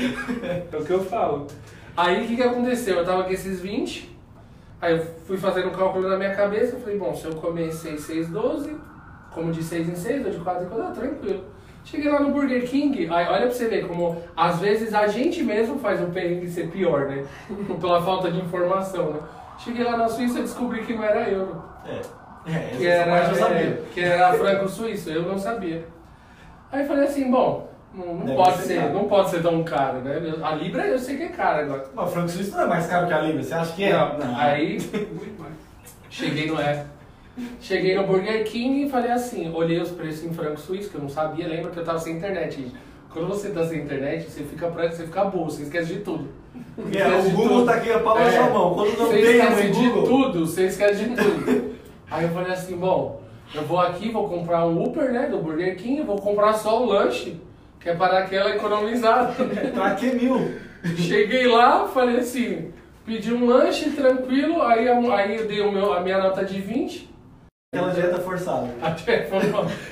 É 0.71 0.77
o 0.77 0.83
que 0.83 0.91
eu 0.91 1.03
falo. 1.03 1.47
Aí 1.95 2.23
o 2.23 2.27
que, 2.27 2.35
que 2.35 2.43
aconteceu? 2.43 2.97
Eu 2.97 3.05
tava 3.05 3.23
com 3.23 3.31
esses 3.31 3.59
20, 3.61 4.17
aí 4.81 4.97
eu 4.97 5.05
fui 5.27 5.37
fazendo 5.37 5.67
um 5.69 5.71
cálculo 5.73 6.07
na 6.09 6.17
minha 6.17 6.35
cabeça, 6.35 6.75
eu 6.75 6.79
falei, 6.79 6.97
bom, 6.97 7.13
se 7.15 7.25
eu 7.25 7.35
comer 7.35 7.71
6, 7.71 8.01
6, 8.01 8.29
12, 8.29 8.75
como 9.31 9.51
de 9.51 9.63
6 9.63 9.89
em 9.89 9.95
6, 9.95 10.25
ou 10.25 10.31
de 10.31 10.39
4 10.39 10.63
em 10.63 10.69
4, 10.69 10.85
ah, 10.85 10.91
tranquilo. 10.91 11.43
Cheguei 11.85 12.09
lá 12.09 12.21
no 12.21 12.31
Burger 12.31 12.67
King, 12.67 13.09
aí 13.11 13.27
olha 13.27 13.41
pra 13.41 13.51
você 13.51 13.67
ver 13.67 13.85
como 13.87 14.17
às 14.37 14.59
vezes 14.59 14.93
a 14.93 15.05
gente 15.07 15.43
mesmo 15.43 15.77
faz 15.79 16.01
o 16.01 16.05
perrengue 16.07 16.49
ser 16.49 16.69
pior, 16.69 17.07
né? 17.07 17.25
Pela 17.79 18.01
falta 18.01 18.31
de 18.31 18.39
informação, 18.39 19.11
né? 19.11 19.19
Cheguei 19.59 19.83
lá 19.83 19.97
na 19.97 20.07
Suíça 20.07 20.39
e 20.39 20.43
descobri 20.43 20.83
que 20.83 20.93
não 20.93 21.03
era 21.03 21.29
euro. 21.29 21.61
É, 21.85 22.01
é, 22.51 22.75
Que 22.77 22.87
era, 22.87 23.29
eu 23.29 23.35
sabia. 23.35 23.57
é, 23.57 23.83
que 23.93 24.01
era 24.01 24.33
franco-suíço, 24.33 25.09
eu 25.09 25.23
não 25.23 25.37
sabia. 25.37 25.85
Aí 26.71 26.85
falei 26.87 27.03
assim, 27.03 27.29
bom, 27.29 27.69
não, 27.93 28.15
não 28.15 28.35
pode 28.35 28.57
ser 28.59 28.91
não 28.93 29.03
pode 29.05 29.29
ser 29.29 29.41
tão 29.41 29.63
caro, 29.63 29.99
né? 29.99 30.19
A 30.41 30.55
Libra 30.55 30.85
eu 30.87 30.97
sei 30.99 31.17
que 31.17 31.23
é 31.23 31.27
cara 31.29 31.61
agora. 31.63 31.85
Mas 31.93 32.09
o 32.09 32.11
franco 32.11 32.29
suíço 32.29 32.51
não 32.51 32.61
é 32.63 32.67
mais 32.67 32.87
caro 32.87 33.07
que 33.07 33.13
a 33.13 33.21
Libra, 33.21 33.43
você 33.43 33.53
acha 33.53 33.73
que 33.73 33.83
é? 33.83 33.91
Não, 33.93 34.35
Aí 34.37 34.79
Muito 34.79 35.41
mais. 35.41 35.53
cheguei 36.09 36.47
no 36.47 36.59
é. 36.59 36.85
Cheguei 37.59 37.95
no 37.95 38.05
Burger 38.05 38.43
King 38.45 38.85
e 38.85 38.89
falei 38.89 39.11
assim, 39.11 39.51
olhei 39.53 39.81
os 39.81 39.89
preços 39.89 40.23
em 40.23 40.33
franco 40.33 40.59
suíço, 40.59 40.89
que 40.89 40.95
eu 40.95 41.01
não 41.01 41.09
sabia, 41.09 41.47
lembra 41.47 41.71
que 41.71 41.79
eu 41.79 41.83
tava 41.83 41.97
sem 41.99 42.17
internet, 42.17 42.61
gente. 42.61 42.75
Quando 43.11 43.27
você 43.27 43.49
tá 43.49 43.63
sem 43.65 43.79
internet, 43.81 44.29
você 44.29 44.43
fica 44.43 44.67
pra, 44.67 44.89
você 44.91 45.03
fica 45.05 45.25
burro, 45.25 45.49
você 45.49 45.63
esquece 45.63 45.93
de 45.93 45.99
tudo. 46.01 46.27
Porque 46.75 46.97
Esquece 46.97 47.27
o 47.27 47.31
Google 47.31 47.47
tudo. 47.59 47.65
tá 47.65 47.73
aqui 47.75 47.91
a 47.91 47.99
palma 47.99 48.21
É. 48.21 48.31
sua 48.31 48.49
mão. 48.49 48.73
Quando 48.75 48.97
não 48.97 49.05
Você 49.07 49.13
tem 49.21 49.35
esquece 49.37 49.63
no 49.67 49.71
de 49.73 49.89
Google... 49.89 50.03
tudo, 50.03 50.45
você 50.47 50.65
esquece 50.65 51.05
de 51.05 51.15
tudo. 51.15 51.75
Aí 52.09 52.23
eu 52.23 52.29
falei 52.29 52.51
assim, 52.53 52.75
bom, 52.75 53.21
eu 53.53 53.63
vou 53.63 53.79
aqui, 53.79 54.09
vou 54.11 54.27
comprar 54.29 54.65
um 54.67 54.83
Uber, 54.83 55.11
né, 55.11 55.27
do 55.27 55.39
Burger 55.39 55.75
King, 55.77 56.01
vou 56.03 56.17
comprar 56.17 56.53
só 56.53 56.83
o 56.83 56.85
lanche, 56.85 57.39
que 57.83 57.89
é 57.89 57.95
para 57.95 58.19
aquela 58.19 58.49
economizada? 58.55 59.33
Pra 59.75 59.93
que 59.95 60.07
mil? 60.07 60.55
Cheguei 60.97 61.47
lá, 61.47 61.85
falei 61.87 62.17
assim, 62.17 62.71
pedi 63.05 63.33
um 63.33 63.45
lanche 63.45 63.91
tranquilo, 63.91 64.61
aí, 64.61 64.87
aí 64.87 65.35
eu 65.35 65.47
dei 65.47 65.61
o 65.61 65.71
meu, 65.71 65.93
a 65.93 65.99
minha 65.99 66.17
nota 66.17 66.43
de 66.43 66.59
20, 66.59 67.13
Aquela 67.73 67.91
dieta 67.91 68.19
forçada. 68.19 68.69
até 68.83 69.27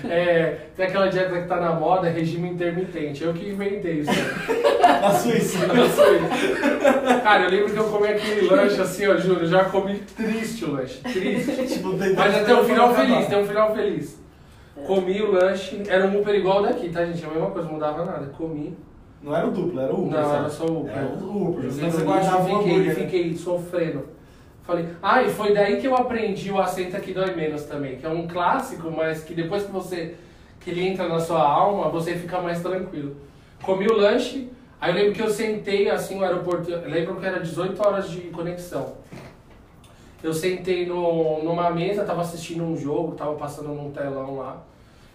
é, 0.07 0.57
tem 0.77 0.85
aquela 0.85 1.07
dieta 1.07 1.41
que 1.41 1.47
tá 1.47 1.59
na 1.59 1.73
moda, 1.73 2.09
regime 2.09 2.49
intermitente, 2.49 3.23
eu 3.23 3.33
que 3.33 3.49
inventei 3.49 4.01
isso. 4.01 4.11
Na 5.01 5.11
Suíça. 5.11 5.57
Eu 5.65 5.89
sei. 5.89 7.21
Cara, 7.23 7.43
eu 7.45 7.49
lembro 7.49 7.73
que 7.73 7.79
eu 7.79 7.89
comi 7.89 8.07
aquele 8.07 8.47
lanche 8.47 8.79
assim, 8.79 9.07
ó, 9.07 9.17
juro, 9.17 9.47
já 9.47 9.65
comi 9.65 9.95
triste 10.15 10.65
o 10.65 10.73
lanche, 10.73 10.99
triste. 11.01 11.67
tipo, 11.67 11.97
Mas 11.97 12.35
até 12.35 12.53
o 12.53 12.63
final 12.63 12.93
feliz, 12.93 13.27
tem 13.27 13.39
um 13.39 13.47
final 13.47 13.73
feliz. 13.73 14.21
Comi 14.85 15.21
o 15.21 15.31
lanche, 15.31 15.83
era 15.87 16.07
um 16.07 16.19
Uber 16.21 16.33
igual 16.33 16.63
daqui, 16.63 16.89
tá 16.89 17.05
gente? 17.05 17.23
É 17.23 17.27
a 17.27 17.31
mesma 17.31 17.51
coisa, 17.51 17.67
não 17.67 17.75
mudava 17.75 18.05
nada. 18.05 18.27
Comi. 18.27 18.77
Não 19.21 19.35
era 19.35 19.47
o 19.47 19.51
duplo, 19.51 19.79
era 19.79 19.93
o 19.93 20.05
Uber. 20.05 20.19
Não, 20.19 20.23
sabe? 20.23 20.39
era 20.39 20.49
só 20.49 20.65
o 20.65 20.79
Uber. 20.81 20.97
Era 20.97 21.07
o 21.07 21.49
Uber. 21.49 21.65
Eu 21.65 21.71
você 21.71 22.03
guardava 22.03 22.37
o 22.37 22.57
fiquei, 22.57 22.73
hambúrguer. 22.73 22.95
fiquei 22.95 23.35
sofrendo. 23.35 24.05
Falei, 24.63 24.87
ah, 25.01 25.21
e 25.23 25.29
foi 25.29 25.53
daí 25.53 25.81
que 25.81 25.87
eu 25.87 25.95
aprendi 25.95 26.51
o 26.51 26.59
assento 26.59 26.95
aqui 26.95 27.13
dói 27.13 27.35
menos 27.35 27.63
também, 27.63 27.97
que 27.97 28.05
é 28.05 28.09
um 28.09 28.27
clássico, 28.27 28.89
mas 28.89 29.23
que 29.23 29.33
depois 29.33 29.63
que 29.63 29.71
você 29.71 30.15
que 30.59 30.69
ele 30.69 30.87
entra 30.87 31.09
na 31.09 31.19
sua 31.19 31.41
alma, 31.41 31.89
você 31.89 32.15
fica 32.15 32.39
mais 32.39 32.61
tranquilo. 32.61 33.17
Comi 33.63 33.87
o 33.87 33.95
lanche, 33.95 34.49
aí 34.79 34.91
eu 34.91 34.95
lembro 34.95 35.13
que 35.13 35.21
eu 35.21 35.29
sentei 35.29 35.89
assim 35.89 36.15
no 36.15 36.23
aeroporto, 36.23 36.69
eu 36.69 36.87
lembro 36.87 37.15
que 37.15 37.25
era 37.25 37.39
18 37.39 37.81
horas 37.85 38.09
de 38.09 38.21
conexão. 38.29 38.93
Eu 40.23 40.33
sentei 40.33 40.85
no, 40.85 41.43
numa 41.43 41.69
mesa, 41.71 42.03
tava 42.03 42.21
assistindo 42.21 42.63
um 42.63 42.75
jogo, 42.77 43.15
tava 43.15 43.33
passando 43.35 43.69
num 43.69 43.91
telão 43.91 44.37
lá. 44.37 44.57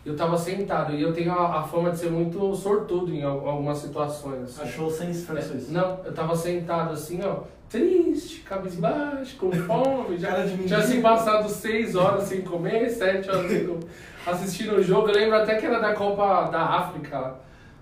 Eu 0.05 0.15
tava 0.17 0.37
sentado 0.39 0.95
e 0.95 1.03
eu 1.03 1.13
tenho 1.13 1.33
a, 1.33 1.61
a 1.61 1.63
fama 1.65 1.91
de 1.91 1.99
ser 1.99 2.11
muito 2.11 2.55
sortudo 2.55 3.13
em 3.13 3.23
al- 3.25 3.49
algumas 3.49 3.79
situações. 3.79 4.43
Assim. 4.45 4.63
Achou 4.63 4.91
sem 4.91 5.13
franco 5.13 5.43
suíço. 5.43 5.73
Não, 5.73 5.99
eu 6.05 6.13
tava 6.15 6.35
sentado 6.37 6.93
assim, 6.93 7.21
ó, 7.25 7.39
triste, 7.69 8.41
cabisbaixo, 8.43 9.37
com 9.37 9.51
fome, 9.51 10.17
já 10.17 10.29
Cara 10.29 10.47
de 10.47 10.57
tinha 10.65 10.79
assim 10.79 10.89
mendigo. 10.97 11.03
passado 11.09 11.49
seis 11.49 11.97
horas 11.97 12.23
sem 12.25 12.43
comer, 12.43 12.89
sete 12.89 13.29
horas 13.29 13.51
sem 13.51 13.67
comer, 13.67 13.85
assistindo 14.27 14.77
o 14.77 14.83
jogo, 14.83 15.09
eu 15.09 15.15
lembro 15.15 15.37
até 15.37 15.57
que 15.57 15.67
era 15.67 15.81
da 15.81 15.93
Copa 15.95 16.51
da 16.51 16.61
África. 16.63 17.19
lá. 17.19 17.35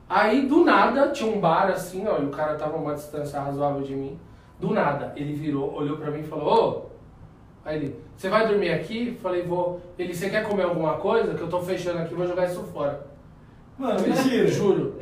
Aí, 0.09 0.47
do 0.47 0.65
nada, 0.65 1.09
tinha 1.09 1.31
um 1.31 1.41
bar 1.41 1.69
assim, 1.71 2.07
ó, 2.07 2.19
e 2.21 2.25
o 2.25 2.31
cara 2.31 2.55
tava 2.55 2.77
a 2.77 2.81
uma 2.81 2.95
distância 2.95 3.39
razoável 3.41 3.83
de 3.83 3.95
mim. 3.95 4.19
Do 4.59 4.73
nada, 4.73 5.13
ele 5.17 5.35
virou, 5.35 5.75
olhou 5.75 5.97
pra 5.99 6.11
mim 6.11 6.21
e 6.21 6.25
falou, 6.25 6.55
ô, 6.55 6.84
Aí 7.65 7.77
ele, 7.77 7.97
você 8.17 8.29
vai 8.29 8.47
dormir 8.47 8.71
aqui? 8.71 9.19
Falei, 9.23 9.43
vou. 9.43 9.81
Ele, 9.99 10.15
você 10.15 10.29
quer 10.29 10.45
comer 10.45 10.65
alguma 10.65 10.95
coisa? 10.95 11.35
Que 11.35 11.41
eu 11.41 11.49
tô 11.49 11.61
fechando 11.61 11.99
aqui, 11.99 12.15
vou 12.15 12.27
jogar 12.27 12.47
isso 12.47 12.63
fora. 12.73 13.07
Mano, 13.79 14.01
mentira. 14.01 14.47
Juro. 14.53 15.01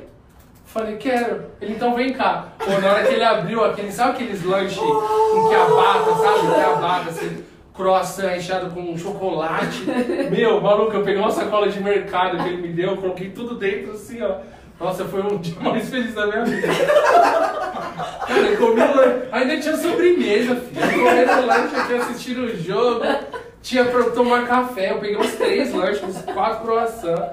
Falei, 0.64 0.96
quero. 0.96 1.44
Ele, 1.60 1.74
então 1.74 1.94
vem 1.94 2.12
cá. 2.12 2.48
Pô, 2.58 2.70
na 2.80 2.92
hora 2.92 3.06
que 3.06 3.14
ele 3.14 3.24
abriu 3.24 3.64
aquele, 3.64 3.92
sabe 3.92 4.12
aqueles 4.12 4.44
lanches 4.44 4.78
com 4.78 5.48
quiabata, 5.48 6.14
sabe? 6.14 6.54
Quiabata, 6.54 7.10
assim, 7.10 7.44
croissant 7.74 8.28
recheado 8.28 8.70
com 8.70 8.96
chocolate. 8.96 9.84
Meu, 10.30 10.60
maluco, 10.60 10.94
eu 10.94 11.02
peguei 11.02 11.20
uma 11.20 11.30
sacola 11.30 11.68
de 11.68 11.82
mercado 11.82 12.38
que 12.38 12.48
ele 12.48 12.62
me 12.62 12.72
deu, 12.72 12.96
coloquei 12.96 13.30
tudo 13.30 13.56
dentro, 13.56 13.92
assim, 13.92 14.22
ó. 14.22 14.36
Nossa, 14.82 15.04
foi 15.04 15.22
um 15.22 15.36
dia 15.38 15.54
mais 15.60 15.88
feliz 15.88 16.14
da 16.14 16.26
minha 16.26 16.44
vida. 16.44 16.66
Cara, 18.26 18.40
eu 18.40 18.56
comi. 18.58 18.80
Ainda 19.30 19.60
tinha 19.60 19.76
sobremesa, 19.76 20.56
filho. 20.56 20.80
Eu 20.84 21.04
comendo 21.04 21.46
lanche 21.46 21.76
aqui, 21.76 21.94
assistindo 21.94 22.44
o 22.44 22.56
jogo. 22.56 23.04
Tinha 23.62 23.84
pra 23.84 24.02
tomar 24.10 24.46
café. 24.46 24.90
Eu 24.92 24.98
peguei 24.98 25.16
uns 25.16 25.32
três 25.34 25.72
lanches, 25.72 26.02
uns 26.02 26.22
quatro 26.22 26.62
croissants. 26.66 27.30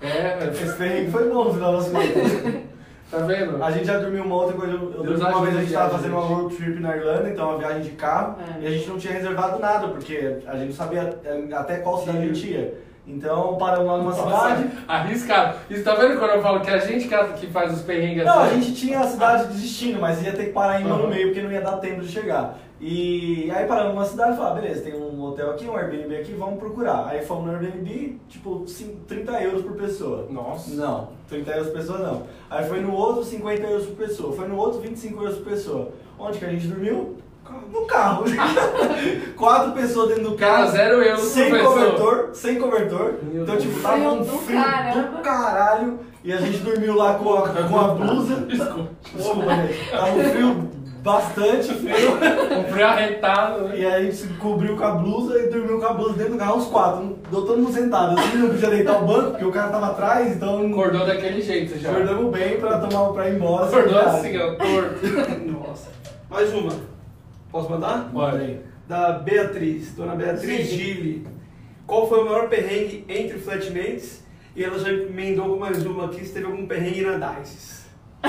É, 0.00 0.36
velho. 0.38 0.52
Esse 0.52 0.76
perrengue 0.76 1.10
foi 1.10 1.28
bom 1.28 1.44
no 1.44 1.54
final 1.54 1.72
das 1.76 1.88
contas. 1.88 2.62
Tá 3.10 3.18
vendo? 3.18 3.62
A 3.64 3.70
gente 3.70 3.86
já 3.86 3.98
dormiu 3.98 4.22
uma 4.24 4.34
outra 4.34 4.54
coisa. 4.56 4.72
Eu, 4.74 5.04
eu 5.04 5.16
uma 5.16 5.40
vez 5.42 5.56
a 5.56 5.60
gente 5.60 5.72
tava 5.72 5.90
fazendo 5.90 6.12
uma 6.12 6.22
gente. 6.22 6.32
road 6.34 6.56
trip 6.56 6.80
na 6.80 6.96
Irlanda, 6.96 7.28
então 7.30 7.48
uma 7.50 7.58
viagem 7.58 7.82
de 7.82 7.90
carro, 7.90 8.36
É. 8.58 8.62
e 8.62 8.66
a 8.66 8.70
gente 8.70 8.86
não 8.88 8.98
tinha 8.98 9.14
reservado 9.14 9.58
nada, 9.58 9.88
porque 9.88 10.38
a 10.46 10.56
gente 10.56 10.68
não 10.68 10.74
sabia 10.74 11.18
eh, 11.24 11.44
até 11.54 11.78
qual 11.78 11.98
cidade 12.00 12.18
a 12.18 12.20
gente 12.20 12.46
ia. 12.48 12.74
Então 13.08 13.56
paramos 13.56 13.86
lá 13.86 13.96
numa 13.98 14.12
cidade. 14.12 14.70
Arriscado. 14.86 15.58
Isso 15.70 15.82
tá 15.82 15.94
vendo 15.94 16.18
quando 16.18 16.32
eu 16.32 16.42
falo 16.42 16.60
que 16.60 16.70
a 16.70 16.78
gente 16.78 17.08
que, 17.08 17.46
faz 17.46 17.72
os 17.72 17.80
perrengues 17.82 18.24
Não, 18.24 18.38
a 18.40 18.44
assim? 18.44 18.60
gente 18.60 18.74
tinha 18.78 19.00
a 19.00 19.04
cidade 19.06 19.48
de 19.54 19.62
destino, 19.62 19.98
mas 20.00 20.22
ia 20.22 20.32
ter 20.32 20.44
que 20.46 20.52
parar 20.52 20.80
em 20.80 20.84
uma 20.84 20.96
no 20.96 21.04
Uhum. 21.04 21.10
meio 21.10 21.28
porque 21.28 21.40
não 21.42 21.50
ia 21.50 21.62
dar 21.62 21.78
tempo 21.78 22.02
de 22.02 22.08
chegar. 22.08 22.58
E 22.80 23.50
aí 23.50 23.66
paramos 23.66 23.94
numa 23.94 24.04
cidade 24.04 24.34
e 24.34 24.36
falamos, 24.36 24.60
beleza, 24.60 24.82
tem 24.82 24.94
um 24.94 25.20
hotel 25.24 25.50
aqui, 25.50 25.66
um 25.66 25.76
Airbnb 25.76 26.14
aqui, 26.16 26.32
vamos 26.34 26.58
procurar. 26.60 27.08
Aí 27.08 27.24
fomos 27.24 27.46
no 27.46 27.52
Airbnb, 27.52 28.20
tipo, 28.28 28.68
cin- 28.68 28.98
30 29.08 29.42
euros 29.42 29.62
por 29.62 29.72
pessoa. 29.72 30.26
Nossa. 30.30 30.74
Não, 30.76 31.08
30 31.28 31.50
euros 31.50 31.68
por 31.70 31.76
pessoa 31.78 31.98
não. 31.98 32.22
Aí 32.48 32.68
foi 32.68 32.80
no 32.80 32.92
outro 32.92 33.24
50 33.24 33.66
euros 33.66 33.86
por 33.86 33.96
pessoa, 33.96 34.32
foi 34.32 34.46
no 34.46 34.56
outro 34.56 34.80
25 34.80 35.22
euros 35.22 35.38
por 35.38 35.46
pessoa. 35.48 35.88
Onde 36.18 36.38
que 36.38 36.44
a 36.44 36.48
gente 36.50 36.66
dormiu? 36.68 37.16
No 37.72 37.86
carro. 37.86 38.24
Quatro 39.36 39.72
pessoas 39.72 40.08
dentro 40.08 40.30
do 40.30 40.36
Cara, 40.36 40.52
carro. 40.64 40.70
zero 40.72 41.02
euros 41.02 41.20
por 41.20 41.28
sem 41.28 41.50
pessoa. 41.50 41.72
cobertor, 41.74 42.28
sem 42.32 42.54
cobertor. 42.58 43.14
Meu 43.22 43.42
então, 43.42 43.56
tipo, 43.56 43.80
tava 43.80 43.96
Frio 43.96 44.10
um 44.12 44.18
do 44.18 44.38
frio 44.38 44.62
caramba. 44.62 45.02
do 45.08 45.22
caralho. 45.22 45.98
E 46.24 46.32
a 46.32 46.36
gente 46.38 46.58
dormiu 46.58 46.94
lá 46.96 47.14
com 47.14 47.34
a, 47.34 47.48
com 47.48 47.78
a 47.78 47.88
blusa. 47.94 48.34
Desculpa. 48.48 48.88
Desculpa, 49.14 49.54
gente. 49.56 49.90
Tava 49.90 50.10
um 50.12 50.24
frio 50.24 50.68
bastante 51.02 51.74
frio. 51.74 52.10
Comprei 52.64 52.82
arretado, 52.84 53.60
né? 53.68 53.78
E 53.78 53.86
aí 53.86 53.94
a 53.94 54.02
gente 54.02 54.16
se 54.16 54.26
cobriu 54.34 54.76
com 54.76 54.84
a 54.84 54.90
blusa 54.92 55.38
e 55.38 55.48
dormiu 55.48 55.78
com 55.78 55.86
a 55.86 55.92
blusa 55.94 56.14
dentro 56.14 56.32
do 56.32 56.38
carro, 56.38 56.58
os 56.58 56.66
quatro. 56.66 57.18
Deu 57.30 57.42
todo 57.46 57.58
mundo 57.58 57.72
sentado. 57.72 58.18
Assim, 58.18 58.38
não 58.38 58.48
podia 58.48 58.70
deitar 58.70 59.02
o 59.02 59.06
banco, 59.06 59.30
porque 59.30 59.44
o 59.44 59.52
cara 59.52 59.68
tava 59.68 59.86
atrás, 59.86 60.34
então. 60.34 60.66
Acordou 60.70 61.06
daquele 61.06 61.40
jeito 61.40 61.78
já. 61.78 61.90
Acordamos 61.90 62.30
bem 62.32 62.58
pra 62.58 62.78
tomar 62.78 63.12
pra 63.12 63.28
ir 63.28 63.36
embora. 63.36 63.66
Acordou 63.66 63.98
assim, 64.00 64.36
ó, 64.38 64.54
torto. 64.54 65.06
Nossa. 65.46 65.88
Mais 66.28 66.52
uma. 66.52 66.72
Posso 67.50 67.70
mandar? 67.70 68.08
Bora 68.12 68.38
aí. 68.38 68.60
Da 68.86 69.12
Beatriz, 69.12 69.94
dona 69.94 70.14
Beatriz 70.14 70.68
Sim. 70.68 70.76
Gili. 70.76 71.26
Qual 71.86 72.08
foi 72.08 72.20
o 72.20 72.24
maior 72.24 72.48
perrengue 72.48 73.04
entre 73.08 73.38
flatmates? 73.38 74.22
E 74.54 74.64
ela 74.64 74.78
já 74.78 74.90
emendou 74.90 75.58
mais 75.58 75.84
uma 75.86 76.06
aqui, 76.06 76.24
se 76.24 76.32
teve 76.32 76.46
algum 76.46 76.66
perrengue 76.66 77.02
na 77.02 77.32
Dices. 77.32 77.86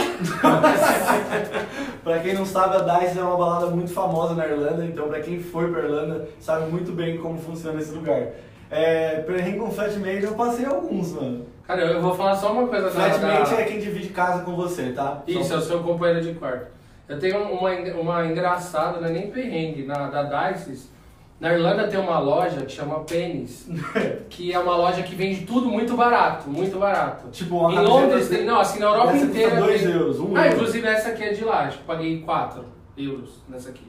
Pra 2.04 2.20
quem 2.20 2.34
não 2.34 2.46
sabe, 2.46 2.76
a 2.78 3.00
Dice 3.00 3.18
é 3.18 3.24
uma 3.24 3.38
balada 3.38 3.68
muito 3.68 3.92
famosa 3.92 4.36
na 4.36 4.48
Irlanda, 4.48 4.86
então 4.86 5.08
pra 5.08 5.20
quem 5.20 5.40
for 5.40 5.70
pra 5.70 5.84
Irlanda 5.84 6.28
sabe 6.40 6.70
muito 6.72 6.92
bem 6.92 7.18
como 7.18 7.38
funciona 7.40 7.80
esse 7.82 7.92
lugar. 7.92 8.28
É, 8.70 9.22
perrengue 9.22 9.58
com 9.60 9.72
flatmate 9.72 10.24
eu 10.24 10.36
passei 10.36 10.66
alguns, 10.66 11.14
mano. 11.14 11.46
Cara, 11.66 11.82
eu 11.82 12.02
vou 12.02 12.14
falar 12.16 12.36
só 12.36 12.52
uma 12.52 12.68
coisa. 12.68 12.90
Flatmate 12.92 13.52
da... 13.52 13.62
é 13.62 13.66
quem 13.66 13.80
divide 13.80 14.10
casa 14.10 14.44
com 14.44 14.56
você, 14.56 14.92
tá? 14.92 15.24
Isso, 15.28 15.44
Só- 15.46 15.56
é 15.56 15.58
o 15.58 15.62
seu 15.62 15.84
companheiro 15.84 16.22
de 16.22 16.34
quarto. 16.34 16.68
Eu 17.10 17.20
tenho 17.20 17.42
uma, 17.42 17.72
uma 17.72 18.26
engraçada, 18.28 19.02
não 19.02 19.08
é 19.08 19.12
nem 19.12 19.32
perrengue, 19.32 19.84
na, 19.84 20.10
da 20.10 20.52
Dices. 20.52 20.92
Na 21.40 21.54
Irlanda 21.54 21.88
tem 21.88 22.00
uma 22.00 22.20
loja 22.20 22.62
que 22.62 22.72
chama 22.72 23.00
Pennies, 23.00 23.68
que 24.30 24.54
é 24.54 24.60
uma 24.60 24.76
loja 24.76 25.02
que 25.02 25.16
vende 25.16 25.46
tudo 25.46 25.70
muito 25.70 25.96
barato, 25.96 26.50
muito 26.50 26.78
barato. 26.78 27.30
Tipo, 27.32 27.60
uma 27.60 27.74
Em 27.74 27.86
Londres 27.86 28.26
assim? 28.26 28.36
tem, 28.36 28.46
não, 28.46 28.60
assim, 28.60 28.78
na 28.78 28.88
Europa 28.88 29.16
inteira. 29.16 29.52
Tá 29.52 29.60
dois 29.62 29.82
tem... 29.82 29.92
euros, 29.92 30.20
um 30.20 30.36
ah, 30.36 30.46
euro. 30.46 30.56
inclusive 30.56 30.88
essa 30.88 31.10
aqui 31.10 31.24
é 31.24 31.32
de 31.32 31.44
lá, 31.44 31.62
acho 31.62 31.78
que 31.80 31.84
paguei 31.86 32.22
4 32.22 32.64
euros 32.98 33.42
nessa 33.48 33.70
aqui. 33.70 33.88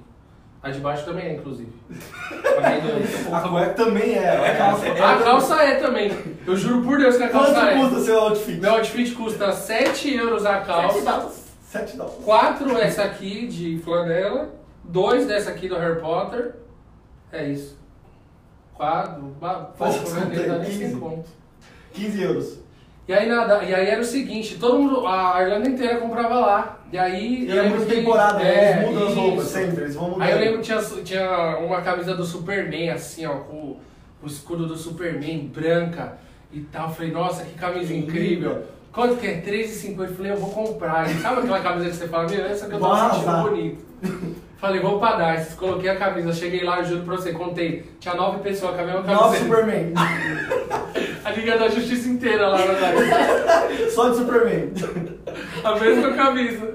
A 0.63 0.71
de 0.71 0.79
baixo 0.79 1.05
também 1.05 1.27
é, 1.27 1.35
inclusive. 1.35 1.73
Paguei. 1.89 2.81
A 3.33 3.41
cueca 3.41 3.71
também 3.75 4.15
é. 4.15 4.25
é. 4.25 4.51
A 4.51 4.57
calça 4.57 4.87
é, 4.87 5.03
a 5.03 5.17
calça 5.17 5.63
é 5.63 5.75
também. 5.77 6.13
Eu 6.47 6.55
juro 6.55 6.83
por 6.83 6.99
Deus 6.99 7.17
que 7.17 7.23
a 7.23 7.29
calça 7.31 7.55
Quanto 7.55 7.67
é. 7.67 7.75
Quanto 7.75 7.89
custa 7.89 8.05
seu 8.05 8.21
outfit? 8.21 8.61
Meu 8.61 8.75
outfit 8.75 9.15
custa 9.15 9.53
7 9.53 10.15
euros 10.15 10.45
a 10.45 10.61
calça. 10.61 11.01
7 11.01 11.40
7 11.71 11.97
não. 11.97 12.09
4 12.09 12.79
essa 12.79 13.05
aqui 13.05 13.47
de 13.47 13.79
flanela, 13.79 14.51
2 14.83 15.29
dessa 15.29 15.51
aqui 15.51 15.69
do 15.69 15.77
Harry 15.77 16.01
Potter. 16.01 16.57
É 17.31 17.47
isso. 17.47 17.79
4, 18.75 19.37
pouco, 19.79 20.11
né? 20.11 20.33
Não 20.35 20.49
dá 20.49 20.59
nem 20.59 20.79
15, 20.79 20.97
conto. 20.97 21.29
15 21.93 22.23
euros. 22.23 22.59
E 23.07 23.13
aí, 23.13 23.29
nada, 23.29 23.63
e 23.63 23.73
aí 23.73 23.87
era 23.87 24.01
o 24.01 24.05
seguinte, 24.05 24.59
todo 24.59 24.81
mundo, 24.81 25.07
a 25.07 25.41
Irlanda 25.43 25.69
inteira 25.69 25.99
comprava 25.99 26.41
lá. 26.41 26.81
E 26.93 26.99
aí. 26.99 27.45
E 27.45 27.57
é 27.57 27.69
muito 27.69 27.87
temporada, 27.87 28.39
né? 28.41 28.73
eles 28.73 28.83
é, 28.83 28.87
mudam 28.87 29.09
as 29.09 29.15
roupas 29.15 29.47
sempre, 29.47 29.83
eles 29.83 29.95
vão 29.95 30.11
mudando. 30.11 30.23
Aí 30.23 30.33
eu 30.33 30.39
lembro 30.39 30.59
que 30.59 30.65
tinha, 30.65 30.81
tinha 31.05 31.59
uma 31.59 31.83
camisa 31.83 32.17
do 32.17 32.25
Superman, 32.25 32.91
assim, 32.91 33.27
ó, 33.27 33.39
com 33.39 33.77
o 34.21 34.27
escudo 34.27 34.67
do 34.67 34.77
Superman, 34.77 35.47
branca 35.55 36.19
e 36.53 36.61
tal. 36.63 36.89
Eu 36.89 36.95
falei, 36.95 37.13
nossa, 37.13 37.45
que 37.45 37.55
camisa 37.55 37.93
que 37.93 37.99
incrível. 37.99 38.55
Lindo. 38.55 38.80
Quanto 38.93 39.17
que 39.17 39.27
é? 39.27 39.41
3,50. 39.41 40.01
Eu 40.03 40.15
falei, 40.15 40.33
eu 40.33 40.37
vou 40.37 40.51
comprar. 40.51 41.09
Sabe 41.09 41.41
aquela 41.41 41.61
camisa 41.61 41.91
que 41.91 41.97
você 41.97 42.09
fala, 42.09 42.29
meu, 42.29 42.45
essa 42.45 42.67
que 42.67 42.75
eu 42.75 42.79
tô 42.81 42.87
Vou 42.89 42.97
sentindo 42.97 43.43
bonito. 43.43 43.85
Falei, 44.59 44.81
vou 44.81 44.99
pra 44.99 45.17
dar. 45.17 45.47
Coloquei 45.57 45.89
a 45.89 45.97
camisa, 45.97 46.33
cheguei 46.33 46.65
lá, 46.65 46.79
eu 46.81 46.85
juro 46.85 47.03
pra 47.03 47.17
você, 47.17 47.33
contei. 47.33 47.91
Tinha 47.99 48.15
nove 48.15 48.41
pessoas 48.41 48.75
com 48.75 48.83
a 48.83 48.85
mesma 48.85 49.03
camisa. 49.03 49.37
Superman. 49.45 49.95
A 51.25 51.31
Liga 51.33 51.57
da 51.59 51.69
Justiça 51.69 52.09
inteira 52.09 52.49
lá 52.49 52.59
na 52.59 52.73
live. 52.73 53.91
Só 53.93 54.09
de 54.11 54.17
Superman. 54.17 54.73
A 55.63 55.77
mesma 55.79 56.13
camisa. 56.13 56.75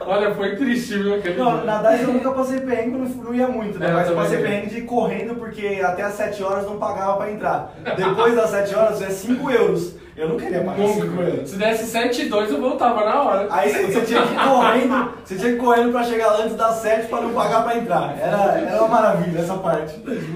Olha, 0.00 0.34
foi 0.34 0.56
triste, 0.56 0.94
viu, 0.98 1.14
aquele 1.14 1.36
Não, 1.38 1.56
dia. 1.56 1.64
na 1.64 1.82
DAS 1.82 2.00
eu 2.02 2.12
nunca 2.12 2.30
passei 2.30 2.58
perrengue, 2.60 2.96
não, 2.96 3.04
não 3.06 3.34
ia 3.34 3.46
muito, 3.48 3.78
né? 3.78 3.90
É, 3.90 3.92
Mas 3.92 4.08
eu 4.08 4.14
passei 4.14 4.38
perrengue 4.38 4.70
de 4.70 4.78
ir 4.78 4.82
correndo 4.82 5.34
porque 5.34 5.80
até 5.84 6.02
as 6.02 6.14
7 6.14 6.42
horas 6.42 6.64
não 6.64 6.78
pagava 6.78 7.18
pra 7.18 7.30
entrar. 7.30 7.74
Depois 7.96 8.34
das 8.34 8.48
7 8.50 8.74
horas 8.74 9.02
é 9.02 9.10
5 9.10 9.50
euros. 9.50 9.94
Eu 10.18 10.30
não 10.30 10.36
queria 10.36 10.62
pagar 10.62 10.88
5 10.88 11.22
euros. 11.22 11.48
Se 11.48 11.56
desse 11.56 11.84
7 11.84 12.22
e 12.22 12.28
2, 12.28 12.50
eu 12.50 12.60
voltava 12.60 13.04
na 13.04 13.22
hora. 13.22 13.46
Aí 13.50 13.70
você 13.70 14.00
tinha 14.00 14.20
que 14.26 14.34
ir 14.34 14.38
correndo, 14.38 15.12
você 15.24 15.36
tinha 15.36 15.50
que 15.50 15.56
ir 15.56 15.60
correndo 15.60 15.92
pra 15.92 16.02
chegar 16.02 16.26
lá 16.26 16.42
antes 16.42 16.56
das 16.56 16.74
7 16.74 17.06
pra 17.06 17.20
não 17.20 17.32
pagar 17.32 17.62
pra 17.62 17.76
entrar. 17.76 18.18
Era, 18.18 18.58
era 18.58 18.78
uma 18.82 18.88
maravilha 18.88 19.38
essa 19.38 19.54
parte. 19.54 19.94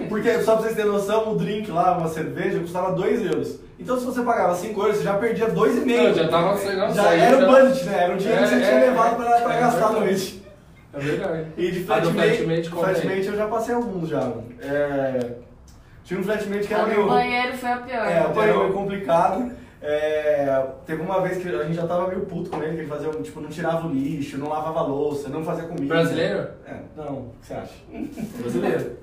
Porque, 0.09 0.41
só 0.43 0.55
pra 0.55 0.63
vocês 0.63 0.77
terem 0.77 0.93
noção, 0.93 1.33
o 1.33 1.37
drink 1.37 1.69
lá, 1.73 1.99
uma 1.99 2.07
cerveja, 2.09 2.61
custava 2.61 2.93
2 2.93 3.27
euros. 3.27 3.59
Então 3.77 3.99
se 3.99 4.05
você 4.05 4.23
pagava 4.23 4.55
5 4.55 4.81
euros, 4.81 4.99
você 4.99 5.03
já 5.03 5.15
perdia 5.15 5.49
2,5. 5.49 5.85
Não, 5.85 6.15
já 6.15 6.29
tava 6.29 6.57
sem 6.57 6.77
noção, 6.77 6.95
Já 6.95 7.15
era 7.15 7.45
o 7.45 7.51
budget, 7.51 7.85
né? 7.85 8.05
Era 8.05 8.15
o 8.15 8.17
dinheiro 8.19 8.43
que 8.43 8.49
você 8.49 8.55
É, 8.55 8.59
tinha 8.61 8.71
é, 8.71 8.91
levado 8.91 9.17
pra, 9.17 9.41
pra 9.41 9.55
é 9.57 9.61
gastar 9.61 9.87
à 9.87 9.91
noite. 9.91 10.43
É 10.95 10.99
verdade. 11.01 11.47
E 11.57 11.71
de 11.73 11.83
flatmate, 11.83 12.69
flatmate, 12.71 13.27
eu 13.27 13.37
já 13.37 13.47
passei 13.49 13.75
alguns 13.75 14.09
já. 14.09 14.31
É, 14.61 15.31
tinha 16.05 16.21
um 16.21 16.23
flatmate 16.23 16.69
que 16.69 16.75
era 16.75 16.85
do 16.85 16.89
meio... 16.89 17.09
banheiro 17.09 17.57
foi 17.57 17.71
a 17.71 17.77
pior. 17.79 18.07
É, 18.07 18.27
o 18.27 18.29
banheiro 18.29 18.59
meio 18.61 18.73
complicado. 18.73 19.62
É, 19.83 20.65
teve 20.87 21.03
uma 21.03 21.21
vez 21.21 21.43
que 21.43 21.49
a 21.49 21.65
gente 21.65 21.75
já 21.75 21.87
tava 21.87 22.07
meio 22.07 22.21
puto 22.21 22.51
com 22.51 22.63
ele, 22.63 22.77
que 22.77 22.81
ele 22.83 22.89
fazia, 22.89 23.11
tipo, 23.21 23.41
não 23.41 23.49
tirava 23.49 23.89
o 23.89 23.91
lixo, 23.91 24.39
não 24.39 24.49
lavava 24.49 24.79
a 24.79 24.83
louça, 24.83 25.29
não 25.29 25.45
fazia 25.45 25.65
comida. 25.65 25.93
Brasileiro? 25.93 26.49
É, 26.65 26.77
não, 26.97 27.19
o 27.19 27.35
que 27.41 27.47
você 27.47 27.55
acha? 27.55 27.75
Brasileiro. 28.39 28.97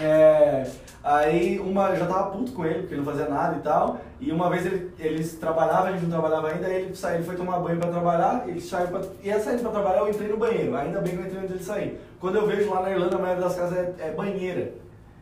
É, 0.00 0.66
aí 1.04 1.58
uma, 1.58 1.94
já 1.96 2.06
tava 2.06 2.30
puto 2.30 2.52
com 2.52 2.64
ele, 2.64 2.78
porque 2.78 2.94
ele 2.94 3.02
não 3.02 3.12
fazia 3.12 3.28
nada 3.28 3.56
e 3.58 3.60
tal. 3.60 4.00
E 4.18 4.32
uma 4.32 4.48
vez 4.48 4.64
ele, 4.64 4.90
eles 4.98 5.34
trabalhavam, 5.34 5.88
a 5.88 5.92
gente 5.92 6.04
não 6.04 6.10
trabalhava 6.10 6.48
ainda, 6.48 6.66
aí 6.66 6.84
ele, 6.84 6.96
saiu, 6.96 7.16
ele 7.16 7.24
foi 7.24 7.36
tomar 7.36 7.58
banho 7.58 7.78
pra 7.78 7.90
trabalhar, 7.90 8.48
ele 8.48 8.60
saiu 8.60 8.88
pra, 8.88 9.02
ia 9.22 9.38
saindo 9.38 9.60
pra 9.60 9.70
trabalhar, 9.70 9.98
eu 9.98 10.08
entrei 10.08 10.28
no 10.28 10.38
banheiro. 10.38 10.76
Ainda 10.76 11.00
bem 11.00 11.12
que 11.12 11.18
eu 11.18 11.26
entrei 11.26 11.38
antes 11.40 11.50
dele 11.50 11.64
sair. 11.64 12.00
Quando 12.18 12.36
eu 12.36 12.46
vejo 12.46 12.70
lá 12.70 12.80
na 12.82 12.90
Irlanda, 12.90 13.16
a 13.16 13.18
maioria 13.18 13.42
das 13.44 13.54
casas 13.54 13.76
é, 13.76 13.94
é 13.98 14.10
banheira. 14.12 14.72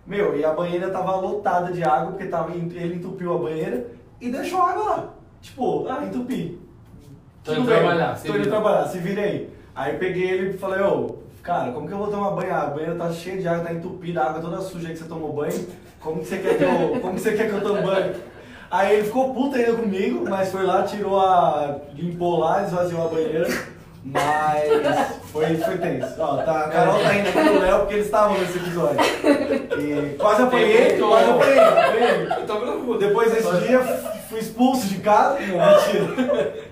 Meu, 0.06 0.38
e 0.38 0.44
a 0.44 0.52
banheira 0.52 0.88
tava 0.90 1.16
lotada 1.16 1.72
de 1.72 1.82
água, 1.82 2.12
porque 2.12 2.26
tava, 2.26 2.52
ele 2.52 2.94
entupiu 2.94 3.34
a 3.34 3.38
banheira 3.38 3.97
e 4.20 4.30
deixou 4.30 4.60
a 4.62 4.70
água 4.70 4.84
lá. 4.84 5.08
Tipo, 5.40 5.86
ah, 5.88 6.04
entupi. 6.04 6.58
Tô 7.44 7.52
Tudo 7.54 7.60
indo 7.62 7.68
trabalhar, 7.70 8.18
Tô 8.20 8.28
indo 8.28 8.38
vira. 8.38 8.50
trabalhar, 8.50 8.86
se 8.88 8.98
virei. 8.98 9.50
Aí 9.74 9.92
eu 9.94 9.98
peguei 9.98 10.30
ele 10.30 10.50
e 10.50 10.58
falei, 10.58 10.82
ô, 10.82 11.16
cara, 11.42 11.72
como 11.72 11.86
que 11.86 11.92
eu 11.94 11.98
vou 11.98 12.08
tomar 12.08 12.32
banho? 12.32 12.52
Ah, 12.52 12.62
A 12.62 12.66
banheira 12.70 12.94
tá 12.96 13.10
cheia 13.12 13.40
de 13.40 13.46
água, 13.48 13.64
tá 13.64 13.72
entupida, 13.72 14.22
a 14.22 14.28
água 14.30 14.40
toda 14.42 14.60
suja 14.60 14.88
aí 14.88 14.92
que 14.94 14.98
você 15.00 15.08
tomou 15.08 15.32
banho. 15.32 15.66
Como 16.00 16.20
que 16.20 16.26
você 16.26 16.38
quer 16.38 16.58
que 16.58 16.64
eu, 16.64 16.98
como 17.00 17.14
que 17.14 17.20
você 17.20 17.32
quer 17.34 17.48
que 17.48 17.54
eu 17.54 17.62
tome 17.62 17.82
banho? 17.82 18.14
Aí 18.70 18.96
ele 18.96 19.04
ficou 19.04 19.32
puto 19.32 19.56
ainda 19.56 19.72
comigo, 19.74 20.24
mas 20.28 20.50
foi 20.52 20.64
lá, 20.64 20.82
tirou 20.82 21.18
a. 21.18 21.78
limpou 21.94 22.38
lá, 22.38 22.64
esvaziou 22.64 23.04
a 23.06 23.08
banheira. 23.08 23.48
Mas 24.04 25.16
foi, 25.32 25.56
foi 25.56 25.78
tenso. 25.78 26.14
Ó, 26.20 26.36
tá, 26.38 26.66
a 26.66 26.68
Carol 26.68 27.00
tá 27.02 27.14
indo 27.14 27.28
aqui 27.28 27.40
no 27.40 27.58
Léo 27.60 27.78
porque 27.80 27.94
eles 27.94 28.06
estavam 28.06 28.38
nesse 28.38 28.58
episódio. 28.58 28.98
E 29.78 30.16
quase 30.16 30.42
apanhei, 30.42 30.88
muito- 30.92 31.06
quase 31.08 31.30
apanhei, 31.30 31.58
apanhei. 31.58 32.28
Eu 32.48 32.66
na 32.66 32.72
rua. 32.72 32.98
Depois 32.98 33.32
desse 33.32 33.66
dia, 33.66 33.80
fui 34.28 34.38
expulso 34.38 34.86
de 34.88 34.98
casa. 35.00 35.38
Não, 35.40 35.56
mentira. 36.06 36.68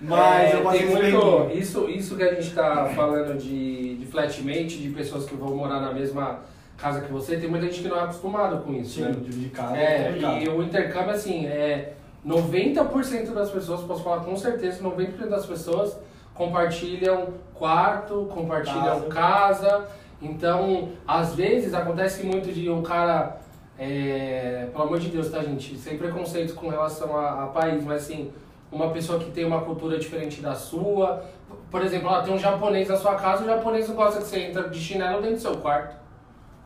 Mas 0.00 0.54
É, 0.54 0.56
eu 0.56 0.62
passei 0.62 0.86
muito. 0.86 1.50
Isso, 1.52 1.88
isso 1.90 2.16
que 2.16 2.22
a 2.22 2.32
gente 2.34 2.54
tá 2.54 2.90
falando 2.94 3.36
de, 3.36 3.96
de 3.96 4.06
flatmate, 4.06 4.78
de 4.78 4.90
pessoas 4.90 5.24
que 5.26 5.34
vão 5.34 5.56
morar 5.56 5.80
na 5.80 5.92
mesma 5.92 6.38
casa 6.76 7.00
que 7.00 7.10
você, 7.12 7.36
tem 7.36 7.50
muita 7.50 7.66
gente 7.66 7.82
que 7.82 7.88
não 7.88 7.96
é 7.98 8.02
acostumado 8.04 8.58
com 8.62 8.72
isso, 8.72 8.94
Sim, 8.94 9.02
né? 9.02 9.16
de, 9.20 9.48
casa. 9.48 9.76
É, 9.76 10.04
complicado. 10.04 10.42
e 10.44 10.48
o 10.48 10.62
intercâmbio, 10.62 11.10
assim, 11.10 11.46
é 11.46 11.94
90% 12.24 13.32
das 13.34 13.50
pessoas, 13.50 13.80
posso 13.80 14.04
falar 14.04 14.20
com 14.20 14.36
certeza, 14.36 14.80
90% 14.80 15.28
das 15.28 15.44
pessoas 15.44 15.96
compartilham 16.38 17.34
quarto, 17.52 18.28
compartilham 18.32 19.02
casa. 19.08 19.86
Então, 20.22 20.90
às 21.06 21.34
vezes, 21.34 21.74
acontece 21.74 22.24
muito 22.24 22.52
de 22.52 22.70
um 22.70 22.80
cara, 22.80 23.38
é, 23.78 24.68
pelo 24.72 24.84
amor 24.84 24.98
de 25.00 25.08
Deus, 25.08 25.28
tá, 25.28 25.42
gente? 25.42 25.76
Sem 25.76 25.98
preconceito 25.98 26.54
com 26.54 26.68
relação 26.68 27.16
a, 27.16 27.44
a 27.44 27.46
país, 27.48 27.84
mas 27.84 28.04
assim, 28.04 28.30
uma 28.70 28.90
pessoa 28.90 29.18
que 29.18 29.30
tem 29.30 29.44
uma 29.44 29.60
cultura 29.62 29.98
diferente 29.98 30.40
da 30.40 30.54
sua. 30.54 31.24
Por 31.70 31.82
exemplo, 31.82 32.08
ela 32.08 32.22
tem 32.22 32.32
um 32.32 32.38
japonês 32.38 32.88
na 32.88 32.96
sua 32.96 33.16
casa, 33.16 33.42
o 33.42 33.46
japonês 33.46 33.88
não 33.88 33.96
gosta 33.96 34.20
que 34.20 34.26
você 34.26 34.40
entra 34.40 34.68
de 34.68 34.78
chinelo 34.78 35.20
dentro 35.20 35.36
do 35.36 35.42
seu 35.42 35.56
quarto, 35.56 35.96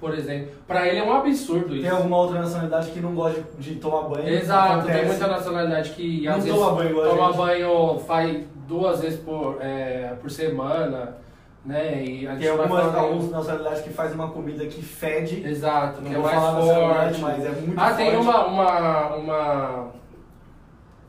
por 0.00 0.14
exemplo. 0.14 0.52
Pra 0.66 0.86
ele 0.88 0.98
é 0.98 1.04
um 1.04 1.12
absurdo 1.12 1.74
isso. 1.74 1.82
Tem 1.82 1.90
alguma 1.90 2.16
outra 2.18 2.40
nacionalidade 2.40 2.90
que 2.90 3.00
não 3.00 3.14
gosta 3.14 3.42
de, 3.58 3.76
tomar 3.76 4.08
banho? 4.08 4.28
Exato, 4.28 4.72
Acontece. 4.74 4.98
tem 4.98 5.08
muita 5.08 5.26
nacionalidade 5.28 5.90
que 5.90 6.24
Não 6.24 6.34
às 6.34 6.44
toma 6.44 6.74
vezes 6.74 6.76
banho 6.76 6.90
igual 6.90 7.06
a 7.06 7.10
toma 7.10 7.26
gente. 7.28 7.36
banho 7.36 7.98
faz 8.00 8.44
duas 8.72 9.00
vezes 9.00 9.20
por, 9.20 9.58
é, 9.60 10.14
por 10.20 10.30
semana, 10.30 11.18
né? 11.64 12.02
E 12.02 12.26
a 12.26 12.32
gente 12.32 12.40
Tem 12.40 12.48
algumas, 12.48 12.80
falando- 12.80 12.98
algumas 12.98 13.30
nacionalidades 13.30 13.82
que 13.82 13.90
fazem 13.90 14.14
uma 14.14 14.30
comida 14.30 14.64
que 14.66 14.82
fede. 14.82 15.46
Exato, 15.46 16.00
Não 16.00 16.10
que 16.10 16.16
é 16.16 16.18
mais 16.18 16.34
falar 16.34 16.60
forte. 16.60 17.20
mas 17.20 17.44
é 17.44 17.50
muito 17.50 17.78
ah, 17.80 17.92
tem 17.94 18.10
forte. 18.12 18.26
uma, 18.26 18.46
uma, 18.46 19.14
uma, 19.16 19.86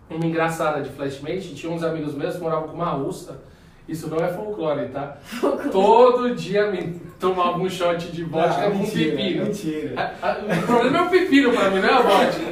uma 0.10 0.26
engraçada 0.26 0.82
de 0.82 0.90
Flashmate, 0.90 1.56
tinha 1.56 1.72
uns 1.72 1.84
amigos 1.84 2.14
meus 2.14 2.36
que 2.36 2.42
moravam 2.42 2.68
com 2.68 2.76
uma 2.76 2.92
russa. 2.92 3.38
Isso 3.88 4.10
não 4.10 4.18
é 4.24 4.30
folclore, 4.30 4.88
tá? 4.88 5.18
Todo 5.72 6.34
dia 6.36 6.72
me 6.72 7.02
tomava 7.20 7.58
um 7.58 7.70
shot 7.70 8.12
de 8.12 8.24
vodka 8.24 8.70
com 8.72 8.78
mentira, 8.78 9.12
pepino. 9.18 9.46
Mentira. 9.46 10.14
A- 10.22 10.30
a- 10.30 10.38
O 10.40 10.66
problema 10.66 10.98
é 10.98 11.02
o 11.02 11.10
pepino 11.10 11.52
pra 11.52 11.70
mim, 11.70 11.80
não 11.80 11.90
é 11.90 11.94
a 11.94 12.02
vodka. 12.02 12.44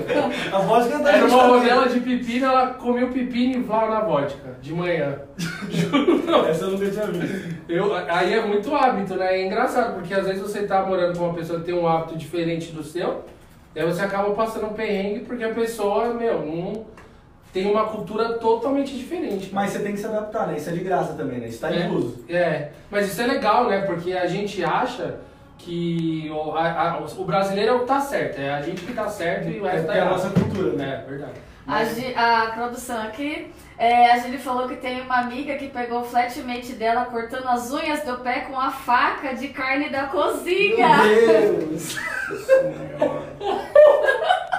A 0.55 0.59
vodka 0.59 0.99
tá 0.99 1.09
Era 1.09 1.19
uma 1.25 1.29
justamente- 1.29 1.53
rodela 1.69 1.87
de 1.89 1.99
pepino, 2.01 2.45
ela 2.45 2.67
comia 2.73 3.05
o 3.05 3.13
pepino 3.13 3.55
e 3.55 3.59
voava 3.61 3.93
na 3.93 4.01
vodka, 4.01 4.57
de 4.61 4.73
manhã. 4.73 5.19
Essa 6.49 6.65
eu 6.65 6.71
nunca 6.71 6.89
tinha 6.89 7.05
visto. 7.07 7.55
Eu, 7.69 7.93
aí 7.95 8.33
é 8.33 8.45
muito 8.45 8.75
hábito, 8.75 9.15
né? 9.15 9.33
É 9.41 9.45
engraçado, 9.45 9.95
porque 9.95 10.13
às 10.13 10.25
vezes 10.25 10.41
você 10.41 10.63
tá 10.63 10.85
morando 10.85 11.17
com 11.17 11.25
uma 11.25 11.33
pessoa 11.33 11.59
que 11.59 11.65
tem 11.65 11.73
um 11.75 11.87
hábito 11.87 12.17
diferente 12.17 12.71
do 12.73 12.83
seu, 12.83 13.23
e 13.73 13.79
aí 13.79 13.85
você 13.85 14.01
acaba 14.01 14.31
passando 14.31 14.65
um 14.67 14.73
perrengue 14.73 15.21
porque 15.21 15.43
a 15.45 15.53
pessoa, 15.53 16.13
meu, 16.13 16.45
não 16.45 16.85
tem 17.53 17.69
uma 17.69 17.85
cultura 17.87 18.33
totalmente 18.33 18.95
diferente. 18.97 19.49
Mas 19.53 19.71
você 19.71 19.79
tem 19.79 19.93
que 19.93 19.99
se 19.99 20.05
adaptar, 20.05 20.47
né? 20.47 20.57
Isso 20.57 20.69
é 20.69 20.73
de 20.73 20.79
graça 20.83 21.13
também, 21.13 21.39
né? 21.39 21.47
Isso 21.47 21.59
tá 21.59 21.71
é, 21.73 21.85
incluso. 21.85 22.23
é, 22.29 22.69
mas 22.89 23.07
isso 23.11 23.21
é 23.21 23.27
legal, 23.27 23.67
né? 23.69 23.81
Porque 23.81 24.13
a 24.13 24.27
gente 24.27 24.63
acha 24.63 25.15
que 25.57 26.29
o, 26.33 26.55
a- 26.55 26.93
a- 26.93 26.99
o 27.17 27.23
brasileiro 27.23 27.71
é 27.71 27.75
o 27.75 27.79
que 27.81 27.85
tá 27.85 27.99
certo, 28.01 28.39
é 28.39 28.49
a 28.51 28.61
gente 28.61 28.81
que 28.81 28.93
tá 28.93 29.07
certo 29.09 29.47
e 29.49 29.59
o 29.59 29.67
É 29.67 29.71
resto 29.73 29.85
tá 29.87 29.93
porque 29.93 29.99
é 29.99 30.01
a 30.01 30.09
nossa 30.09 30.29
cultura, 30.31 30.71
né? 30.73 31.03
É, 31.05 31.09
verdade. 31.09 31.33
A, 31.67 31.83
Gi- 31.85 32.15
a 32.15 32.51
produção 32.55 32.99
aqui, 33.03 33.51
é, 33.77 34.11
a 34.11 34.17
Gili 34.17 34.39
falou 34.39 34.67
que 34.67 34.75
tem 34.77 34.99
uma 35.01 35.19
amiga 35.19 35.55
que 35.57 35.67
pegou 35.67 36.01
o 36.01 36.03
flatmate 36.03 36.73
dela 36.73 37.05
cortando 37.05 37.47
as 37.47 37.71
unhas 37.71 38.01
do 38.03 38.17
pé 38.17 38.41
com 38.49 38.59
a 38.59 38.71
faca 38.71 39.35
de 39.35 39.49
carne 39.49 39.89
da 39.89 40.05
cozinha. 40.07 40.97
Meu 40.97 41.67
Deus! 41.67 41.95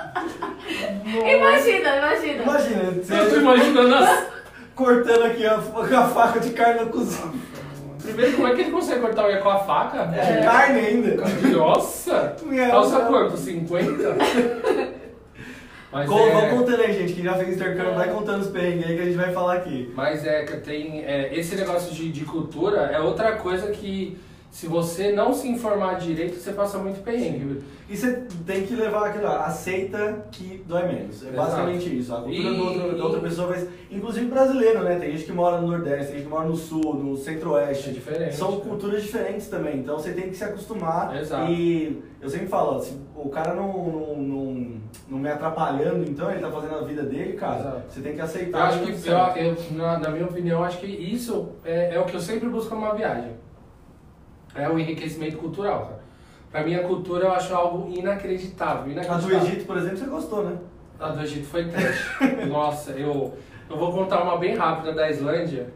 Imagina, 1.07 1.97
imagina. 1.97 2.43
Imagina, 2.43 2.83
Eu 2.83 2.95
tô 2.95 3.31
você 3.31 3.37
imaginando 3.39 3.95
as... 3.95 4.27
cortando 4.75 5.25
aqui 5.25 5.47
a, 5.47 5.57
a 5.57 6.09
faca 6.09 6.41
de 6.41 6.51
carne 6.51 6.81
na 6.81 6.87
cozinha. 6.87 7.33
Primeiro, 8.03 8.33
como 8.33 8.49
é 8.49 8.55
que 8.55 8.61
ele 8.63 8.71
consegue 8.71 9.01
cortar 9.01 9.27
unha 9.27 9.39
com 9.39 9.49
a 9.51 9.59
faca? 9.61 9.99
É, 10.17 10.43
carne 10.43 10.81
ainda. 10.81 11.25
Nossa! 11.57 12.37
Calça 12.71 13.01
quanto? 13.01 13.37
50? 13.37 14.17
Mas 15.93 16.09
Com- 16.09 16.17
Vamos 16.17 16.43
é, 16.45 16.49
contando 16.49 16.81
aí, 16.81 16.93
gente, 16.95 17.13
que 17.13 17.23
já 17.23 17.35
fez 17.35 17.55
intercâmbio, 17.55 17.95
vai 17.95 18.09
contando 18.11 18.41
os 18.41 18.49
perrengues 18.49 18.87
aí 18.89 18.97
que 18.97 19.03
a 19.03 19.05
gente 19.05 19.17
vai 19.17 19.31
falar 19.33 19.57
aqui. 19.57 19.93
mas 19.95 20.27
é 20.27 20.43
que 20.45 20.57
tem. 20.57 21.05
é, 21.05 21.39
esse 21.39 21.55
negócio 21.55 21.95
de, 21.95 22.11
de 22.11 22.25
cultura 22.25 22.91
é 22.93 22.99
outra 22.99 23.33
coisa 23.37 23.71
que 23.71 24.19
se 24.53 24.67
você 24.67 25.13
não 25.13 25.33
se 25.33 25.49
informar 25.49 25.95
direito, 25.99 26.39
você 26.39 26.53
passa 26.53 26.77
muito 26.77 27.03
perrengue. 27.03 27.63
E 27.89 27.97
você 27.97 28.23
tem 28.47 28.67
que 28.67 28.75
levar 28.75 29.07
aquilo 29.09 29.25
lá, 29.25 29.47
aceita 29.47 30.27
que 30.31 30.63
dói 30.69 30.87
menos. 30.87 31.23
É 31.25 31.29
Exato. 31.31 31.37
basicamente 31.37 31.99
isso. 31.99 32.13
A 32.15 32.21
cultura 32.21 32.37
E- 32.51 32.57
da, 32.57 32.63
outra, 32.63 32.95
da 32.99 33.05
outra 33.05 33.21
pessoa 33.21 33.49
vai. 33.49 33.67
Inclusive 33.91 34.27
brasileiro, 34.27 34.83
né? 34.85 34.97
Tem 34.99 35.11
gente 35.13 35.25
que 35.25 35.33
mora 35.33 35.59
no 35.59 35.69
Nordeste, 35.69 36.07
tem 36.09 36.15
gente 36.17 36.25
que 36.25 36.31
mora 36.31 36.47
no 36.47 36.55
Sul, 36.55 36.95
no 36.95 37.15
É 37.15 37.17
Centro-Oeste. 37.17 37.93
diferente. 37.93 38.37
São 38.37 38.53
né? 38.57 38.61
culturas 38.63 39.03
diferentes 39.03 39.49
também, 39.49 39.79
então 39.79 39.99
você 39.99 40.13
tem 40.13 40.29
que 40.29 40.37
se 40.37 40.45
acostumar. 40.45 41.17
Exato. 41.19 41.51
E 41.51 42.03
eu 42.21 42.29
sempre 42.29 42.47
falo, 42.49 42.79
se 42.79 42.95
o 43.17 43.31
cara 43.31 43.55
não, 43.55 43.73
não, 43.73 44.17
não, 44.17 44.71
não 45.09 45.19
me 45.19 45.31
atrapalhando, 45.31 46.05
então 46.09 46.31
ele 46.31 46.41
tá 46.41 46.51
fazendo 46.51 46.75
a 46.77 46.83
vida 46.83 47.03
dele, 47.05 47.33
cara, 47.35 47.59
Exato. 47.61 47.83
você 47.89 48.01
tem 48.03 48.13
que 48.13 48.21
Eu 48.21 48.25
aceitar. 48.25 48.63
acho 48.69 48.79
tudo 48.81 49.03
que, 49.03 49.09
eu, 49.09 49.15
eu- 49.47 49.57
na, 49.79 49.99
na 49.99 50.11
minha 50.11 50.27
opinião, 50.27 50.61
eu 50.61 50.65
acho 50.67 50.79
que 50.79 50.87
isso 50.87 51.49
é, 51.65 51.95
é 51.95 51.99
o 51.99 52.05
que 52.05 52.15
eu 52.15 52.21
sempre 52.21 52.51
busco 52.51 52.75
numa 52.75 52.95
viagem. 52.95 53.33
É 54.55 54.69
o 54.69 54.79
enriquecimento 54.79 55.37
cultural, 55.39 55.81
cara. 55.81 56.03
Pra 56.51 56.63
mim, 56.63 56.75
a 56.75 56.83
cultura 56.83 57.27
eu 57.27 57.33
acho 57.33 57.55
algo 57.55 57.91
inacreditável. 57.91 58.83
A 58.83 58.85
do 58.85 58.91
inacreditável. 58.91 59.39
Egito, 59.39 59.65
por 59.67 59.77
exemplo, 59.79 59.99
você 59.99 60.07
gostou, 60.07 60.45
né? 60.45 60.57
A 61.01 61.09
do 61.09 61.23
Egito 61.23 61.47
foi 61.47 61.65
trash. 61.65 62.19
Nossa, 62.47 62.93
eu, 62.93 63.35
eu 63.71 63.77
vou 63.77 63.93
contar 63.93 64.23
uma 64.23 64.37
bem 64.37 64.55
rápida 64.55 64.93
da 64.93 65.11
Islândia. 65.11 65.69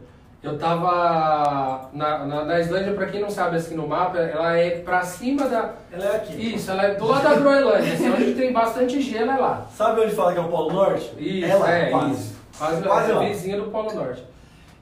Eu 0.43 0.55
tava. 0.57 1.89
Na, 1.91 2.25
na, 2.25 2.45
na 2.45 2.59
Islândia, 2.59 2.93
pra 2.93 3.07
quem 3.07 3.19
não 3.19 3.29
sabe 3.29 3.57
assim 3.57 3.75
no 3.75 3.87
mapa, 3.87 4.19
ela 4.19 4.55
é 4.55 4.79
pra 4.79 5.01
cima 5.01 5.47
da. 5.47 5.73
Ela 5.91 6.05
é 6.05 6.15
aqui. 6.15 6.53
Isso, 6.55 6.69
ela 6.69 6.83
é 6.83 6.93
do 6.93 7.07
lado 7.07 7.23
da 7.23 7.35
Groenlândia, 7.35 7.93
assim, 7.93 8.09
onde 8.09 8.35
tem 8.35 8.53
bastante 8.53 9.01
gelo 9.01 9.31
é 9.31 9.35
lá. 9.35 9.65
Sabe 9.75 10.01
onde 10.01 10.13
fala 10.13 10.33
que 10.33 10.39
é 10.39 10.41
o 10.41 10.47
Polo 10.47 10.71
Norte? 10.71 11.11
Isso, 11.17 11.51
Ela, 11.51 11.71
é, 11.71 11.89
quase. 11.89 12.11
isso. 12.11 12.37
Quase, 12.57 12.83
Quase 12.83 13.11
é 13.11 13.19
vizinha 13.27 13.57
do 13.57 13.71
Polo 13.71 13.93
Norte. 13.93 14.23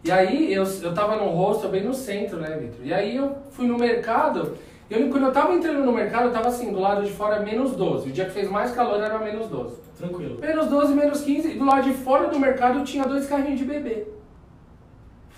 E 0.05 0.11
aí 0.11 0.53
eu, 0.53 0.63
eu 0.83 0.93
tava 0.93 1.15
num 1.15 1.29
hostel 1.29 1.71
bem 1.71 1.83
no 1.83 1.93
centro, 1.93 2.37
né, 2.39 2.55
Vitor? 2.57 2.85
E 2.85 2.93
aí 2.93 3.15
eu 3.15 3.35
fui 3.49 3.65
no 3.65 3.75
mercado, 3.75 4.55
eu, 4.87 5.09
quando 5.09 5.25
eu 5.25 5.31
tava 5.31 5.51
entrando 5.53 5.83
no 5.83 5.91
mercado, 5.91 6.27
eu 6.27 6.31
tava 6.31 6.49
assim, 6.49 6.71
do 6.71 6.79
lado 6.79 7.03
de 7.03 7.11
fora 7.11 7.39
menos 7.39 7.71
12. 7.75 8.09
O 8.09 8.11
dia 8.11 8.25
que 8.25 8.31
fez 8.31 8.47
mais 8.47 8.71
calor 8.71 9.01
era 9.01 9.17
menos 9.17 9.47
12. 9.47 9.77
Tranquilo. 9.97 10.39
Menos 10.39 10.67
12, 10.67 10.93
menos 10.93 11.21
15, 11.21 11.51
e 11.53 11.57
do 11.57 11.65
lado 11.65 11.83
de 11.83 11.93
fora 11.93 12.27
do 12.27 12.39
mercado 12.39 12.83
tinha 12.83 13.03
dois 13.03 13.25
carrinhos 13.25 13.57
de 13.57 13.65
bebê. 13.65 14.05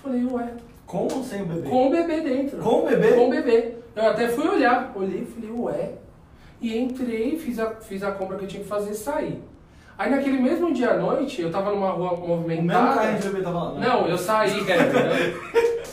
Falei, 0.04 0.26
ué, 0.26 0.50
Com 0.86 1.04
ou 1.04 1.24
sem 1.24 1.44
o 1.44 1.46
bebê? 1.46 1.70
com 1.70 1.88
o 1.88 1.90
bebê 1.90 2.20
dentro. 2.20 2.58
Com 2.58 2.82
o 2.82 2.86
bebê? 2.86 3.14
Com 3.14 3.28
o 3.28 3.30
bebê. 3.30 3.76
Eu 3.96 4.08
até 4.08 4.28
fui 4.28 4.48
olhar, 4.50 4.92
olhei 4.96 5.22
e 5.22 5.26
falei, 5.26 5.50
ué. 5.52 5.92
E 6.60 6.78
entrei, 6.78 7.38
fiz 7.38 7.58
a, 7.58 7.72
fiz 7.76 8.04
a 8.04 8.12
compra 8.12 8.38
que 8.38 8.44
eu 8.44 8.48
tinha 8.50 8.64
que 8.64 8.70
fazer 8.70 8.92
e 8.92 8.96
saí. 8.96 9.42
Aí 9.98 10.12
naquele 10.12 10.40
mesmo 10.40 10.72
dia 10.74 10.92
à 10.92 10.98
noite, 10.98 11.42
eu 11.42 11.52
tava 11.52 11.72
numa 11.72 11.90
rua 11.90 12.12
O 12.12 12.18
mesmo 12.18 12.28
movimentada. 12.28 12.96
carrinho 13.00 13.20
de 13.20 13.30
bebê 13.30 13.42
tava 13.44 13.64
lá? 13.64 13.72
né? 13.74 13.88
Não, 13.88 14.08
eu 14.08 14.18
saí, 14.18 14.52
é, 14.70 14.78
entendeu? 14.78 15.42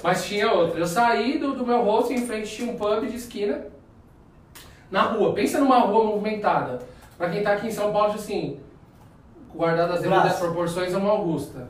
Mas 0.02 0.24
tinha 0.26 0.52
outra. 0.52 0.78
Eu 0.78 0.86
saí 0.86 1.38
do, 1.38 1.54
do 1.54 1.66
meu 1.66 1.82
rosto 1.82 2.12
em 2.12 2.26
frente 2.26 2.54
tinha 2.54 2.70
um 2.70 2.76
pub 2.76 3.06
de 3.06 3.16
esquina. 3.16 3.66
Na 4.90 5.02
rua. 5.02 5.32
Pensa 5.32 5.58
numa 5.58 5.78
rua 5.78 6.04
movimentada. 6.04 6.80
Pra 7.16 7.30
quem 7.30 7.42
tá 7.42 7.52
aqui 7.54 7.68
em 7.68 7.70
São 7.70 7.92
Paulo, 7.92 8.12
assim, 8.14 8.60
guardado 9.54 9.92
as 9.94 10.00
devidas 10.02 10.38
proporções, 10.38 10.92
é 10.92 10.96
uma 10.96 11.10
Augusta. 11.10 11.68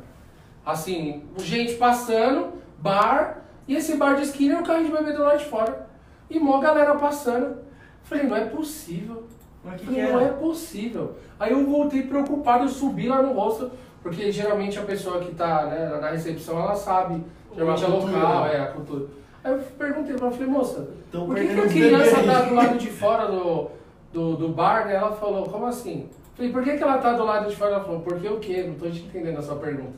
Assim, 0.66 1.22
gente 1.38 1.74
passando, 1.74 2.54
bar, 2.78 3.44
e 3.68 3.76
esse 3.76 3.96
bar 3.96 4.14
de 4.16 4.22
esquina 4.22 4.54
e 4.58 4.60
o 4.62 4.64
carro 4.64 4.82
de 4.84 4.90
bebê 4.90 5.12
do 5.12 5.22
lado 5.22 5.38
de 5.38 5.44
fora. 5.44 5.86
E 6.28 6.40
mó 6.40 6.58
galera 6.58 6.96
passando. 6.96 7.58
Falei, 8.02 8.24
não 8.24 8.36
é 8.36 8.46
possível. 8.46 9.24
Mas 9.64 9.80
que, 9.80 9.86
que 9.86 10.02
não 10.02 10.20
é 10.20 10.28
possível. 10.28 11.16
Aí 11.40 11.52
eu 11.52 11.64
voltei 11.64 12.02
preocupado, 12.02 12.64
eu 12.64 12.68
subi 12.68 13.08
lá 13.08 13.22
no 13.22 13.32
rosto, 13.32 13.70
porque 14.02 14.30
geralmente 14.30 14.78
a 14.78 14.82
pessoa 14.82 15.20
que 15.20 15.34
tá 15.34 15.66
né, 15.66 15.98
na 16.00 16.10
recepção, 16.10 16.58
ela 16.60 16.74
sabe, 16.74 17.24
geralmente 17.54 17.84
é 17.84 17.88
local, 17.88 18.46
é 18.46 18.60
a 18.60 18.66
cultura. 18.66 19.06
Aí 19.42 19.52
eu 19.52 19.58
perguntei 19.78 20.14
pra 20.14 20.26
ela, 20.26 20.36
falei, 20.36 20.48
moça, 20.48 20.88
Tão 21.10 21.26
por 21.26 21.36
que, 21.36 21.46
que 21.46 21.60
a 21.60 21.68
criança 21.68 22.16
bebês. 22.16 22.26
tá 22.26 22.42
do 22.42 22.54
lado 22.54 22.76
de 22.78 22.90
fora 22.90 23.26
do, 23.26 23.70
do, 24.12 24.36
do 24.36 24.48
bar? 24.48 24.86
Né? 24.86 24.94
Ela 24.94 25.12
falou, 25.12 25.44
como 25.44 25.66
assim? 25.66 26.08
Falei, 26.34 26.50
por 26.50 26.62
que, 26.62 26.76
que 26.76 26.82
ela 26.82 26.98
tá 26.98 27.12
do 27.12 27.24
lado 27.24 27.48
de 27.48 27.56
fora? 27.56 27.74
Ela 27.74 27.84
falou, 27.84 28.00
porque 28.00 28.28
o 28.28 28.40
quê? 28.40 28.64
Não 28.66 28.74
tô 28.74 28.90
te 28.90 29.02
entendendo 29.02 29.38
a 29.38 29.42
sua 29.42 29.56
pergunta. 29.56 29.92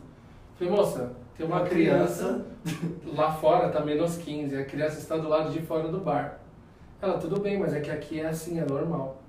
Falei, 0.59 0.73
moça, 0.73 1.13
tem 1.37 1.47
uma, 1.47 1.57
Uma 1.57 1.67
criança 1.67 2.45
lá 3.15 3.31
fora, 3.33 3.69
tá 3.69 3.81
menos 3.81 4.17
15, 4.17 4.57
a 4.57 4.65
criança 4.65 4.99
está 4.99 5.17
do 5.17 5.29
lado 5.29 5.51
de 5.51 5.61
fora 5.61 5.89
do 5.89 5.99
bar. 5.99 6.41
Ela, 7.01 7.19
tudo 7.19 7.41
bem, 7.41 7.59
mas 7.59 7.75
é 7.75 7.81
que 7.81 7.91
aqui 7.91 8.21
é 8.21 8.27
assim, 8.27 8.59
é 8.59 8.65
normal. 8.65 9.23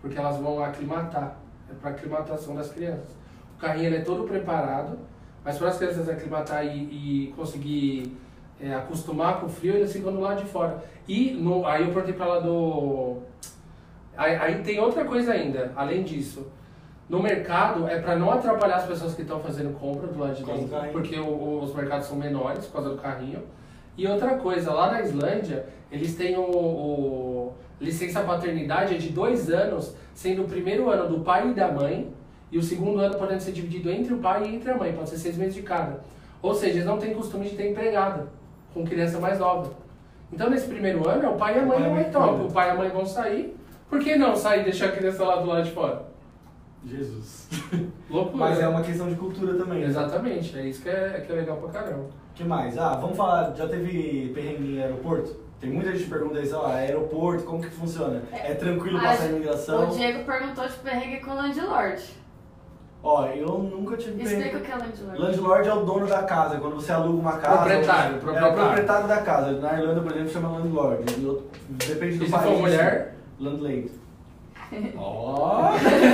Porque 0.00 0.18
elas 0.18 0.36
vão 0.38 0.62
aclimatar. 0.62 1.36
É 1.70 1.74
para 1.80 1.90
aclimatação 1.90 2.54
das 2.54 2.70
crianças. 2.72 3.16
O 3.56 3.60
carrinho 3.60 3.94
é 3.94 4.00
todo 4.00 4.24
preparado, 4.24 4.98
mas 5.44 5.58
para 5.58 5.68
as 5.68 5.78
crianças 5.78 6.08
aclimatar 6.08 6.64
e, 6.64 7.28
e 7.28 7.32
conseguir 7.36 8.16
é, 8.60 8.74
acostumar 8.74 9.40
com 9.40 9.46
o 9.46 9.48
frio, 9.48 9.74
eles 9.74 9.92
ficam 9.92 10.12
do 10.12 10.20
lado 10.20 10.42
de 10.42 10.48
fora. 10.48 10.82
E 11.06 11.32
no, 11.32 11.66
aí 11.66 11.82
eu 11.82 11.92
perguntei 11.92 12.14
para 12.14 12.26
ela 12.26 12.40
do. 12.40 13.18
Aí, 14.16 14.34
aí 14.36 14.62
tem 14.62 14.80
outra 14.80 15.04
coisa 15.04 15.32
ainda, 15.32 15.72
além 15.76 16.02
disso. 16.02 16.46
No 17.08 17.22
mercado 17.22 17.88
é 17.88 17.98
para 18.00 18.16
não 18.16 18.30
atrapalhar 18.30 18.76
as 18.76 18.84
pessoas 18.86 19.14
que 19.14 19.22
estão 19.22 19.40
fazendo 19.40 19.78
compra 19.78 20.06
do 20.08 20.18
lado 20.18 20.34
de 20.34 20.44
dentro, 20.44 20.68
porque 20.92 21.18
o- 21.18 21.60
os 21.62 21.74
mercados 21.74 22.06
são 22.06 22.16
menores 22.18 22.66
por 22.66 22.74
causa 22.74 22.90
do 22.90 22.96
carrinho. 22.98 23.42
E 23.96 24.06
outra 24.06 24.36
coisa, 24.36 24.72
lá 24.72 24.92
na 24.92 25.00
Islândia, 25.02 25.66
eles 25.90 26.14
têm 26.16 26.36
o, 26.36 26.42
o 26.42 27.54
licença 27.80 28.20
paternidade 28.20 28.94
é 28.94 28.98
de 28.98 29.10
dois 29.10 29.50
anos, 29.50 29.94
sendo 30.14 30.42
o 30.42 30.48
primeiro 30.48 30.90
ano 30.90 31.08
do 31.08 31.20
pai 31.24 31.50
e 31.50 31.54
da 31.54 31.70
mãe, 31.70 32.12
e 32.50 32.58
o 32.58 32.62
segundo 32.62 33.00
ano 33.00 33.16
podendo 33.16 33.40
ser 33.40 33.52
dividido 33.52 33.90
entre 33.90 34.14
o 34.14 34.18
pai 34.18 34.44
e 34.44 34.54
entre 34.54 34.70
a 34.70 34.76
mãe, 34.76 34.92
pode 34.92 35.10
ser 35.10 35.18
seis 35.18 35.36
meses 35.36 35.54
de 35.54 35.62
cada. 35.62 36.00
Ou 36.40 36.54
seja, 36.54 36.74
eles 36.74 36.86
não 36.86 36.98
têm 36.98 37.14
costume 37.14 37.48
de 37.48 37.56
ter 37.56 37.70
empregada 37.70 38.26
com 38.72 38.84
criança 38.84 39.18
mais 39.18 39.38
nova. 39.38 39.72
Então, 40.32 40.50
nesse 40.50 40.66
primeiro 40.66 41.08
ano, 41.08 41.24
é 41.24 41.28
o 41.28 41.36
pai 41.36 41.56
e 41.56 41.60
a 41.60 41.64
mãe 41.64 41.80
não 41.80 42.04
tocar. 42.04 42.28
cuidam. 42.28 42.46
O 42.46 42.52
pai 42.52 42.68
e 42.68 42.70
a 42.70 42.74
mãe 42.74 42.88
vão 42.90 43.06
sair. 43.06 43.56
Por 43.88 43.98
que 43.98 44.16
não 44.16 44.36
sair 44.36 44.60
e 44.60 44.64
deixar 44.64 44.86
a 44.86 44.92
criança 44.92 45.24
lá 45.24 45.36
do 45.36 45.48
lado 45.48 45.64
de 45.64 45.70
fora? 45.70 46.02
Jesus. 46.86 47.48
Loucura. 48.08 48.36
Mas 48.36 48.60
é 48.60 48.68
uma 48.68 48.82
questão 48.82 49.08
de 49.08 49.14
cultura 49.16 49.54
também. 49.54 49.80
né? 49.80 49.86
Exatamente, 49.86 50.58
é 50.58 50.66
isso 50.66 50.82
que 50.82 50.88
é, 50.88 51.22
que 51.26 51.32
é 51.32 51.34
legal 51.36 51.56
pra 51.58 51.68
caramba. 51.70 52.04
O 52.04 52.34
que 52.34 52.44
mais? 52.44 52.78
Ah, 52.78 52.94
vamos 52.94 53.16
falar, 53.16 53.54
já 53.56 53.66
teve 53.68 54.30
perrengue 54.34 54.76
em 54.76 54.82
aeroporto? 54.82 55.36
Tem 55.60 55.70
muita 55.70 55.90
gente 55.90 56.04
que 56.04 56.10
pergunta 56.10 56.38
isso, 56.40 56.56
ó, 56.56 56.66
aeroporto, 56.66 57.42
como 57.42 57.60
que 57.60 57.68
funciona? 57.70 58.22
É, 58.32 58.54
tranquilo 58.54 58.96
Ah, 58.98 59.02
passar 59.02 59.24
a 59.24 59.26
O 59.26 59.30
imigração? 59.30 59.88
Diego 59.90 60.24
perguntou 60.24 60.66
de 60.68 60.74
perrengue 60.74 61.20
com 61.20 61.34
landlord. 61.34 62.02
Ó, 63.02 63.26
eu 63.26 63.58
nunca 63.58 63.96
tive 63.96 64.22
Explica 64.22 64.58
o 64.58 64.60
que 64.60 64.70
é 64.70 64.74
landlord. 64.76 65.18
Landlord 65.20 65.68
é 65.68 65.74
o 65.74 65.84
dono 65.84 66.06
da 66.06 66.22
casa, 66.22 66.58
quando 66.58 66.74
você 66.76 66.92
aluga 66.92 67.18
uma 67.20 67.36
casa. 67.38 67.56
Proprietário, 67.58 68.16
É 68.16 68.18
proprietário. 68.18 68.52
o 68.52 68.56
proprietário 68.64 69.08
da 69.08 69.16
casa. 69.22 69.52
Na 69.60 69.72
Irlanda, 69.80 70.00
por 70.00 70.12
exemplo, 70.12 70.30
chama 70.32 70.48
landlord. 70.58 71.26
Outro- 71.26 71.46
Depende 71.70 72.18
do 72.18 72.24
E 72.24 72.26
se 72.26 72.32
país. 72.32 72.44
for 72.44 72.58
mulher? 72.58 73.14
Landlady. 73.40 73.90
Ó! 74.96 75.70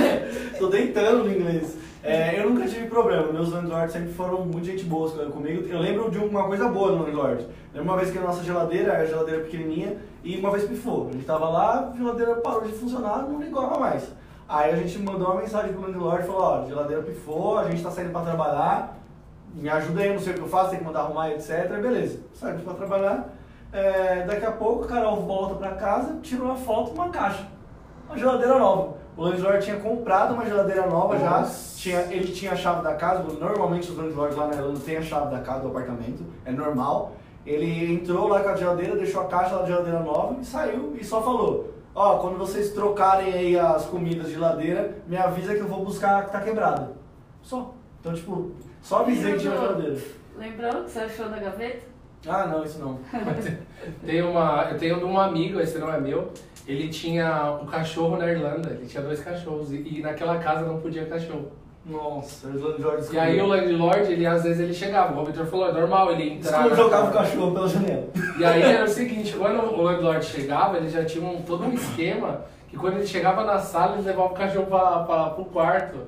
Tô 0.57 0.67
deitando 0.67 1.25
no 1.25 1.31
inglês. 1.31 1.77
É, 2.03 2.39
eu 2.39 2.51
nunca 2.51 2.67
tive 2.67 2.85
problema, 2.85 3.33
meus 3.33 3.51
landlords 3.51 3.91
sempre 3.91 4.13
foram 4.13 4.45
muito 4.45 4.63
gente 4.63 4.83
boa 4.83 5.09
comigo. 5.31 5.67
Eu 5.67 5.79
lembro 5.79 6.11
de 6.11 6.19
uma 6.19 6.43
coisa 6.43 6.69
boa 6.69 6.91
no 6.91 7.03
landlord. 7.03 7.47
Lembro 7.73 7.91
uma 7.91 7.97
vez 7.97 8.11
que 8.11 8.17
a 8.19 8.21
nossa 8.21 8.43
geladeira, 8.43 8.97
a 8.97 9.05
geladeira 9.05 9.41
pequenininha, 9.41 9.97
e 10.23 10.37
uma 10.37 10.51
vez 10.51 10.65
pifou. 10.65 11.09
A 11.09 11.11
gente 11.13 11.25
tava 11.25 11.49
lá, 11.49 11.91
a 11.91 11.97
geladeira 11.97 12.35
parou 12.35 12.61
de 12.61 12.73
funcionar, 12.73 13.23
não 13.23 13.41
ligava 13.41 13.79
mais. 13.79 14.07
Aí 14.47 14.71
a 14.71 14.75
gente 14.75 14.99
mandou 14.99 15.31
uma 15.31 15.41
mensagem 15.41 15.73
pro 15.73 15.81
landlord 15.81 16.23
e 16.23 16.27
falou, 16.27 16.41
ó, 16.41 16.61
a 16.61 16.65
geladeira 16.67 17.01
pifou, 17.01 17.57
a 17.57 17.71
gente 17.71 17.81
tá 17.81 17.89
saindo 17.89 18.11
pra 18.11 18.21
trabalhar, 18.21 18.99
me 19.55 19.67
ajuda 19.67 20.01
aí, 20.01 20.13
não 20.13 20.19
sei 20.19 20.33
o 20.33 20.35
que 20.35 20.41
eu 20.41 20.47
faço, 20.47 20.69
tem 20.69 20.79
que 20.79 20.85
mandar 20.85 20.99
arrumar, 20.99 21.31
etc. 21.31 21.69
Beleza, 21.81 22.19
saímos 22.35 22.61
pra 22.61 22.75
trabalhar. 22.75 23.33
É, 23.73 24.23
daqui 24.25 24.45
a 24.45 24.51
pouco 24.51 24.83
o 24.83 24.87
Carol 24.87 25.23
volta 25.23 25.55
pra 25.55 25.71
casa, 25.71 26.19
tira 26.21 26.43
uma 26.43 26.55
foto 26.55 26.91
uma 26.91 27.09
caixa. 27.09 27.54
Uma 28.07 28.17
geladeira 28.17 28.59
nova. 28.59 28.95
O 29.17 29.23
landlord 29.23 29.63
tinha 29.63 29.79
comprado 29.79 30.33
uma 30.33 30.45
geladeira 30.45 30.87
nova 30.87 31.17
já. 31.17 31.39
Nossa. 31.39 31.77
Tinha, 31.77 32.01
ele 32.11 32.31
tinha 32.31 32.51
a 32.51 32.55
chave 32.55 32.83
da 32.83 32.93
casa. 32.95 33.23
Normalmente 33.23 33.89
os 33.89 33.97
landlords 33.97 34.35
lá 34.37 34.47
na 34.47 34.55
Irlanda 34.55 34.79
têm 34.79 34.97
a 34.97 35.01
chave 35.01 35.31
da 35.31 35.41
casa 35.41 35.61
do 35.61 35.69
apartamento. 35.69 36.23
É 36.43 36.51
normal. 36.51 37.13
Ele 37.45 37.93
entrou 37.93 38.27
lá 38.27 38.41
com 38.41 38.49
a 38.49 38.55
geladeira, 38.55 38.95
deixou 38.95 39.21
a 39.21 39.25
caixa 39.25 39.57
da 39.57 39.65
geladeira 39.65 39.99
nova 39.99 40.35
e 40.41 40.45
saiu 40.45 40.95
e 40.99 41.03
só 41.03 41.21
falou. 41.21 41.71
Ó, 41.93 42.17
quando 42.17 42.37
vocês 42.37 42.71
trocarem 42.71 43.31
aí 43.31 43.57
as 43.57 43.85
comidas 43.85 44.27
de 44.27 44.33
geladeira, 44.33 44.97
me 45.07 45.15
avisa 45.15 45.53
que 45.53 45.61
eu 45.61 45.67
vou 45.67 45.85
buscar 45.85 46.19
a 46.19 46.23
que 46.23 46.31
tá 46.31 46.41
quebrada. 46.41 46.91
Só. 47.41 47.73
Então, 48.01 48.13
tipo, 48.13 48.51
só 48.81 48.99
avisei 48.99 49.33
que 49.33 49.39
tinha 49.39 49.53
uma 49.53 49.61
geladeira. 49.61 49.97
Lembrou 50.37 50.83
que 50.83 50.91
você 50.91 50.99
achou 50.99 51.29
da 51.29 51.37
gaveta? 51.37 51.85
Ah, 52.27 52.47
não, 52.47 52.63
isso 52.65 52.79
não. 52.79 52.99
Tem 54.05 54.21
uma, 54.21 54.67
eu 54.71 54.77
tenho 54.77 55.05
um 55.05 55.19
amigo, 55.19 55.59
esse 55.59 55.77
não 55.77 55.93
é 55.93 55.99
meu, 55.99 56.31
ele 56.67 56.89
tinha 56.89 57.59
um 57.61 57.65
cachorro 57.65 58.17
na 58.17 58.29
Irlanda, 58.29 58.71
ele 58.71 58.85
tinha 58.87 59.03
dois 59.03 59.19
cachorros 59.19 59.71
e, 59.71 59.97
e 59.97 60.01
naquela 60.01 60.37
casa 60.39 60.65
não 60.65 60.79
podia 60.79 61.05
cachorro. 61.05 61.51
Nossa, 61.85 62.47
o 62.47 62.59
Landlord 62.59 63.13
E 63.13 63.19
aí 63.19 63.39
o 63.39 63.45
landlord, 63.45 64.11
ele 64.11 64.25
às 64.25 64.41
vezes 64.41 64.59
ele 64.59 64.73
chegava, 64.73 65.21
o 65.21 65.23
Vitor 65.23 65.45
falou, 65.45 65.69
é 65.69 65.71
normal 65.71 66.11
ele 66.11 66.33
entrar. 66.33 66.67
Na 66.67 66.75
jogava 66.75 67.09
o 67.11 67.13
cachorro 67.13 67.53
pela 67.53 67.67
janela. 67.67 68.07
E 68.39 68.43
aí 68.43 68.63
era 68.63 68.85
o 68.85 68.87
seguinte, 68.87 69.35
quando 69.37 69.61
o 69.61 69.81
landlord 69.83 70.25
chegava, 70.25 70.77
ele 70.77 70.89
já 70.89 71.05
tinha 71.05 71.23
um, 71.23 71.43
todo 71.43 71.63
um 71.65 71.73
esquema 71.73 72.41
que 72.67 72.75
quando 72.75 72.95
ele 72.95 73.05
chegava 73.05 73.43
na 73.43 73.59
sala, 73.59 73.97
ele 73.97 74.07
levava 74.07 74.33
o 74.33 74.35
cachorro 74.35 74.65
pra, 74.65 75.03
pra, 75.03 75.29
pro 75.29 75.45
quarto. 75.45 75.99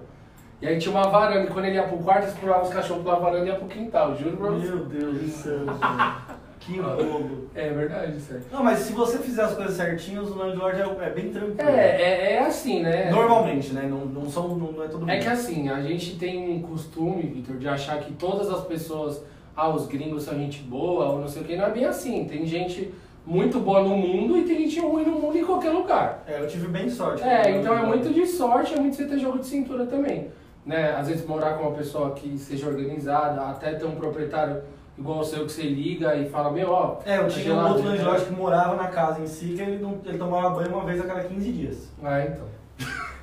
E 0.60 0.68
aí 0.68 0.80
tinha 0.80 0.92
uma 0.92 1.08
varanda, 1.08 1.44
e 1.44 1.54
quando 1.54 1.66
ele 1.66 1.76
ia 1.76 1.84
pro 1.84 2.00
quarto, 2.00 2.28
explorava 2.28 2.64
os 2.64 2.74
cachorros 2.74 3.04
pela 3.04 3.20
varanda 3.20 3.46
e 3.46 3.50
ia 3.50 3.56
pro 3.56 3.68
quintal, 3.68 4.16
juro 4.16 4.36
pra 4.36 4.50
você. 4.50 4.66
Meu 4.66 4.86
Deus 4.86 5.18
do 5.20 5.30
céu, 5.30 5.60
gente. 5.60 6.27
Que 6.68 6.82
bobo. 6.82 7.48
É 7.56 7.70
verdade, 7.70 8.18
aí. 8.30 8.42
Não, 8.52 8.62
mas 8.62 8.80
se 8.80 8.92
você 8.92 9.20
fizer 9.20 9.44
as 9.44 9.54
coisas 9.54 9.74
certinhas, 9.74 10.30
o 10.30 10.36
Landlord 10.36 10.82
é, 10.82 11.06
é 11.06 11.10
bem 11.10 11.30
tranquilo. 11.30 11.70
É, 11.70 12.02
é, 12.02 12.34
é 12.34 12.40
assim, 12.40 12.84
né? 12.84 13.10
Normalmente, 13.10 13.72
né? 13.74 13.88
Não, 13.90 14.06
não, 14.06 14.30
são, 14.30 14.50
não, 14.50 14.74
não 14.74 14.84
é 14.84 14.88
todo 14.90 15.00
mundo. 15.00 15.10
É 15.10 15.18
que 15.18 15.30
assim, 15.30 15.70
a 15.70 15.82
gente 15.82 16.18
tem 16.18 16.52
um 16.52 16.62
costume, 16.62 17.24
Vitor, 17.24 17.56
de 17.56 17.70
achar 17.70 18.00
que 18.00 18.12
todas 18.14 18.52
as 18.52 18.66
pessoas, 18.66 19.24
ah, 19.56 19.70
os 19.70 19.88
gringos 19.88 20.24
são 20.24 20.38
gente 20.38 20.62
boa, 20.62 21.06
ou 21.06 21.22
não 21.22 21.28
sei 21.30 21.42
o 21.42 21.46
que, 21.46 21.56
não 21.56 21.66
é 21.68 21.72
bem 21.72 21.86
assim. 21.86 22.26
Tem 22.26 22.46
gente 22.46 22.94
muito 23.26 23.60
boa 23.62 23.82
no 23.82 23.96
mundo 23.96 24.38
e 24.38 24.44
tem 24.44 24.58
gente 24.60 24.82
ruim 24.82 25.06
no 25.06 25.14
mundo 25.14 25.38
em 25.38 25.46
qualquer 25.46 25.70
lugar. 25.70 26.26
É, 26.28 26.42
eu 26.42 26.48
tive 26.48 26.68
bem 26.68 26.90
sorte. 26.90 27.24
É, 27.24 27.58
então 27.58 27.78
é 27.78 27.86
muito 27.86 28.14
de 28.14 28.28
sorte, 28.28 28.74
é 28.74 28.80
muito 28.80 28.98
você 28.98 29.06
ter 29.06 29.18
jogo 29.18 29.40
de 29.40 29.46
cintura 29.46 29.86
também. 29.86 30.28
Né? 30.66 30.92
Às 30.92 31.08
vezes 31.08 31.26
morar 31.26 31.54
com 31.54 31.64
uma 31.64 31.78
pessoa 31.78 32.12
que 32.12 32.38
seja 32.38 32.68
organizada, 32.68 33.42
até 33.44 33.74
ter 33.74 33.86
um 33.86 33.96
proprietário 33.96 34.62
igual 34.98 35.20
o 35.20 35.24
seu 35.24 35.46
que 35.46 35.52
você 35.52 35.64
liga 35.64 36.16
e 36.16 36.30
fala, 36.30 36.52
meu, 36.52 36.70
ó. 36.70 36.98
É, 37.06 37.18
eu 37.18 37.24
tá 37.24 37.30
tinha 37.30 37.54
um 37.54 37.68
outro 37.68 37.84
né? 37.84 37.96
Landlord 37.96 38.26
que 38.26 38.34
morava 38.34 38.76
na 38.76 38.88
casa 38.88 39.22
em 39.22 39.28
si, 39.28 39.54
que 39.56 39.62
ele, 39.62 39.78
não, 39.78 40.00
ele 40.06 40.18
tomava 40.18 40.50
banho 40.50 40.74
uma 40.74 40.86
vez 40.86 41.00
a 41.00 41.04
cada 41.06 41.24
15 41.24 41.52
dias. 41.52 41.92
Ah, 42.04 42.22
então. 42.22 42.46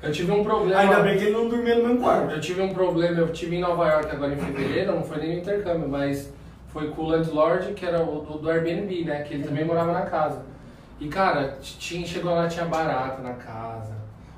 Eu 0.01 0.11
tive 0.11 0.31
um 0.31 0.43
problema. 0.43 0.79
Ainda 0.81 0.99
bem 0.99 1.17
que 1.17 1.23
ele 1.25 1.31
não 1.31 1.49
dormia 1.49 1.75
no 1.75 1.83
mesmo 1.83 1.99
quarto. 2.01 2.31
Eu 2.31 2.39
tive 2.39 2.61
um 2.61 2.73
problema, 2.73 3.19
eu 3.19 3.31
tive 3.31 3.55
em 3.55 3.59
Nova 3.59 3.87
York 3.87 4.11
agora 4.11 4.33
em 4.33 4.37
fevereiro, 4.37 4.93
não 4.93 5.03
foi 5.03 5.17
nem 5.17 5.33
no 5.33 5.41
intercâmbio, 5.41 5.89
mas 5.89 6.31
foi 6.67 6.89
com 6.89 7.03
o 7.03 7.07
landlord, 7.07 7.73
que 7.73 7.85
era 7.85 8.03
o 8.03 8.19
do, 8.21 8.37
do 8.37 8.49
Airbnb, 8.49 9.03
né? 9.05 9.23
Que 9.23 9.33
ele 9.33 9.43
também 9.43 9.65
morava 9.65 9.91
na 9.93 10.01
casa. 10.01 10.43
E 10.99 11.07
cara, 11.07 11.57
tinha, 11.61 12.05
chegou 12.05 12.33
lá, 12.33 12.47
tinha 12.47 12.65
barata 12.65 13.21
na 13.21 13.33
casa, 13.33 13.93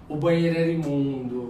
o 0.07 0.15
banheiro 0.15 0.57
era 0.57 0.71
imundo. 0.71 1.46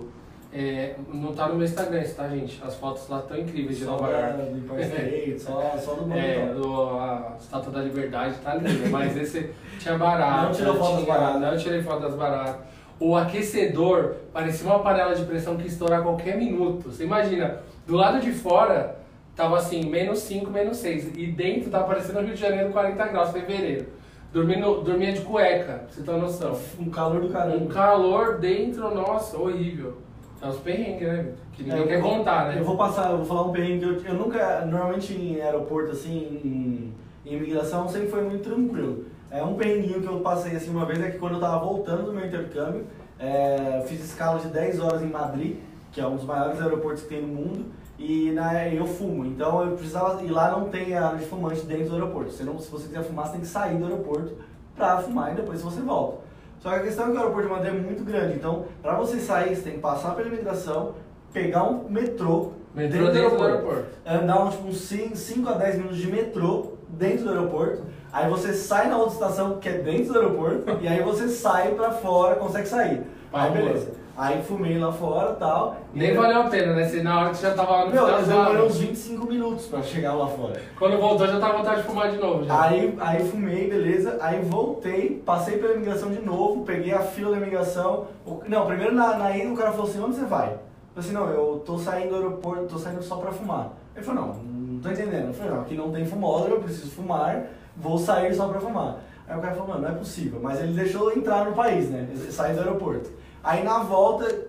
É, 0.59 0.95
não 1.13 1.33
tá 1.33 1.49
no 1.49 1.53
meu 1.53 1.65
Instagram, 1.65 2.01
isso, 2.01 2.15
tá, 2.15 2.27
gente? 2.29 2.59
As 2.65 2.73
fotos 2.75 3.07
lá 3.09 3.19
estão 3.19 3.37
incríveis 3.37 3.77
de 3.77 3.85
Só 3.85 3.91
Nova 3.91 4.09
York. 4.09 4.37
do 4.37 4.57
Empire 4.57 4.81
State, 4.81 5.39
só, 5.39 5.77
só 5.77 5.95
nome 5.97 6.17
É, 6.17 6.47
do, 6.47 6.97
a 6.97 7.35
Estátua 7.39 7.71
da 7.73 7.81
Liberdade 7.83 8.33
tá 8.43 8.55
linda, 8.55 8.89
mas 8.89 9.15
esse 9.15 9.51
tinha 9.77 9.95
barata. 9.99 10.47
Não 10.47 10.51
tirou 10.51 10.75
foto 10.75 10.95
das 10.95 11.05
baratas. 11.05 11.41
Não 11.41 11.57
tirei 11.57 11.83
foto 11.83 12.01
das 12.01 12.15
baratas. 12.15 12.55
O 12.99 13.15
aquecedor 13.15 14.15
parecia 14.33 14.65
uma 14.65 14.79
panela 14.79 15.13
de 15.13 15.23
pressão 15.25 15.55
que 15.55 15.61
ia 15.61 15.67
estourar 15.67 15.99
a 15.99 16.01
qualquer 16.01 16.35
minuto. 16.35 16.91
Você 16.91 17.03
imagina, 17.03 17.59
do 17.85 17.95
lado 17.95 18.19
de 18.19 18.31
fora 18.31 18.95
tava 19.35 19.57
assim, 19.57 19.87
menos 19.87 20.17
5, 20.21 20.49
menos 20.49 20.77
6. 20.77 21.15
E 21.15 21.27
dentro 21.27 21.69
tava 21.69 21.85
parecendo 21.85 22.19
Rio 22.21 22.33
de 22.33 22.41
Janeiro 22.41 22.71
40 22.71 23.07
graus, 23.09 23.29
fevereiro. 23.29 23.85
Dormindo, 24.33 24.81
dormia 24.81 25.13
de 25.13 25.21
cueca, 25.21 25.73
pra 25.73 25.87
você 25.87 26.01
ter 26.01 26.09
uma 26.09 26.19
noção. 26.19 26.59
Um 26.79 26.89
calor 26.89 27.21
do 27.21 27.29
caramba. 27.29 27.57
Um 27.57 27.67
calor 27.67 28.39
dentro, 28.39 28.91
nossa, 28.93 29.37
horrível. 29.37 30.06
É 30.41 30.47
os 30.47 30.57
perrengues, 30.57 31.07
né? 31.07 31.33
Que 31.53 31.63
ninguém 31.63 31.81
É, 31.83 31.87
quer 31.87 32.01
vou- 32.01 32.17
contar, 32.17 32.47
né? 32.47 32.59
Eu 32.59 32.63
vou 32.63 32.77
passar, 32.77 33.11
eu 33.11 33.17
vou 33.17 33.25
falar 33.25 33.43
um 33.43 33.51
perrengue 33.51 33.79
que 33.95 34.07
eu, 34.07 34.13
eu 34.13 34.19
nunca, 34.19 34.65
normalmente 34.65 35.13
em 35.13 35.41
aeroporto 35.41 35.91
assim, 35.91 36.15
em, 36.43 36.93
em 37.29 37.35
imigração, 37.35 37.87
sempre 37.89 38.07
foi 38.09 38.23
muito 38.23 38.43
tranquilo. 38.43 39.05
É 39.31 39.43
um 39.43 39.55
perrenguinho 39.55 40.01
que 40.01 40.07
eu 40.07 40.19
passei 40.21 40.55
assim 40.55 40.69
uma 40.69 40.85
vez 40.85 41.01
é 41.01 41.11
que 41.11 41.17
quando 41.17 41.33
eu 41.35 41.39
tava 41.39 41.65
voltando 41.65 42.03
do 42.03 42.13
meu 42.13 42.25
intercâmbio, 42.25 42.85
é, 43.19 43.83
fiz 43.87 44.03
escala 44.03 44.39
de 44.39 44.47
10 44.49 44.79
horas 44.79 45.01
em 45.01 45.07
Madrid, 45.09 45.57
que 45.91 45.99
é 45.99 46.07
um 46.07 46.15
dos 46.15 46.23
maiores 46.25 46.61
aeroportos 46.61 47.01
que 47.03 47.09
tem 47.09 47.21
no 47.21 47.27
mundo, 47.29 47.65
e 47.97 48.29
na, 48.31 48.67
eu 48.67 48.85
fumo. 48.85 49.25
Então 49.25 49.63
eu 49.65 49.75
precisava, 49.75 50.21
e 50.23 50.27
lá 50.27 50.51
não 50.51 50.69
tem 50.69 50.93
área 50.93 51.17
de 51.17 51.25
fumante 51.25 51.65
dentro 51.65 51.89
do 51.89 51.93
aeroporto. 51.95 52.31
Você 52.31 52.43
não, 52.43 52.59
se 52.59 52.69
você 52.69 52.87
quiser 52.87 53.01
fumar, 53.03 53.25
você 53.25 53.31
tem 53.33 53.41
que 53.41 53.47
sair 53.47 53.75
do 53.77 53.85
aeroporto 53.85 54.33
pra 54.75 54.99
fumar 54.99 55.33
e 55.33 55.35
depois 55.35 55.61
você 55.63 55.81
volta. 55.81 56.26
Só 56.67 56.73
que 56.73 56.79
a 56.79 56.83
questão 56.83 57.05
é 57.05 57.11
que 57.11 57.15
o 57.15 57.19
aeroporto 57.19 57.47
de 57.47 57.53
Madrid 57.53 57.73
é 57.73 57.77
muito 57.77 58.03
grande, 58.03 58.33
então 58.33 58.65
para 58.81 58.95
você 58.95 59.21
sair, 59.21 59.55
você 59.55 59.61
tem 59.61 59.73
que 59.75 59.79
passar 59.79 60.15
pela 60.15 60.27
imigração, 60.27 60.95
pegar 61.31 61.63
um 61.63 61.87
metrô, 61.87 62.51
Metrô 62.75 63.09
dentro 63.09 63.37
do 63.37 63.43
aeroporto. 63.45 63.85
andar 64.05 64.43
uns, 64.43 64.55
uns 64.65 64.77
5 64.81 65.47
a 65.47 65.53
10 65.53 65.75
minutos 65.77 65.97
de 65.97 66.11
metrô 66.11 66.73
dentro 66.89 67.23
do 67.23 67.29
aeroporto, 67.29 67.83
aí 68.11 68.29
você 68.29 68.51
sai 68.51 68.89
na 68.89 68.97
outra 68.97 69.13
estação 69.13 69.59
que 69.61 69.69
é 69.69 69.77
dentro 69.77 70.11
do 70.11 70.19
aeroporto, 70.19 70.77
e 70.83 70.89
aí 70.89 71.01
você 71.01 71.29
sai 71.29 71.73
pra 71.73 71.91
fora, 71.91 72.35
consegue 72.35 72.67
sair. 72.67 73.01
Aí 73.31 73.49
beleza. 73.49 73.91
Aí 74.17 74.41
fumei 74.41 74.79
lá 74.79 74.91
fora 74.91 75.33
e 75.33 75.35
tal. 75.35 75.77
Nem 75.93 76.09
e 76.09 76.13
valeu 76.15 76.41
a 76.41 76.43
pena, 76.45 76.73
né? 76.73 76.87
Você, 76.87 77.03
na 77.03 77.19
hora 77.19 77.29
que 77.29 77.37
você 77.37 77.47
já 77.47 77.53
tava 77.53 77.71
lá 77.71 77.85
no 77.85 77.91
Meu, 77.93 78.03
final, 78.03 78.19
eu 78.19 78.25
já- 78.25 78.33
demorei 78.45 78.65
uns 78.67 78.77
25 78.79 79.27
minutos 79.27 79.65
pra 79.67 79.83
chegar 79.83 80.13
lá 80.13 80.25
fora. 80.27 80.59
Quando 80.79 80.97
voltou 80.97 81.27
já 81.27 81.39
tava 81.39 81.53
com 81.53 81.59
vontade 81.59 81.81
de 81.81 81.87
fumar 81.87 82.09
de 82.09 82.17
novo. 82.17 82.43
Já. 82.43 82.63
Aí, 82.63 82.97
aí 82.99 83.23
fumei, 83.29 83.69
beleza. 83.69 84.17
Aí 84.19 84.41
voltei, 84.41 85.21
passei 85.23 85.59
pela 85.59 85.75
imigração 85.75 86.09
de 86.09 86.19
novo, 86.21 86.63
peguei 86.65 86.93
a 86.93 86.99
fila 87.01 87.31
da 87.31 87.37
imigração. 87.37 88.07
O- 88.25 88.41
Não, 88.47 88.65
primeiro 88.65 88.95
na, 88.95 89.15
na 89.17 89.37
ida 89.37 89.53
o 89.53 89.55
cara 89.55 89.69
falou 89.71 89.85
assim, 89.87 90.01
onde 90.01 90.15
você 90.15 90.25
vai? 90.25 90.47
Eu 90.47 91.03
falei 91.03 91.09
assim, 91.09 91.13
não, 91.13 91.29
eu 91.29 91.61
tô 91.63 91.77
saindo 91.77 92.09
do 92.09 92.15
aeroporto, 92.15 92.65
tô 92.65 92.79
saindo 92.79 93.03
só 93.03 93.17
pra 93.17 93.31
fumar. 93.31 93.69
Ele 93.95 94.03
falou, 94.03 94.25
não, 94.25 94.33
não 94.33 94.79
tô 94.81 94.89
entendendo. 94.89 95.27
Eu 95.27 95.33
falei, 95.35 95.51
não, 95.53 95.61
aqui 95.61 95.75
não 95.75 95.91
tem 95.91 96.03
fumódromo, 96.05 96.55
eu 96.55 96.61
preciso 96.61 96.89
fumar, 96.89 97.43
vou 97.75 97.99
sair 97.99 98.33
só 98.33 98.47
pra 98.47 98.59
fumar. 98.59 98.97
Aí 99.27 99.37
o 99.37 99.41
cara 99.41 99.53
falou, 99.53 99.67
mano, 99.69 99.81
não 99.81 99.89
é 99.89 99.93
possível. 99.95 100.39
Mas 100.41 100.59
ele 100.59 100.73
deixou 100.73 101.11
eu 101.11 101.17
entrar 101.19 101.45
no 101.45 101.51
país, 101.53 101.87
né? 101.91 102.07
Sair 102.31 102.53
do 102.55 102.61
aeroporto. 102.61 103.11
Aí 103.47 103.63
na 103.63 103.79
volta, 103.79 104.45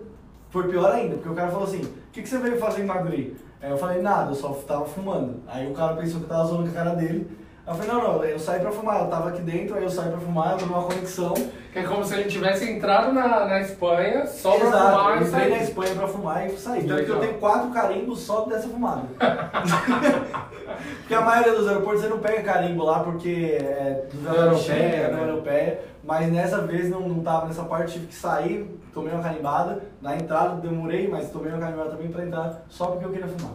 foi 0.49 0.67
pior 0.67 0.91
ainda, 0.91 1.15
porque 1.15 1.29
o 1.29 1.33
cara 1.33 1.49
falou 1.49 1.63
assim, 1.63 1.83
o 1.83 2.11
que, 2.11 2.21
que 2.21 2.27
você 2.27 2.37
veio 2.37 2.59
fazer 2.59 2.81
em 2.81 2.85
Madrid? 2.85 3.33
Aí 3.61 3.71
eu 3.71 3.77
falei, 3.77 4.01
nada, 4.01 4.31
eu 4.31 4.35
só 4.35 4.49
tava 4.67 4.85
fumando. 4.85 5.41
Aí 5.47 5.71
o 5.71 5.73
cara 5.73 5.95
pensou 5.95 6.19
que 6.19 6.25
eu 6.25 6.29
tava 6.29 6.43
zoando 6.43 6.63
com 6.63 6.69
a 6.71 6.83
cara 6.83 6.95
dele. 6.95 7.31
Eu 7.69 7.75
falei, 7.75 7.91
não, 7.91 8.01
não, 8.17 8.23
eu 8.23 8.39
saí 8.39 8.59
pra 8.59 8.71
fumar, 8.71 9.01
eu 9.01 9.07
tava 9.09 9.29
aqui 9.29 9.41
dentro, 9.43 9.75
aí 9.75 9.83
eu 9.83 9.89
saí 9.91 10.09
pra 10.09 10.19
fumar, 10.19 10.53
eu 10.53 10.57
tô 10.57 10.65
numa 10.65 10.81
conexão. 10.81 11.35
Que 11.71 11.77
é 11.77 11.83
como 11.83 12.03
se 12.03 12.15
ele 12.15 12.23
tivesse 12.27 12.67
entrado 12.67 13.13
na, 13.13 13.45
na 13.45 13.61
Espanha 13.61 14.25
só 14.25 14.57
pra 14.57 14.67
Exato, 14.67 14.87
fumar 14.89 15.09
eu 15.17 15.21
e 15.21 15.27
entrei 15.27 15.49
na 15.49 15.55
sair. 15.55 15.63
Espanha 15.67 15.93
pra 15.95 16.07
fumar 16.07 16.47
e 16.47 16.57
saí. 16.57 16.87
Tanto 16.87 17.03
que 17.05 17.11
eu 17.11 17.15
Legal. 17.15 17.19
tenho 17.19 17.33
quatro 17.35 17.69
carimbos 17.69 18.21
só 18.21 18.45
dessa 18.45 18.67
fumada. 18.67 19.03
porque 20.99 21.13
a 21.13 21.21
maioria 21.21 21.53
dos 21.53 21.67
aeroportos 21.67 22.01
você 22.01 22.09
não 22.09 22.17
pega 22.17 22.41
carimbo 22.41 22.83
lá 22.83 23.01
porque 23.03 23.57
é 23.61 24.07
do 24.11 24.21
Não 24.23 24.33
é 24.33 24.37
europeia, 24.47 24.75
é 24.75 25.11
né? 25.11 25.21
europeia. 25.21 25.79
Mas 26.03 26.31
nessa 26.31 26.61
vez 26.61 26.89
não, 26.89 27.01
não 27.07 27.21
tava 27.21 27.45
nessa 27.45 27.63
parte, 27.65 27.93
tive 27.93 28.07
que 28.07 28.15
sair, 28.15 28.79
tomei 28.95 29.13
uma 29.13 29.21
carimbada. 29.21 29.83
Na 30.01 30.15
entrada 30.15 30.55
demorei, 30.55 31.07
mas 31.07 31.29
tomei 31.29 31.51
uma 31.51 31.59
carimbada 31.61 31.91
também 31.91 32.07
pra 32.09 32.25
entrar 32.25 32.63
só 32.67 32.87
porque 32.87 33.05
eu 33.05 33.11
queria 33.11 33.27
fumar. 33.27 33.53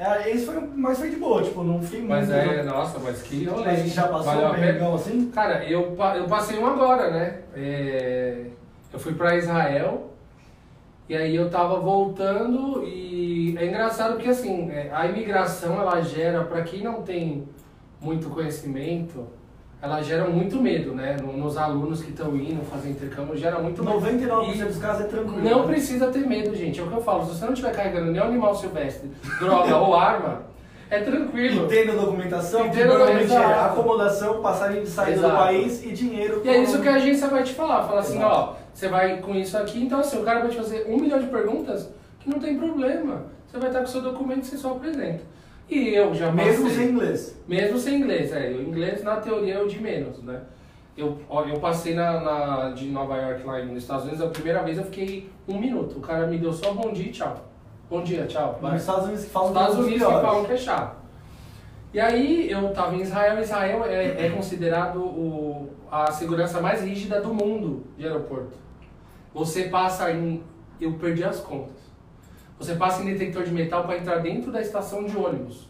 É, 0.00 0.30
esse 0.30 0.46
foi, 0.46 0.58
mas 0.74 0.98
foi 0.98 1.10
de 1.10 1.16
boa, 1.16 1.42
tipo, 1.42 1.62
não 1.62 1.82
fiquei 1.82 1.98
muito. 1.98 2.10
Mas 2.10 2.30
é, 2.30 2.62
nossa, 2.62 2.98
mas 2.98 3.20
que 3.20 3.44
rolê. 3.44 3.66
Mas 3.66 3.78
a 3.78 3.82
gente 3.82 3.94
já 3.94 4.08
passou 4.08 4.32
Valeu 4.32 4.48
um 4.48 4.54
perrengão 4.54 4.94
assim? 4.94 5.30
Cara, 5.30 5.62
eu, 5.64 5.94
eu 6.16 6.24
passei 6.24 6.58
um 6.58 6.66
agora, 6.66 7.10
né? 7.10 7.40
É, 7.54 8.46
eu 8.90 8.98
fui 8.98 9.12
pra 9.12 9.36
Israel 9.36 10.10
e 11.06 11.14
aí 11.14 11.36
eu 11.36 11.50
tava 11.50 11.78
voltando 11.78 12.82
e 12.82 13.54
é 13.58 13.66
engraçado 13.66 14.14
porque 14.14 14.30
assim, 14.30 14.70
é, 14.70 14.90
a 14.90 15.06
imigração 15.06 15.78
ela 15.78 16.00
gera, 16.00 16.44
pra 16.44 16.62
quem 16.62 16.82
não 16.82 17.02
tem 17.02 17.46
muito 18.00 18.30
conhecimento, 18.30 19.26
ela 19.82 20.02
gera 20.02 20.28
muito 20.28 20.60
medo, 20.60 20.94
né? 20.94 21.16
No- 21.22 21.32
Nos 21.36 21.56
alunos 21.56 22.02
que 22.02 22.10
estão 22.10 22.36
indo 22.36 22.62
fazer 22.64 22.90
intercâmbio, 22.90 23.36
gera 23.36 23.58
muito 23.58 23.82
medo. 23.82 23.96
99% 23.96 24.60
E- 24.60 24.64
dos 24.64 24.76
casos 24.78 25.04
é 25.06 25.08
tranquilo. 25.08 25.42
Não 25.42 25.60
né? 25.60 25.66
precisa 25.72 26.08
ter 26.08 26.26
medo, 26.26 26.54
gente. 26.54 26.78
É 26.78 26.82
o 26.82 26.86
que 26.88 26.94
eu 26.94 27.02
falo. 27.02 27.24
Se 27.24 27.34
você 27.38 27.44
não 27.46 27.52
estiver 27.54 27.72
carregando 27.72 28.12
nenhum 28.12 28.24
animal 28.24 28.54
silvestre, 28.54 29.10
droga 29.38 29.76
ou 29.76 29.94
arma, 29.96 30.42
é 30.90 31.00
tranquilo. 31.00 31.64
Entenda 31.64 31.92
a 31.92 31.96
documentação, 31.96 32.66
Entenda 32.66 32.88
normalmente 32.88 33.24
é 33.32 33.36
documentação. 33.38 33.64
acomodação, 33.66 34.42
passagem 34.42 34.82
de 34.82 34.88
saída 34.90 35.12
Exato. 35.18 35.32
do 35.32 35.38
país 35.38 35.84
e 35.84 35.92
dinheiro. 35.92 36.42
E 36.44 36.48
é 36.48 36.58
isso 36.62 36.80
que 36.82 36.88
a 36.88 36.94
agência 36.96 37.28
vai 37.28 37.42
te 37.42 37.54
falar. 37.54 37.84
Fala 37.84 38.00
assim, 38.00 38.18
Exato. 38.18 38.34
ó, 38.34 38.54
você 38.74 38.88
vai 38.88 39.16
com 39.18 39.34
isso 39.34 39.56
aqui, 39.56 39.82
então 39.82 40.00
assim, 40.00 40.20
o 40.20 40.24
cara 40.24 40.40
vai 40.40 40.50
te 40.50 40.56
fazer 40.56 40.86
um 40.88 40.96
milhão 40.98 41.18
de 41.18 41.26
perguntas 41.28 41.88
que 42.18 42.28
não 42.28 42.38
tem 42.38 42.58
problema. 42.58 43.22
Você 43.46 43.58
vai 43.58 43.68
estar 43.70 43.78
com 43.80 43.86
o 43.86 43.88
seu 43.88 44.02
documento 44.02 44.42
e 44.42 44.46
você 44.46 44.56
só 44.58 44.72
apresenta. 44.72 45.22
E 45.70 45.94
eu 45.94 46.12
já 46.14 46.32
Mesmo 46.32 46.64
passei- 46.64 46.78
sem 46.78 46.88
inglês. 46.90 47.40
Mesmo 47.46 47.78
sem 47.78 47.94
inglês, 48.00 48.32
é. 48.32 48.48
O 48.50 48.60
inglês, 48.62 49.02
na 49.04 49.16
teoria, 49.16 49.54
é 49.54 49.62
o 49.62 49.68
de 49.68 49.80
menos, 49.80 50.20
né? 50.22 50.40
Eu, 50.96 51.16
eu 51.48 51.60
passei 51.60 51.94
na, 51.94 52.20
na- 52.20 52.70
de 52.70 52.86
Nova 52.88 53.16
York 53.16 53.44
lá 53.46 53.62
nos 53.64 53.78
Estados 53.84 54.04
Unidos, 54.04 54.20
a 54.20 54.28
primeira 54.28 54.62
vez 54.62 54.76
eu 54.78 54.84
fiquei 54.84 55.30
um 55.48 55.58
minuto. 55.58 55.98
O 55.98 56.00
cara 56.00 56.26
me 56.26 56.36
deu 56.38 56.52
só 56.52 56.72
bom 56.74 56.92
dia 56.92 57.06
e 57.06 57.12
tchau. 57.12 57.46
Bom 57.88 58.02
dia, 58.02 58.26
tchau. 58.26 58.58
vai. 58.60 58.72
Nos 58.72 58.80
Estados 58.82 59.04
Unidos 59.04 59.24
que 59.24 59.30
falam 59.30 59.48
Estados 59.48 59.76
que 59.76 59.82
Unidos 59.82 60.06
que 60.06 60.12
falam 60.12 60.44
que 60.44 60.52
é 60.52 60.56
chato. 60.56 60.96
E 61.92 61.98
aí 62.00 62.50
eu 62.50 62.72
tava 62.72 62.94
em 62.94 63.00
Israel, 63.02 63.40
Israel 63.40 63.84
é, 63.84 64.26
é 64.26 64.30
considerado 64.30 65.00
o, 65.00 65.70
a 65.90 66.10
segurança 66.12 66.60
mais 66.60 66.82
rígida 66.82 67.20
do 67.20 67.32
mundo 67.34 67.84
de 67.96 68.04
aeroporto. 68.06 68.56
Você 69.34 69.64
passa 69.64 70.10
em. 70.12 70.42
Eu 70.80 70.92
perdi 70.94 71.24
as 71.24 71.40
contas. 71.40 71.89
Você 72.60 72.74
passa 72.74 73.02
em 73.02 73.06
detector 73.06 73.42
de 73.42 73.50
metal 73.50 73.84
para 73.84 73.96
entrar 73.96 74.18
dentro 74.18 74.52
da 74.52 74.60
estação 74.60 75.04
de 75.04 75.16
ônibus. 75.16 75.66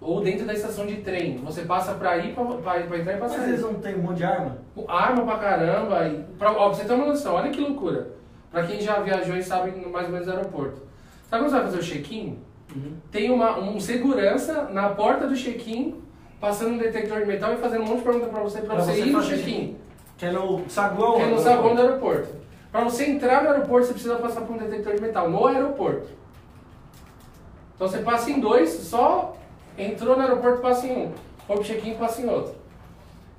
Ou 0.00 0.20
dentro 0.20 0.44
da 0.44 0.52
estação 0.52 0.84
de 0.84 0.96
trem. 0.96 1.38
Você 1.38 1.62
passa 1.62 1.94
pra 1.94 2.18
ir 2.18 2.34
pra 2.34 2.98
entrar 2.98 3.14
e 3.14 3.16
pra 3.16 3.28
Mas 3.28 3.48
eles 3.48 3.62
não 3.62 3.74
têm 3.74 3.94
um 3.94 4.02
monte 4.02 4.16
de 4.16 4.24
arma? 4.24 4.58
Arma 4.88 5.24
pra 5.24 5.38
caramba. 5.38 6.08
E 6.08 6.24
pra, 6.36 6.50
ó, 6.50 6.68
pra 6.68 6.76
você 6.76 6.84
ter 6.84 6.92
uma 6.92 7.06
noção, 7.06 7.36
olha 7.36 7.50
que 7.50 7.60
loucura. 7.60 8.08
Pra 8.50 8.66
quem 8.66 8.80
já 8.80 8.98
viajou 8.98 9.36
e 9.36 9.42
sabe 9.44 9.70
mais 9.86 10.06
ou 10.06 10.12
menos 10.12 10.26
do 10.26 10.32
aeroporto. 10.32 10.82
Sabe 11.30 11.44
quando 11.44 11.50
você 11.50 11.56
vai 11.56 11.64
fazer 11.66 11.78
o 11.78 11.82
check-in? 11.82 12.38
Uhum. 12.74 12.96
Tem 13.12 13.30
uma, 13.30 13.58
um 13.58 13.78
segurança 13.78 14.64
na 14.72 14.88
porta 14.88 15.28
do 15.28 15.36
check-in, 15.36 16.02
passando 16.40 16.72
um 16.72 16.78
detector 16.78 17.20
de 17.20 17.26
metal 17.26 17.52
e 17.52 17.56
fazendo 17.58 17.82
um 17.82 17.86
monte 17.86 17.98
de 17.98 18.04
perguntas 18.04 18.30
pra 18.30 18.42
você, 18.42 18.60
pra, 18.60 18.74
Pra 18.74 18.84
você, 18.84 18.92
você 18.92 19.06
ir 19.06 19.12
no 19.12 19.22
check-in. 19.22 19.76
Que 20.18 20.26
é 20.26 20.32
no 20.32 20.68
saguão. 20.68 21.14
Que 21.14 21.22
é 21.22 21.26
no 21.26 21.38
saguão 21.38 21.76
do 21.76 21.80
aeroporto. 21.80 22.28
Pra 22.76 22.84
você 22.84 23.06
entrar 23.06 23.42
no 23.42 23.48
aeroporto, 23.48 23.86
você 23.86 23.94
precisa 23.94 24.16
passar 24.16 24.42
por 24.42 24.54
um 24.54 24.58
detector 24.58 24.94
de 24.94 25.00
metal 25.00 25.30
no 25.30 25.46
aeroporto. 25.46 26.08
Então 27.74 27.88
você 27.88 28.00
passa 28.00 28.30
em 28.30 28.38
dois, 28.38 28.68
só 28.68 29.34
entrou 29.78 30.14
no 30.14 30.20
aeroporto, 30.20 30.60
passa 30.60 30.86
em 30.86 30.92
um. 30.92 31.12
Foi 31.46 31.56
pro 31.56 31.64
check-in, 31.64 31.94
passa 31.94 32.20
em 32.20 32.28
outro. 32.28 32.54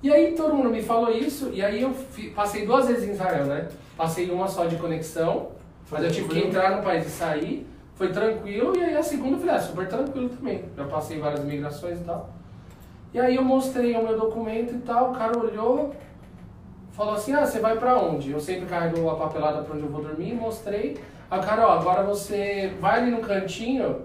E 0.01 0.11
aí 0.11 0.33
todo 0.33 0.55
mundo 0.55 0.71
me 0.71 0.81
falou 0.81 1.11
isso, 1.11 1.51
e 1.53 1.63
aí 1.63 1.83
eu 1.83 1.93
passei 2.33 2.65
duas 2.65 2.87
vezes 2.87 3.07
em 3.07 3.11
Israel, 3.11 3.45
né? 3.45 3.67
Passei 3.95 4.27
uma 4.31 4.47
só 4.47 4.65
de 4.65 4.75
conexão, 4.75 5.49
mas 5.91 6.03
eu 6.03 6.11
tive 6.11 6.29
que 6.29 6.47
entrar 6.47 6.75
no 6.75 6.81
país 6.81 7.05
e 7.05 7.11
sair. 7.11 7.67
Foi 7.93 8.11
tranquilo, 8.11 8.75
e 8.75 8.83
aí 8.83 8.97
a 8.97 9.03
segunda 9.03 9.35
eu 9.35 9.39
falei, 9.39 9.53
ah, 9.53 9.59
super 9.59 9.87
tranquilo 9.87 10.29
também. 10.29 10.65
Já 10.75 10.85
passei 10.85 11.19
várias 11.19 11.45
migrações 11.45 11.99
e 11.99 12.03
tal. 12.03 12.31
E 13.13 13.19
aí 13.19 13.35
eu 13.35 13.43
mostrei 13.43 13.95
o 13.95 14.03
meu 14.03 14.17
documento 14.17 14.73
e 14.73 14.79
tal, 14.79 15.11
o 15.11 15.13
cara 15.13 15.37
olhou, 15.37 15.93
falou 16.97 17.13
assim, 17.13 17.31
ah, 17.33 17.45
você 17.45 17.59
vai 17.59 17.77
pra 17.77 17.95
onde? 17.97 18.31
Eu 18.31 18.39
sempre 18.39 18.65
carrego 18.65 19.07
a 19.09 19.15
papelada 19.15 19.61
pra 19.61 19.75
onde 19.75 19.83
eu 19.85 19.89
vou 19.89 20.01
dormir, 20.01 20.33
mostrei. 20.33 20.97
Cara, 21.29 21.67
ó, 21.67 21.71
agora 21.79 22.03
você 22.03 22.73
vai 22.81 22.99
ali 23.01 23.11
no 23.11 23.19
cantinho 23.19 24.01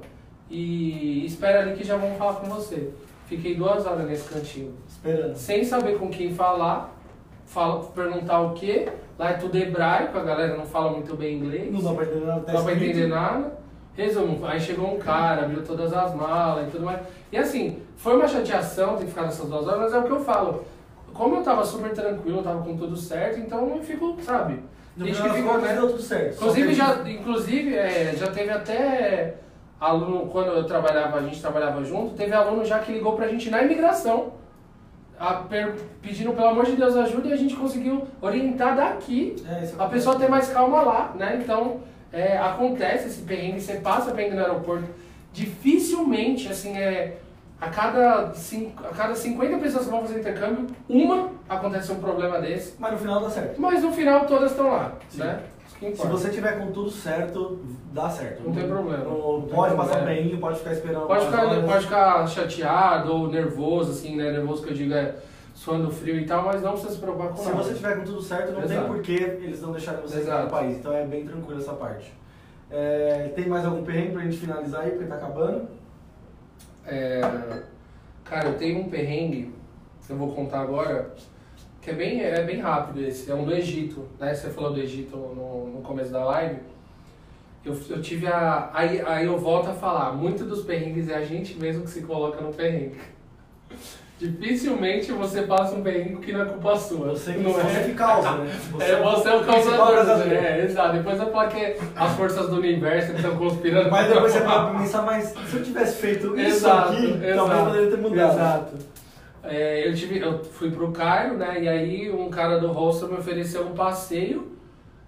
e 0.50 1.24
espera 1.24 1.60
ali 1.60 1.74
que 1.74 1.82
já 1.84 1.96
vão 1.96 2.14
falar 2.16 2.34
com 2.34 2.46
você. 2.48 2.90
Fiquei 3.26 3.54
duas 3.54 3.86
horas 3.86 4.06
nesse 4.06 4.28
cantinho, 4.28 4.74
Esperando. 4.86 5.34
sem 5.36 5.64
saber 5.64 5.98
com 5.98 6.10
quem 6.10 6.34
falar, 6.34 6.92
fala, 7.46 7.82
perguntar 7.84 8.40
o 8.40 8.52
quê. 8.52 8.88
Lá 9.18 9.30
é 9.30 9.34
tudo 9.34 9.56
hebraico, 9.56 10.18
a 10.18 10.22
galera 10.22 10.56
não 10.56 10.66
fala 10.66 10.90
muito 10.90 11.16
bem 11.16 11.36
inglês. 11.36 11.72
Não 11.72 11.80
dá 11.82 11.92
pra 11.94 12.04
entender 12.04 12.26
nada. 12.26 12.40
tá 12.40 12.52
Não 12.52 12.58
dá 12.58 12.64
pra 12.64 12.72
escrito. 12.72 12.90
entender 12.90 13.06
nada. 13.08 13.58
Resumo, 13.94 14.46
aí 14.46 14.60
chegou 14.60 14.94
um 14.94 14.98
cara, 14.98 15.44
abriu 15.44 15.62
todas 15.64 15.92
as 15.92 16.14
malas 16.14 16.66
e 16.68 16.70
tudo 16.70 16.84
mais. 16.84 17.00
E 17.30 17.36
assim, 17.38 17.78
foi 17.96 18.16
uma 18.16 18.26
chateação 18.26 18.96
ter 18.96 19.04
que 19.04 19.10
ficar 19.10 19.22
nessas 19.22 19.48
duas 19.48 19.66
horas, 19.66 19.80
mas 19.80 19.94
é 19.94 19.98
o 19.98 20.02
que 20.02 20.10
eu 20.10 20.20
falo. 20.24 20.64
Como 21.14 21.36
eu 21.36 21.42
tava 21.42 21.64
super 21.64 21.92
tranquilo, 21.92 22.38
eu 22.38 22.42
tava 22.42 22.62
com 22.62 22.76
tudo 22.76 22.96
certo, 22.96 23.38
então 23.40 23.68
eu 23.76 23.82
fico, 23.82 24.16
sabe? 24.22 24.60
No 24.96 25.06
Gente 25.06 25.22
que 25.22 25.28
ficou, 25.30 25.58
né? 25.58 25.74
deu 25.74 25.88
tudo 25.88 26.02
certo. 26.02 26.34
Inclusive, 26.36 26.74
já, 26.74 26.96
inclusive 27.08 27.74
é, 27.76 28.14
já 28.16 28.26
teve 28.30 28.50
até 28.50 29.34
aluno, 29.80 30.26
quando 30.26 30.48
eu 30.48 30.64
trabalhava, 30.64 31.18
a 31.18 31.22
gente 31.22 31.40
trabalhava 31.40 31.82
junto, 31.84 32.14
teve 32.14 32.32
aluno 32.34 32.64
já 32.64 32.78
que 32.78 32.92
ligou 32.92 33.14
pra 33.16 33.28
gente 33.28 33.50
na 33.50 33.62
imigração, 33.62 34.34
a- 35.18 35.34
per- 35.34 35.74
pedindo 36.00 36.32
pelo 36.32 36.48
amor 36.48 36.66
de 36.66 36.76
Deus 36.76 36.96
ajuda 36.96 37.28
e 37.28 37.32
a 37.32 37.36
gente 37.36 37.54
conseguiu 37.56 38.06
orientar 38.20 38.76
daqui 38.76 39.36
É, 39.48 39.68
a 39.78 39.86
pessoa 39.86 40.16
ter 40.18 40.28
mais 40.28 40.48
calma 40.50 40.82
lá, 40.82 41.12
né? 41.18 41.40
Então, 41.42 41.80
é, 42.12 42.36
acontece 42.38 43.08
esse 43.08 43.22
perrengue, 43.22 43.60
você 43.60 43.74
passa 43.74 44.12
perrengue 44.12 44.36
no 44.36 44.42
aeroporto. 44.42 44.84
Dificilmente, 45.32 46.48
assim, 46.48 46.76
é, 46.76 47.16
a, 47.62 47.68
cada, 47.70 48.34
cin- 48.34 48.72
a 48.78 48.88
cada 48.94 49.14
50 49.14 49.58
pessoas 49.58 49.84
que 49.84 49.90
vão 49.90 50.02
fazer 50.02 50.18
intercâmbio, 50.18 50.66
uma 50.88 51.30
acontece 51.48 51.92
um 51.92 52.00
problema 52.00 52.40
desse. 52.40 52.74
Mas 52.78 52.92
no 52.92 52.98
final 52.98 53.20
dá 53.20 53.30
certo. 53.30 53.60
Mas 53.60 53.82
no 53.82 53.92
final 53.92 54.26
todas 54.26 54.50
estão 54.50 54.68
lá, 54.72 54.92
Sim. 55.08 55.20
né? 55.20 55.40
Se 55.96 56.06
você 56.06 56.30
tiver 56.30 56.58
com 56.60 56.70
tudo 56.70 56.88
certo, 56.90 57.58
dá 57.92 58.08
certo. 58.08 58.44
Não 58.44 58.54
tem 58.54 58.68
problema. 58.68 59.02
Não- 59.04 59.32
Não 59.32 59.40
tem 59.42 59.54
pode 59.54 59.74
passar 59.74 59.90
um 59.90 59.94
problema. 59.94 60.06
perrengue, 60.06 60.36
pode 60.36 60.58
ficar 60.58 60.72
esperando. 60.72 61.06
Pode 61.08 61.24
ficar, 61.26 61.44
horas. 61.46 61.64
pode 61.64 61.84
ficar 61.84 62.26
chateado 62.28 63.12
ou 63.12 63.28
nervoso, 63.28 63.90
assim, 63.90 64.16
né? 64.16 64.30
Nervoso 64.30 64.62
que 64.62 64.70
eu 64.70 64.74
digo 64.76 64.94
é 64.94 65.14
suando 65.54 65.90
frio 65.90 66.16
e 66.18 66.24
tal, 66.24 66.44
mas 66.44 66.62
não 66.62 66.72
precisa 66.72 66.92
se 66.94 66.98
preocupar 67.00 67.28
com 67.30 67.36
Se 67.36 67.48
nada. 67.48 67.62
você 67.62 67.74
tiver 67.74 67.96
com 67.96 68.04
tudo 68.04 68.22
certo, 68.22 68.52
não 68.52 68.62
Exato. 68.62 68.80
tem 68.80 68.92
porquê 68.92 69.12
eles 69.42 69.60
não 69.60 69.72
deixarem 69.72 70.00
você 70.02 70.20
entrar 70.20 70.44
no 70.44 70.50
país. 70.50 70.76
Então 70.76 70.92
é 70.92 71.04
bem 71.04 71.24
tranquilo 71.26 71.60
essa 71.60 71.72
parte. 71.72 72.12
É, 72.70 73.32
tem 73.34 73.48
mais 73.48 73.64
algum 73.64 73.82
perrengue 73.84 74.12
pra 74.12 74.22
gente 74.22 74.36
finalizar 74.38 74.82
aí, 74.82 74.90
porque 74.92 75.06
tá 75.06 75.16
acabando? 75.16 75.68
É, 76.86 77.20
cara, 78.24 78.48
eu 78.48 78.58
tenho 78.58 78.80
um 78.80 78.88
perrengue 78.88 79.52
que 80.06 80.12
eu 80.12 80.16
vou 80.16 80.34
contar 80.34 80.60
agora, 80.60 81.14
que 81.80 81.90
é 81.90 81.94
bem, 81.94 82.20
é 82.20 82.42
bem 82.42 82.60
rápido 82.60 83.00
esse, 83.00 83.30
é 83.30 83.34
um 83.34 83.44
do 83.44 83.54
Egito, 83.54 84.08
né? 84.18 84.34
Você 84.34 84.50
falou 84.50 84.72
do 84.72 84.80
Egito 84.80 85.16
no, 85.16 85.68
no 85.68 85.82
começo 85.82 86.10
da 86.10 86.24
live. 86.24 86.60
Eu, 87.64 87.80
eu 87.88 88.02
tive 88.02 88.26
a. 88.26 88.70
Aí, 88.74 89.00
aí 89.02 89.24
eu 89.24 89.38
volto 89.38 89.70
a 89.70 89.74
falar, 89.74 90.12
muito 90.12 90.44
dos 90.44 90.64
perrengues 90.64 91.08
é 91.08 91.14
a 91.14 91.22
gente 91.22 91.56
mesmo 91.58 91.84
que 91.84 91.90
se 91.90 92.02
coloca 92.02 92.40
no 92.40 92.52
perrengue. 92.52 93.00
Dificilmente 94.22 95.10
você 95.10 95.42
passa 95.42 95.74
um 95.74 95.82
perrengue 95.82 96.18
que 96.18 96.32
não 96.32 96.42
é 96.42 96.44
culpa 96.44 96.76
sua. 96.76 97.08
Você, 97.08 97.32
não 97.32 97.52
você 97.52 97.78
é? 97.78 97.84
que 97.84 97.94
causa, 97.94 98.36
né? 98.36 98.52
É, 98.78 99.02
você 99.02 99.28
é 99.28 99.34
o 99.34 99.42
principal 99.42 99.44
causador. 99.44 99.94
causador. 99.94 100.32
É, 100.32 100.64
exato. 100.64 100.96
Depois 100.96 101.18
eu 101.18 101.32
falo 101.32 101.50
que 101.50 101.56
é 101.56 101.78
as 101.96 102.12
forças 102.12 102.48
do 102.48 102.56
universo 102.56 103.10
que 103.10 103.16
estão 103.16 103.36
conspirando. 103.36 103.90
Mas 103.90 104.08
depois 104.08 104.32
você 104.32 104.40
vai 104.40 104.78
pensar, 104.78 105.02
mas 105.02 105.24
se 105.24 105.56
eu 105.56 105.64
tivesse 105.64 105.96
feito 105.96 106.38
isso 106.38 106.56
Exato, 106.56 106.92
aqui, 106.92 107.06
exato, 107.06 107.36
talvez 107.36 107.64
poderia 107.64 107.90
ter 107.90 107.96
mudado. 107.96 108.32
Exato. 108.32 108.76
É, 109.42 109.88
eu, 109.88 109.94
tive, 109.94 110.20
eu 110.20 110.44
fui 110.44 110.70
pro 110.70 110.92
Cairo, 110.92 111.36
né? 111.36 111.60
E 111.60 111.68
aí 111.68 112.12
um 112.12 112.30
cara 112.30 112.60
do 112.60 112.68
hostel 112.68 113.08
me 113.08 113.18
ofereceu 113.18 113.66
um 113.66 113.72
passeio, 113.72 114.52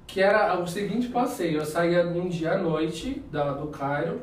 que 0.08 0.20
era 0.20 0.58
o 0.60 0.66
seguinte 0.66 1.06
passeio. 1.06 1.58
Eu 1.58 1.64
saía 1.64 2.04
um 2.04 2.28
dia 2.28 2.54
à 2.54 2.58
noite 2.58 3.22
da, 3.30 3.52
do 3.52 3.68
Cairo, 3.68 4.22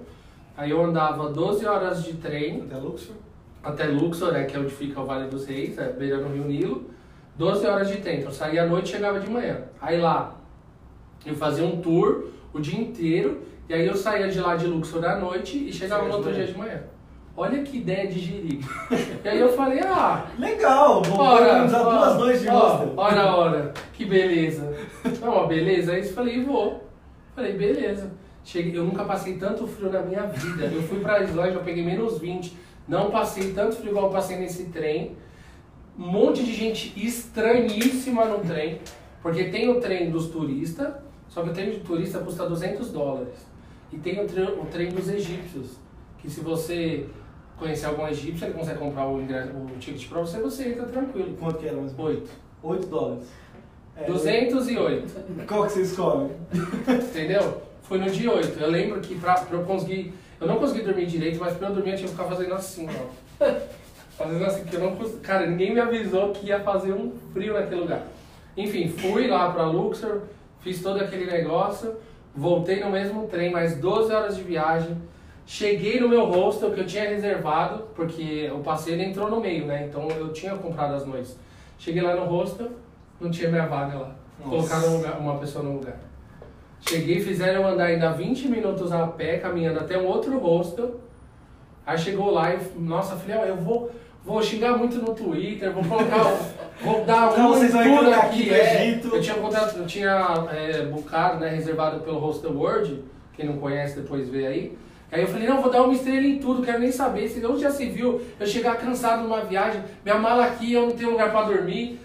aí 0.57 0.71
eu 0.71 0.83
andava 0.83 1.29
12 1.29 1.65
horas 1.65 2.03
de 2.03 2.13
trem 2.15 2.63
Até 2.65 2.75
Luxor. 2.75 3.15
Até 3.63 3.85
Luxor, 3.85 4.31
né, 4.31 4.43
que 4.45 4.55
é 4.55 4.59
onde 4.59 4.71
fica 4.71 4.99
o 4.99 5.05
Vale 5.05 5.29
dos 5.29 5.45
Reis, 5.45 5.77
é, 5.77 5.91
beirando 5.91 6.27
o 6.27 6.33
Rio 6.33 6.45
Nilo. 6.45 6.89
12 7.37 7.65
horas 7.65 7.87
de 7.87 7.97
trem, 7.97 8.17
então 8.17 8.29
eu 8.29 8.33
saía 8.33 8.63
à 8.63 8.65
noite 8.65 8.87
e 8.87 8.91
chegava 8.91 9.19
de 9.19 9.29
manhã. 9.29 9.61
Aí 9.81 9.99
lá, 9.99 10.35
eu 11.25 11.35
fazia 11.35 11.63
um 11.63 11.81
tour 11.81 12.25
o 12.53 12.59
dia 12.59 12.79
inteiro, 12.79 13.41
e 13.69 13.73
aí 13.73 13.87
eu 13.87 13.95
saía 13.95 14.27
de 14.27 14.39
lá 14.39 14.55
de 14.55 14.67
Luxor 14.67 15.03
à 15.05 15.15
noite 15.15 15.57
e 15.57 15.71
chegava 15.71 16.07
no 16.07 16.15
outro 16.15 16.33
dia 16.33 16.45
de 16.45 16.57
manhã. 16.57 16.83
Olha 17.35 17.63
que 17.63 17.77
ideia 17.77 18.07
de 18.07 18.19
girico. 18.19 18.69
e 19.23 19.27
aí 19.27 19.39
eu 19.39 19.53
falei, 19.53 19.79
ah, 19.79 20.25
Legal, 20.37 21.01
vou 21.01 21.19
Ora, 21.19 21.63
ó, 21.63 21.99
duas 21.99 22.17
noites 22.17 22.41
de 22.41 22.49
ó. 22.49 22.87
Ora, 22.97 23.35
ora, 23.35 23.73
que 23.93 24.03
beleza. 24.03 24.75
Não, 25.21 25.29
ó, 25.29 25.47
beleza. 25.47 25.93
Aí 25.93 25.99
eu 25.99 26.13
falei, 26.13 26.43
vou. 26.43 26.87
Falei, 27.33 27.53
beleza. 27.53 28.11
Cheguei, 28.43 28.77
eu 28.77 28.83
nunca 28.83 29.05
passei 29.05 29.37
tanto 29.37 29.65
frio 29.65 29.89
na 29.89 30.01
minha 30.01 30.23
vida. 30.23 30.65
Eu 30.65 30.81
fui 30.83 30.99
pra 30.99 31.23
Islândia, 31.23 31.53
eu 31.53 31.63
peguei 31.63 31.85
menos 31.85 32.19
20. 32.19 32.57
Não 32.87 33.11
passei 33.11 33.53
tanto 33.53 33.75
frio 33.77 33.91
igual 33.91 34.05
eu 34.07 34.11
passei 34.11 34.37
nesse 34.37 34.65
trem. 34.65 35.15
Um 35.97 36.07
monte 36.07 36.43
de 36.43 36.53
gente 36.53 36.93
estranhíssima 36.95 38.25
no 38.25 38.39
trem. 38.39 38.79
Porque 39.21 39.45
tem 39.45 39.69
o 39.69 39.79
trem 39.79 40.09
dos 40.09 40.27
turistas, 40.27 40.93
só 41.29 41.43
que 41.43 41.49
o 41.49 41.53
trem 41.53 41.71
de 41.71 41.79
turista 41.81 42.19
custa 42.19 42.47
200 42.47 42.89
dólares. 42.91 43.33
E 43.93 43.97
tem 43.97 44.23
o, 44.23 44.27
tre- 44.27 44.43
o 44.43 44.65
trem 44.65 44.89
dos 44.89 45.07
egípcios, 45.09 45.71
que 46.17 46.29
se 46.29 46.39
você 46.41 47.05
conhecer 47.57 47.85
algum 47.85 48.07
egípcio, 48.07 48.45
ele 48.47 48.53
consegue 48.55 48.79
comprar 48.79 49.07
o, 49.07 49.21
ingresso, 49.21 49.51
o 49.51 49.67
ticket 49.79 50.07
pra 50.09 50.21
você, 50.21 50.39
você 50.39 50.69
entra 50.69 50.85
tranquilo. 50.85 51.35
Quanto 51.39 51.57
que 51.59 51.67
era 51.67 51.75
menos? 51.75 51.93
8. 51.97 52.29
8 52.63 52.87
dólares. 52.87 53.25
É, 53.95 54.05
208. 54.05 55.45
Qual 55.45 55.65
que 55.65 55.71
você 55.73 55.81
escolhe? 55.83 56.31
Entendeu? 56.87 57.61
Foi 57.83 57.99
no 57.99 58.09
dia 58.09 58.31
8. 58.33 58.59
Eu 58.59 58.69
lembro 58.71 58.99
que 59.01 59.15
pra, 59.15 59.35
pra 59.35 59.57
eu 59.59 59.63
conseguir. 59.65 60.13
Eu 60.41 60.47
não 60.47 60.57
consegui 60.57 60.81
dormir 60.81 61.05
direito, 61.05 61.39
mas 61.39 61.55
pra 61.55 61.67
eu 61.69 61.75
dormir 61.75 61.91
eu 61.91 61.97
tinha 61.97 62.07
que 62.07 62.15
ficar 62.15 62.27
fazendo 62.27 62.53
assim, 62.55 62.87
ó. 62.89 63.45
Fazendo 64.17 64.45
assim, 64.45 64.63
que 64.65 64.75
eu 64.75 64.81
não 64.81 64.95
consegui. 64.95 65.19
Cara, 65.19 65.47
ninguém 65.47 65.73
me 65.73 65.79
avisou 65.79 66.31
que 66.31 66.47
ia 66.47 66.59
fazer 66.59 66.93
um 66.93 67.13
frio 67.31 67.53
naquele 67.53 67.81
lugar. 67.81 68.03
Enfim, 68.57 68.89
fui 68.89 69.27
lá 69.27 69.51
pra 69.51 69.65
Luxor, 69.65 70.21
fiz 70.59 70.81
todo 70.81 70.99
aquele 70.99 71.25
negócio, 71.25 71.95
voltei 72.35 72.79
no 72.79 72.89
mesmo 72.89 73.27
trem, 73.27 73.51
mais 73.51 73.77
12 73.77 74.13
horas 74.13 74.35
de 74.35 74.43
viagem. 74.43 74.97
Cheguei 75.45 75.99
no 75.99 76.09
meu 76.09 76.25
hostel 76.25 76.71
que 76.71 76.79
eu 76.81 76.85
tinha 76.85 77.07
reservado, 77.07 77.83
porque 77.95 78.51
o 78.53 78.59
passeio 78.59 79.01
entrou 79.01 79.29
no 79.29 79.39
meio, 79.39 79.65
né? 79.65 79.87
Então 79.87 80.07
eu 80.09 80.31
tinha 80.33 80.55
comprado 80.55 80.95
as 80.95 81.05
noites. 81.05 81.37
Cheguei 81.79 82.01
lá 82.01 82.15
no 82.15 82.25
hostel, 82.25 82.69
não 83.19 83.31
tinha 83.31 83.49
minha 83.49 83.65
vaga 83.67 83.97
lá. 83.97 84.15
Nossa. 84.39 84.49
Colocaram 84.49 85.19
um 85.19 85.19
uma 85.19 85.37
pessoa 85.37 85.63
no 85.63 85.73
lugar. 85.73 85.97
Cheguei, 86.81 87.21
fizeram 87.21 87.65
andar 87.65 87.85
ainda 87.85 88.11
20 88.11 88.47
minutos 88.47 88.91
a 88.91 89.07
pé, 89.07 89.37
caminhando 89.37 89.79
até 89.79 89.97
um 89.97 90.05
outro 90.05 90.37
hostel. 90.39 90.99
Aí 91.85 91.97
chegou 91.97 92.31
lá 92.31 92.53
e, 92.53 92.59
nossa, 92.77 93.15
falei, 93.15 93.37
ó, 93.37 93.45
eu 93.45 93.55
vou, 93.57 93.91
vou 94.25 94.41
xingar 94.41 94.77
muito 94.77 94.97
no 94.97 95.13
Twitter, 95.13 95.71
vou 95.71 95.83
colocar, 95.83 96.35
vou 96.81 97.05
dar 97.05 97.31
Então 97.31 97.51
um 97.51 97.59
tudo 97.59 98.13
aqui. 98.13 98.53
é. 98.53 98.87
Egito. 98.87 99.15
Eu 99.15 99.21
tinha 99.21 99.35
eu 99.35 99.85
tinha 99.85 100.47
é, 100.51 100.85
bucado, 100.85 101.39
né, 101.39 101.49
reservado 101.49 102.01
pelo 102.01 102.19
Hostel 102.19 102.51
World, 102.51 103.03
quem 103.33 103.45
não 103.45 103.57
conhece 103.57 103.99
depois 103.99 104.27
vê 104.29 104.47
aí. 104.47 104.77
Aí 105.11 105.21
eu 105.21 105.27
falei, 105.27 105.47
não, 105.47 105.61
vou 105.61 105.69
dar 105.69 105.83
uma 105.83 105.93
estrela 105.93 106.25
em 106.25 106.39
tudo, 106.39 106.63
quero 106.63 106.79
nem 106.79 106.91
saber. 106.91 107.27
Se 107.27 107.41
não 107.41 107.59
já 107.59 107.69
se 107.69 107.85
viu, 107.87 108.21
eu 108.39 108.47
chegar 108.47 108.77
cansado 108.77 109.23
numa 109.23 109.41
viagem, 109.41 109.81
minha 110.05 110.17
mala 110.17 110.45
aqui, 110.45 110.71
eu 110.71 110.87
não 110.87 110.91
tenho 110.95 111.11
lugar 111.11 111.31
pra 111.31 111.43
dormir. 111.43 111.99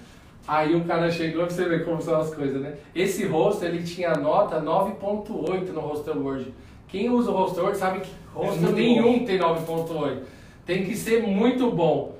Aí 0.46 0.76
o 0.76 0.84
cara 0.84 1.10
chegou, 1.10 1.44
pra 1.44 1.54
você 1.54 1.64
ver 1.68 1.84
como 1.84 2.00
são 2.00 2.20
as 2.20 2.32
coisas, 2.32 2.60
né? 2.60 2.76
Esse 2.94 3.26
hostel, 3.26 3.70
ele 3.70 3.82
tinha 3.82 4.14
nota 4.14 4.60
9.8 4.60 5.72
no 5.72 5.80
Hostel 5.80 6.22
World. 6.22 6.54
Quem 6.86 7.10
usa 7.10 7.32
o 7.32 7.34
Hostel 7.34 7.64
World 7.64 7.78
sabe 7.78 8.00
que 8.00 8.10
hostel 8.32 8.62
muito 8.62 8.76
nenhum 8.76 9.24
tem 9.24 9.38
9.8. 9.38 10.22
Tem 10.64 10.84
que 10.84 10.94
ser 10.94 11.22
muito 11.26 11.70
bom. 11.72 12.14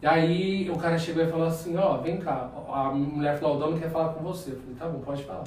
E 0.00 0.06
aí 0.06 0.70
o 0.70 0.76
cara 0.76 0.96
chegou 0.98 1.24
e 1.24 1.28
falou 1.28 1.46
assim, 1.46 1.76
ó, 1.76 1.98
vem 1.98 2.18
cá. 2.18 2.50
A 2.68 2.90
mulher 2.90 3.38
falou, 3.38 3.56
o 3.56 3.58
dono 3.58 3.78
quer 3.78 3.90
falar 3.90 4.12
com 4.12 4.22
você. 4.22 4.50
Eu 4.50 4.56
falei, 4.56 4.74
tá 4.78 4.88
bom, 4.88 5.00
pode 5.00 5.24
falar. 5.24 5.44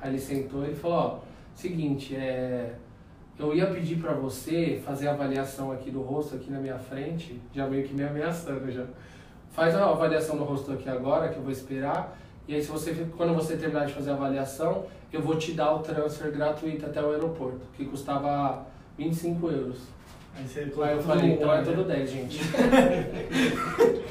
Aí 0.00 0.10
ele 0.10 0.18
sentou 0.18 0.64
e 0.64 0.74
falou, 0.74 0.96
ó, 0.96 1.18
seguinte, 1.54 2.14
é... 2.14 2.74
eu 3.38 3.54
ia 3.54 3.66
pedir 3.66 3.96
pra 3.96 4.12
você 4.12 4.80
fazer 4.84 5.08
a 5.08 5.12
avaliação 5.12 5.72
aqui 5.72 5.90
do 5.90 6.02
rosto 6.02 6.36
aqui 6.36 6.50
na 6.50 6.58
minha 6.60 6.78
frente, 6.78 7.40
já 7.52 7.66
meio 7.66 7.86
que 7.86 7.94
me 7.94 8.04
ameaçando 8.04 8.70
já. 8.70 8.84
Faz 9.52 9.74
a 9.74 9.84
avaliação 9.84 10.36
do 10.36 10.44
rosto 10.44 10.72
aqui 10.72 10.88
agora, 10.88 11.28
que 11.28 11.36
eu 11.36 11.42
vou 11.42 11.52
esperar. 11.52 12.16
E 12.46 12.54
aí, 12.54 12.62
se 12.62 12.70
você, 12.70 13.06
quando 13.16 13.34
você 13.34 13.56
terminar 13.56 13.86
de 13.86 13.92
fazer 13.92 14.10
a 14.10 14.14
avaliação, 14.14 14.84
eu 15.12 15.20
vou 15.20 15.36
te 15.36 15.52
dar 15.52 15.74
o 15.74 15.80
transfer 15.80 16.30
gratuito 16.30 16.86
até 16.86 17.02
o 17.02 17.10
aeroporto, 17.10 17.60
que 17.76 17.84
custava 17.84 18.66
25 18.98 19.50
euros. 19.50 19.78
Aí 20.36 20.46
você 20.46 20.60
Aí 20.60 20.92
eu 20.92 21.02
falei, 21.02 21.32
então 21.32 21.52
é 21.52 21.62
tudo 21.62 21.84
né? 21.86 21.96
10, 21.96 22.10
gente. 22.10 22.40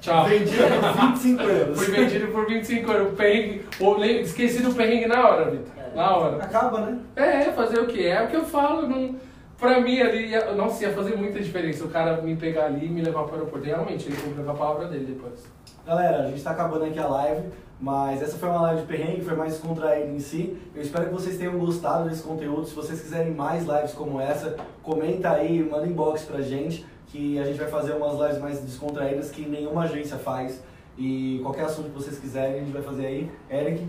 Tchau. 0.00 0.24
Vendido 0.26 0.64
por 0.80 0.92
25 1.08 1.42
euros. 1.42 1.78
Fui 1.78 1.94
vendido 1.94 2.26
por 2.28 2.46
25 2.46 2.92
euros. 2.92 3.14
Perrengue, 3.16 3.64
ou 3.80 4.04
esqueci 4.04 4.62
do 4.62 4.74
perrengue 4.74 5.06
na 5.06 5.28
hora, 5.28 5.50
Vitor. 5.50 5.72
Na 5.94 6.16
hora. 6.16 6.44
Acaba, 6.44 6.80
né? 6.80 6.98
É, 7.16 7.44
fazer 7.52 7.80
o 7.80 7.86
quê? 7.86 8.02
É 8.02 8.22
o 8.22 8.28
que 8.28 8.36
eu 8.36 8.44
falo. 8.44 8.86
Não, 8.86 9.16
pra 9.58 9.80
mim 9.80 10.00
ali, 10.00 10.28
ia, 10.28 10.52
nossa, 10.52 10.84
ia 10.84 10.92
fazer 10.92 11.16
muita 11.16 11.40
diferença 11.40 11.84
o 11.84 11.88
cara 11.88 12.20
me 12.20 12.36
pegar 12.36 12.66
ali 12.66 12.86
e 12.86 12.88
me 12.88 13.02
levar 13.02 13.24
para 13.24 13.32
o 13.32 13.38
aeroporto. 13.38 13.66
Realmente, 13.66 14.06
ele 14.06 14.16
cumpriu 14.16 14.44
com 14.44 14.50
a 14.50 14.54
palavra 14.54 14.88
dele 14.88 15.06
depois. 15.06 15.44
Galera, 15.86 16.24
a 16.24 16.30
gente 16.30 16.42
tá 16.42 16.50
acabando 16.50 16.84
aqui 16.84 16.98
a 16.98 17.06
live, 17.06 17.48
mas 17.80 18.22
essa 18.22 18.36
foi 18.38 18.48
uma 18.48 18.62
live 18.62 18.80
de 18.82 18.86
perrengue, 18.86 19.22
foi 19.22 19.36
mais 19.36 19.52
descontraída 19.52 20.10
em 20.10 20.18
si. 20.18 20.56
Eu 20.74 20.82
espero 20.82 21.06
que 21.06 21.12
vocês 21.12 21.38
tenham 21.38 21.58
gostado 21.58 22.08
desse 22.08 22.22
conteúdo. 22.22 22.66
Se 22.66 22.74
vocês 22.74 23.00
quiserem 23.00 23.32
mais 23.32 23.64
lives 23.64 23.92
como 23.92 24.20
essa, 24.20 24.56
comenta 24.82 25.30
aí, 25.30 25.62
manda 25.62 25.86
inbox 25.86 26.22
pra 26.22 26.40
gente, 26.40 26.84
que 27.06 27.38
a 27.38 27.44
gente 27.44 27.58
vai 27.58 27.68
fazer 27.68 27.92
umas 27.92 28.18
lives 28.18 28.38
mais 28.38 28.60
descontraídas 28.60 29.30
que 29.30 29.46
nenhuma 29.46 29.84
agência 29.84 30.16
faz. 30.16 30.60
E 30.98 31.40
qualquer 31.42 31.66
assunto 31.66 31.90
que 31.90 31.94
vocês 31.94 32.18
quiserem, 32.18 32.56
a 32.56 32.58
gente 32.60 32.72
vai 32.72 32.82
fazer 32.82 33.06
aí. 33.06 33.30
Eric, 33.50 33.86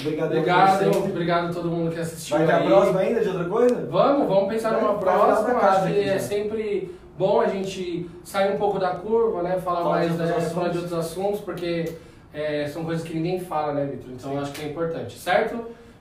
obrigado 0.00 0.26
Obrigado, 0.28 0.96
obrigado 1.04 1.50
a 1.50 1.52
todo 1.52 1.68
mundo 1.68 1.92
que 1.92 2.00
assistiu 2.00 2.38
Vai 2.38 2.46
ter 2.46 2.52
a 2.52 2.56
aí. 2.58 2.66
próxima 2.66 3.00
ainda 3.00 3.20
de 3.20 3.28
outra 3.28 3.44
coisa? 3.44 3.86
Vamos, 3.90 4.28
vamos 4.28 4.48
pensar 4.48 4.70
Vai- 4.70 4.80
numa 4.80 4.94
próxima. 4.94 5.58
Acho 5.58 5.86
que 5.86 6.00
é 6.00 6.18
sempre 6.18 6.94
bom 7.18 7.40
a 7.40 7.46
gente 7.46 8.08
sair 8.24 8.54
um 8.54 8.58
pouco 8.58 8.78
da 8.78 8.90
curva, 8.90 9.42
né? 9.42 9.58
Falar 9.60 9.82
de 9.82 9.88
mais 9.88 10.16
da, 10.16 10.40
falar 10.50 10.68
de 10.68 10.78
outros 10.78 10.94
assuntos, 10.98 11.40
porque 11.40 11.92
é, 12.32 12.66
são 12.68 12.84
coisas 12.84 13.06
que 13.06 13.14
ninguém 13.14 13.40
fala, 13.40 13.74
né, 13.74 13.84
Vitor? 13.86 14.10
Então 14.12 14.32
Sim. 14.32 14.38
acho 14.38 14.52
que 14.52 14.62
é 14.62 14.68
importante, 14.68 15.18
certo? 15.18 15.56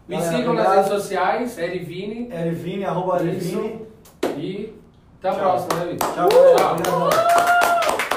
Me 0.08 0.16
Galera, 0.18 0.38
sigam 0.38 0.54
nas 0.54 0.66
obrigado. 0.66 0.86
redes 0.88 1.02
sociais, 1.04 1.58
Erivini, 1.58 2.30
Erivine, 2.34 2.86
arroba 2.86 3.22
Erivine. 3.22 3.86
e 4.38 4.74
até 5.20 5.30
a 5.30 5.32
Tchau. 5.34 5.42
próxima, 5.42 5.84
né, 5.86 5.92
Vitor? 5.92 6.14
Tchau, 6.14 6.30
galera. 6.30 6.56
Tchau. 6.58 6.72
Obrigado. 6.74 8.11